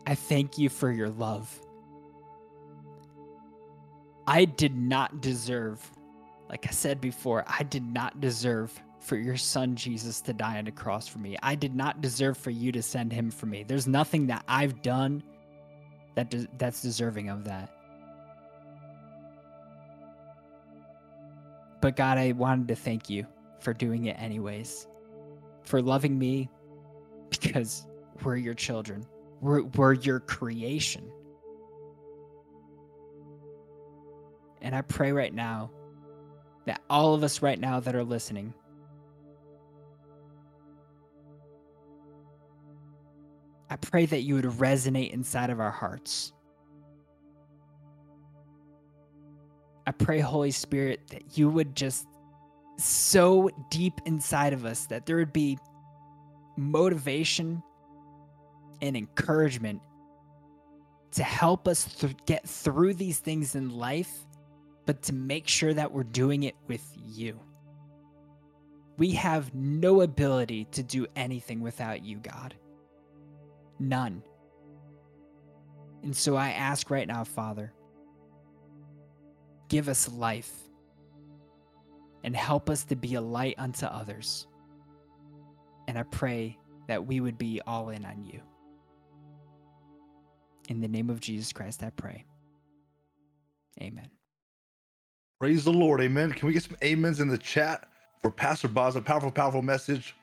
I 0.08 0.16
thank 0.16 0.58
you 0.58 0.68
for 0.68 0.92
your 0.92 1.10
love. 1.10 1.62
I 4.26 4.46
did 4.46 4.76
not 4.76 5.22
deserve, 5.22 5.80
like 6.50 6.66
I 6.68 6.72
said 6.72 7.00
before, 7.00 7.46
I 7.46 7.62
did 7.62 7.84
not 7.84 8.20
deserve 8.20 8.74
for 9.00 9.16
your 9.16 9.38
son 9.38 9.76
Jesus 9.76 10.22
to 10.22 10.34
die 10.34 10.58
on 10.58 10.66
the 10.66 10.72
cross 10.72 11.08
for 11.08 11.20
me. 11.20 11.38
I 11.44 11.54
did 11.54 11.76
not 11.76 12.02
deserve 12.02 12.36
for 12.36 12.50
you 12.50 12.72
to 12.72 12.82
send 12.82 13.14
him 13.14 13.30
for 13.30 13.46
me. 13.46 13.62
There's 13.62 13.86
nothing 13.86 14.26
that 14.26 14.44
I've 14.48 14.82
done 14.82 15.22
that 16.16 16.32
de- 16.32 16.48
that's 16.58 16.82
deserving 16.82 17.30
of 17.30 17.44
that. 17.44 17.70
But 21.80 21.96
God, 21.96 22.18
I 22.18 22.32
wanted 22.32 22.70
to 22.70 22.76
thank 22.76 23.08
you 23.08 23.28
for 23.60 23.72
doing 23.72 24.06
it 24.06 24.20
anyways 24.20 24.88
for 25.64 25.82
loving 25.82 26.18
me 26.18 26.49
because 27.30 27.86
we're 28.24 28.38
your 28.38 28.53
children. 28.53 29.05
We're, 29.41 29.64
we're 29.64 29.93
your 29.93 30.20
creation. 30.20 31.11
And 34.61 34.74
I 34.74 34.82
pray 34.82 35.11
right 35.11 35.34
now 35.34 35.72
that 36.66 36.82
all 36.89 37.14
of 37.14 37.24
us 37.24 37.41
right 37.41 37.59
now 37.59 37.82
that 37.82 37.95
are 37.95 38.03
listening, 38.03 38.53
I 43.70 43.76
pray 43.76 44.05
that 44.05 44.22
you 44.22 44.36
would 44.36 44.45
resonate 44.45 45.11
inside 45.11 45.49
of 45.49 45.59
our 45.59 45.72
hearts. 45.72 46.32
I 49.86 49.91
pray, 49.91 50.20
Holy 50.20 50.51
Spirit, 50.51 51.01
that 51.09 51.38
you 51.38 51.49
would 51.49 51.76
just 51.76 52.07
so 52.78 53.49
deep 53.69 54.01
inside 54.05 54.53
of 54.53 54.65
us 54.65 54.86
that 54.88 55.05
there 55.05 55.17
would 55.17 55.34
be 55.34 55.57
motivation 56.57 57.61
and 58.82 58.97
encouragement 58.97 59.82
to 61.11 61.24
help 61.24 61.67
us 61.67 61.86
th- 61.86 62.15
get 62.26 62.47
through 62.47 62.95
these 62.95 63.19
things 63.19 63.55
in 63.55 63.69
life, 63.69 64.11
but 64.86 65.01
to 65.03 65.13
make 65.13 65.47
sure 65.47 65.74
that 65.74 65.91
we're 65.91 66.03
doing 66.03 66.43
it 66.43 66.55
with 66.67 66.86
you. 66.95 67.39
We 68.97 69.11
have 69.11 69.53
no 69.53 70.01
ability 70.01 70.65
to 70.71 70.84
do 70.84 71.07
anything 71.15 71.61
without 71.61 72.03
you, 72.03 72.17
God. 72.17 72.55
None. 73.80 74.24
And 76.03 76.15
so 76.15 76.36
I 76.36 76.49
ask 76.49 76.89
right 76.89 77.07
now, 77.07 77.24
Father, 77.24 77.74
give 79.69 79.88
us 79.88 80.11
life 80.11 80.51
and 82.24 82.36
help 82.36 82.69
us 82.69 82.84
to 82.86 82.95
be 82.95 83.15
a 83.15 83.21
light 83.21 83.55
unto 83.57 83.86
others. 83.86 84.47
And 85.88 85.97
I 85.97 86.03
pray 86.03 86.57
that 86.88 87.05
we 87.05 87.19
would 87.19 87.38
be 87.38 87.61
all 87.67 87.89
in 87.89 88.05
on 88.05 88.24
you. 88.24 88.41
In 90.69 90.80
the 90.80 90.88
name 90.88 91.09
of 91.09 91.19
Jesus 91.19 91.51
Christ, 91.51 91.84
I 91.84 91.89
pray. 91.89 92.26
Amen. 93.82 94.09
Praise 95.39 95.65
the 95.65 95.74
Lord. 95.74 95.99
Amen. 96.01 96.32
Can 96.32 96.47
we 96.47 96.53
get 96.53 96.63
some 96.63 96.78
amens 96.82 97.19
in 97.19 97.28
the 97.28 97.38
chat 97.38 97.89
for 98.21 98.32
Pastor 98.32 98.69
Boz? 98.69 98.95
A 98.95 99.01
powerful, 99.01 99.32
powerful 99.32 99.61
message. 99.61 100.15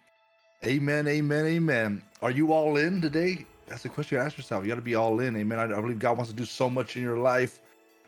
Amen. 0.65 1.07
Amen. 1.07 1.47
Amen. 1.47 2.03
Are 2.23 2.31
you 2.31 2.53
all 2.53 2.77
in 2.79 3.03
today? 3.03 3.45
That's 3.67 3.83
the 3.83 3.89
question 3.89 4.17
you 4.17 4.25
ask 4.25 4.37
yourself. 4.37 4.65
You 4.65 4.71
got 4.71 4.77
to 4.77 4.83
be 4.83 4.95
all 4.95 5.21
in. 5.21 5.37
Amen. 5.37 5.59
I, 5.59 5.65
I, 5.65 5.81
believe 5.81 5.99
God 5.99 6.17
wants 6.17 6.31
to 6.31 6.37
do 6.37 6.45
so 6.45 6.71
much 6.71 6.97
in 6.97 7.03
your 7.03 7.19
life. 7.19 7.61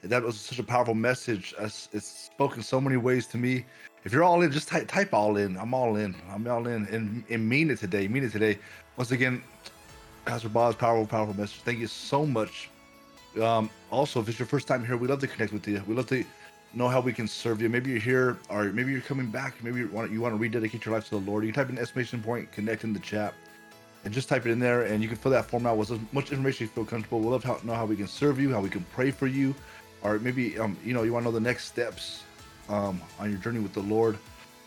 That 0.02 0.22
was 0.22 0.38
such 0.38 0.58
a 0.58 0.64
powerful 0.64 0.94
message. 0.94 1.54
It's, 1.58 1.88
spoken 1.92 2.62
so 2.62 2.80
many 2.80 2.96
ways 2.96 3.26
to 3.28 3.38
me. 3.38 3.64
If 4.04 4.12
you're 4.12 4.24
all 4.24 4.42
in, 4.42 4.50
just 4.50 4.66
type, 4.66 4.88
type 4.88 5.14
all 5.14 5.36
in. 5.36 5.56
I'm 5.56 5.74
all 5.74 5.96
in. 5.96 6.14
I'm 6.28 6.46
all 6.48 6.66
in. 6.66 6.86
And, 6.86 7.22
and 7.28 7.48
mean 7.48 7.70
it 7.70 7.78
today. 7.78 8.08
Mean 8.08 8.24
it 8.24 8.32
today. 8.32 8.58
Once 8.96 9.12
again, 9.12 9.42
Pastor 10.24 10.48
Boz, 10.48 10.74
powerful, 10.74 11.06
powerful 11.06 11.36
message. 11.36 11.60
Thank 11.60 11.78
you 11.78 11.86
so 11.86 12.26
much. 12.26 12.68
Um, 13.40 13.70
also, 13.90 14.20
if 14.20 14.28
it's 14.28 14.38
your 14.38 14.46
first 14.46 14.66
time 14.66 14.84
here, 14.84 14.96
we 14.96 15.06
love 15.06 15.20
to 15.20 15.28
connect 15.28 15.52
with 15.52 15.66
you. 15.68 15.82
We 15.86 15.94
love 15.94 16.08
to 16.08 16.24
know 16.74 16.88
how 16.88 17.00
we 17.00 17.12
can 17.12 17.28
serve 17.28 17.62
you. 17.62 17.68
Maybe 17.68 17.90
you're 17.90 18.00
here, 18.00 18.38
or 18.48 18.64
maybe 18.64 18.92
you're 18.92 19.00
coming 19.02 19.26
back. 19.26 19.62
Maybe 19.62 19.80
you 19.80 19.88
want 19.88 20.10
you 20.10 20.20
want 20.20 20.34
to 20.34 20.38
rededicate 20.38 20.84
your 20.84 20.94
life 20.94 21.04
to 21.04 21.10
the 21.10 21.30
Lord. 21.30 21.44
You 21.44 21.52
type 21.52 21.70
in 21.70 21.78
estimation 21.78 22.22
point, 22.22 22.50
connect 22.50 22.84
in 22.84 22.92
the 22.92 22.98
chat, 23.00 23.34
and 24.04 24.12
just 24.12 24.28
type 24.28 24.46
it 24.46 24.50
in 24.50 24.58
there, 24.58 24.82
and 24.84 25.02
you 25.02 25.08
can 25.08 25.16
fill 25.16 25.32
that 25.32 25.46
form 25.46 25.66
out 25.66 25.76
with 25.76 25.90
as 25.90 25.98
much 26.12 26.30
information 26.30 26.66
you 26.66 26.70
feel 26.70 26.84
comfortable. 26.84 27.20
We'll 27.20 27.30
love 27.30 27.42
to 27.42 27.66
know 27.66 27.74
how 27.74 27.86
we 27.86 27.96
can 27.96 28.08
serve 28.08 28.40
you, 28.40 28.52
how 28.52 28.60
we 28.60 28.70
can 28.70 28.84
pray 28.92 29.10
for 29.10 29.26
you, 29.26 29.54
or 30.02 30.18
maybe 30.18 30.58
um, 30.58 30.76
you 30.84 30.94
know 30.94 31.02
you 31.02 31.12
want 31.12 31.24
to 31.24 31.30
know 31.30 31.34
the 31.34 31.40
next 31.40 31.66
steps 31.66 32.22
um, 32.68 33.00
on 33.18 33.30
your 33.30 33.38
journey 33.40 33.60
with 33.60 33.72
the 33.72 33.82
Lord 33.82 34.18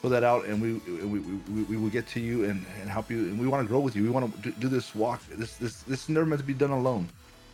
fill 0.06 0.12
that 0.12 0.24
out 0.24 0.46
and 0.46 0.62
we 0.62 0.74
we, 1.04 1.20
we, 1.20 1.64
we 1.64 1.78
will 1.78 1.90
get 1.90 2.08
to 2.08 2.20
you 2.20 2.46
and, 2.46 2.64
and 2.80 2.88
help 2.88 3.10
you 3.10 3.18
and 3.22 3.40
we 3.40 3.48
want 3.48 3.64
to 3.64 3.68
grow 3.68 3.80
with 3.80 3.96
you. 3.96 4.04
We 4.04 4.10
want 4.10 4.44
to 4.44 4.52
do 4.52 4.68
this 4.68 4.94
walk. 4.94 5.20
This 5.30 5.56
this 5.56 5.82
this 5.82 6.04
is 6.04 6.10
never 6.10 6.28
meant 6.28 6.42
to 6.42 6.46
be 6.46 6.54
done 6.54 6.70
alone. 6.70 7.10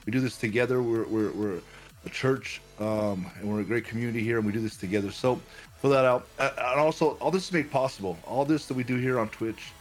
We 0.06 0.12
do 0.12 0.20
this 0.20 0.36
together. 0.38 0.84
We're 0.84 1.06
we're, 1.06 1.32
we're 1.32 1.62
a 2.06 2.10
church 2.10 2.62
um, 2.80 3.26
and 3.40 3.50
we're 3.50 3.62
a 3.62 3.64
great 3.64 3.86
community 3.86 4.22
here 4.22 4.38
and 4.38 4.46
we 4.46 4.52
do 4.52 4.60
this 4.60 4.76
together. 4.76 5.12
So 5.12 5.40
fill 5.78 5.92
that 5.92 6.04
out. 6.04 6.28
And 6.40 6.80
also 6.80 7.12
all 7.22 7.32
this 7.32 7.46
is 7.46 7.54
made 7.54 7.72
possible. 7.72 8.18
All 8.28 8.44
this 8.44 8.66
that 8.66 8.74
we 8.74 8.84
do 8.84 8.98
here 8.98 9.18
on 9.18 9.30
twitch 9.30 9.72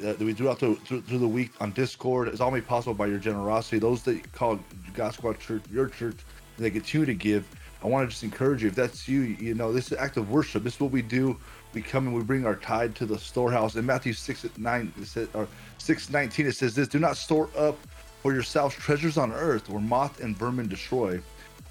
that 0.00 0.18
we 0.18 0.34
do 0.34 0.50
out 0.50 0.58
through, 0.58 0.76
through, 0.76 1.00
through 1.02 1.18
the 1.18 1.28
week 1.28 1.52
on 1.60 1.72
discord 1.72 2.28
is 2.28 2.42
all 2.42 2.50
made 2.50 2.66
possible 2.66 2.94
by 2.94 3.06
your 3.06 3.18
generosity. 3.18 3.78
Those 3.78 4.02
that 4.02 4.30
call 4.32 4.58
god 4.92 5.14
squad 5.14 5.40
church 5.40 5.62
your 5.72 5.88
church 5.88 6.18
they 6.60 6.70
continue 6.70 7.06
to 7.06 7.14
give 7.14 7.46
i 7.82 7.86
want 7.86 8.06
to 8.06 8.10
just 8.10 8.22
encourage 8.22 8.62
you 8.62 8.68
if 8.68 8.74
that's 8.74 9.08
you 9.08 9.22
you 9.22 9.54
know 9.54 9.72
this 9.72 9.92
is 9.92 9.98
act 9.98 10.16
of 10.16 10.30
worship 10.30 10.62
this 10.62 10.74
is 10.74 10.80
what 10.80 10.90
we 10.90 11.02
do 11.02 11.36
we 11.72 11.82
come 11.82 12.06
and 12.06 12.16
we 12.16 12.22
bring 12.22 12.44
our 12.44 12.56
tithe 12.56 12.94
to 12.96 13.06
the 13.06 13.18
storehouse. 13.18 13.76
In 13.76 13.86
Matthew 13.86 14.12
6 14.12 14.46
9 14.56 14.92
it 15.00 15.06
says 15.06 15.28
or 15.34 15.46
6 15.78 16.10
19 16.10 16.46
it 16.46 16.52
says 16.52 16.74
this 16.74 16.88
do 16.88 16.98
not 16.98 17.16
store 17.16 17.48
up 17.56 17.76
for 18.22 18.32
yourselves 18.32 18.74
treasures 18.74 19.16
on 19.16 19.32
earth 19.32 19.68
where 19.68 19.80
moth 19.80 20.20
and 20.20 20.36
vermin 20.36 20.68
destroy, 20.68 21.20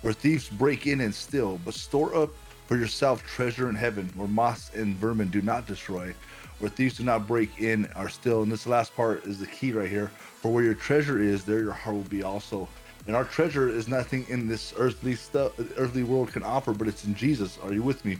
where 0.01 0.13
thieves 0.13 0.49
break 0.49 0.87
in 0.87 1.01
and 1.01 1.13
steal, 1.13 1.59
but 1.65 1.73
store 1.73 2.15
up 2.15 2.29
for 2.67 2.77
yourself 2.77 3.23
treasure 3.23 3.69
in 3.69 3.75
heaven 3.75 4.09
where 4.15 4.27
moths 4.27 4.71
and 4.73 4.95
vermin 4.95 5.29
do 5.29 5.41
not 5.41 5.67
destroy, 5.67 6.13
where 6.59 6.69
thieves 6.69 6.97
do 6.97 7.03
not 7.03 7.27
break 7.27 7.59
in 7.59 7.89
or 7.95 8.09
steal. 8.09 8.43
And 8.43 8.51
this 8.51 8.65
last 8.65 8.95
part 8.95 9.25
is 9.25 9.39
the 9.39 9.47
key 9.47 9.71
right 9.71 9.89
here. 9.89 10.11
For 10.41 10.53
where 10.53 10.63
your 10.63 10.73
treasure 10.73 11.19
is, 11.19 11.43
there 11.43 11.59
your 11.59 11.73
heart 11.73 11.95
will 11.95 12.03
be 12.03 12.23
also. 12.23 12.67
And 13.09 13.15
our 13.15 13.23
treasure 13.23 13.67
is 13.67 13.87
nothing 13.87 14.23
in 14.29 14.47
this 14.47 14.71
earthly 14.77 15.15
stuff, 15.15 15.53
earthly 15.77 16.03
world 16.03 16.31
can 16.31 16.43
offer, 16.43 16.73
but 16.73 16.87
it's 16.87 17.05
in 17.05 17.15
Jesus. 17.15 17.57
Are 17.63 17.73
you 17.73 17.81
with 17.81 18.05
me? 18.05 18.19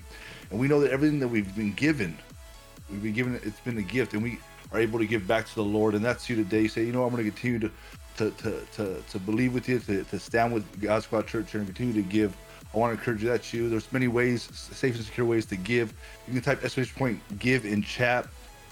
And 0.49 0.59
we 0.59 0.67
know 0.67 0.79
that 0.79 0.89
everything 0.89 1.19
that 1.19 1.27
we've 1.27 1.55
been 1.55 1.73
given, 1.73 2.17
we've 2.89 3.03
been 3.03 3.13
given, 3.13 3.39
it's 3.43 3.59
been 3.59 3.77
a 3.77 3.83
gift, 3.83 4.15
and 4.15 4.23
we 4.23 4.39
are 4.71 4.79
able 4.79 4.97
to 4.97 5.05
give 5.05 5.27
back 5.27 5.45
to 5.45 5.53
the 5.53 5.63
Lord. 5.63 5.93
And 5.93 6.03
that's 6.03 6.27
you 6.27 6.35
today. 6.35 6.67
Say, 6.67 6.85
you 6.85 6.91
know, 6.91 7.03
I'm 7.03 7.11
going 7.11 7.23
to 7.23 7.29
continue 7.29 7.59
to 7.59 7.71
to, 8.17 8.31
to, 8.31 8.65
to, 8.77 9.03
to 9.11 9.19
believe 9.19 9.53
with 9.53 9.69
you, 9.69 9.77
to, 9.77 10.03
to 10.05 10.19
stand 10.19 10.51
with 10.51 10.81
God 10.81 11.03
Squad 11.03 11.27
Church 11.27 11.53
and 11.53 11.67
continue 11.67 11.93
to 11.93 12.01
give. 12.01 12.35
I 12.73 12.77
want 12.79 12.91
to 12.91 12.99
encourage 12.99 13.21
you 13.21 13.29
that's 13.29 13.53
you. 13.53 13.69
There's 13.69 13.93
many 13.93 14.07
ways, 14.07 14.49
safe 14.51 14.95
and 14.95 15.05
secure 15.05 15.27
ways 15.27 15.45
to 15.45 15.55
give. 15.55 15.93
You 16.25 16.33
can 16.33 16.41
type 16.41 16.63
exclamation 16.63 16.97
point 16.97 17.37
give 17.37 17.63
in 17.63 17.83
chat 17.83 18.27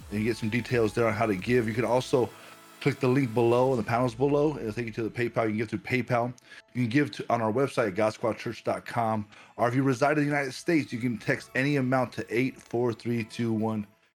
and 0.09 0.19
you 0.19 0.25
get 0.25 0.37
some 0.37 0.49
details 0.49 0.93
there 0.93 1.05
on 1.05 1.13
how 1.13 1.27
to 1.27 1.35
give. 1.35 1.67
You 1.67 1.75
can 1.75 1.85
also 1.85 2.27
click 2.81 2.99
the 2.99 3.07
link 3.07 3.33
below 3.33 3.71
in 3.71 3.77
the 3.77 3.83
panels 3.83 4.15
below. 4.15 4.57
It'll 4.57 4.73
take 4.73 4.85
you 4.85 4.91
to 4.93 5.03
the 5.03 5.09
PayPal. 5.09 5.43
You 5.43 5.49
can 5.49 5.57
give 5.57 5.69
through 5.69 5.79
PayPal. 5.79 6.33
You 6.73 6.83
can 6.83 6.89
give 6.89 7.11
to, 7.11 7.25
on 7.29 7.41
our 7.41 7.51
website 7.51 7.95
godsquadchurch.com. 7.95 9.25
Or 9.57 9.67
if 9.67 9.75
you 9.75 9.83
reside 9.83 10.17
in 10.17 10.23
the 10.23 10.29
United 10.29 10.53
States, 10.53 10.93
you 10.93 10.99
can 10.99 11.17
text 11.17 11.49
any 11.55 11.77
amount 11.77 12.13
to 12.13 12.21
84321 12.29 13.87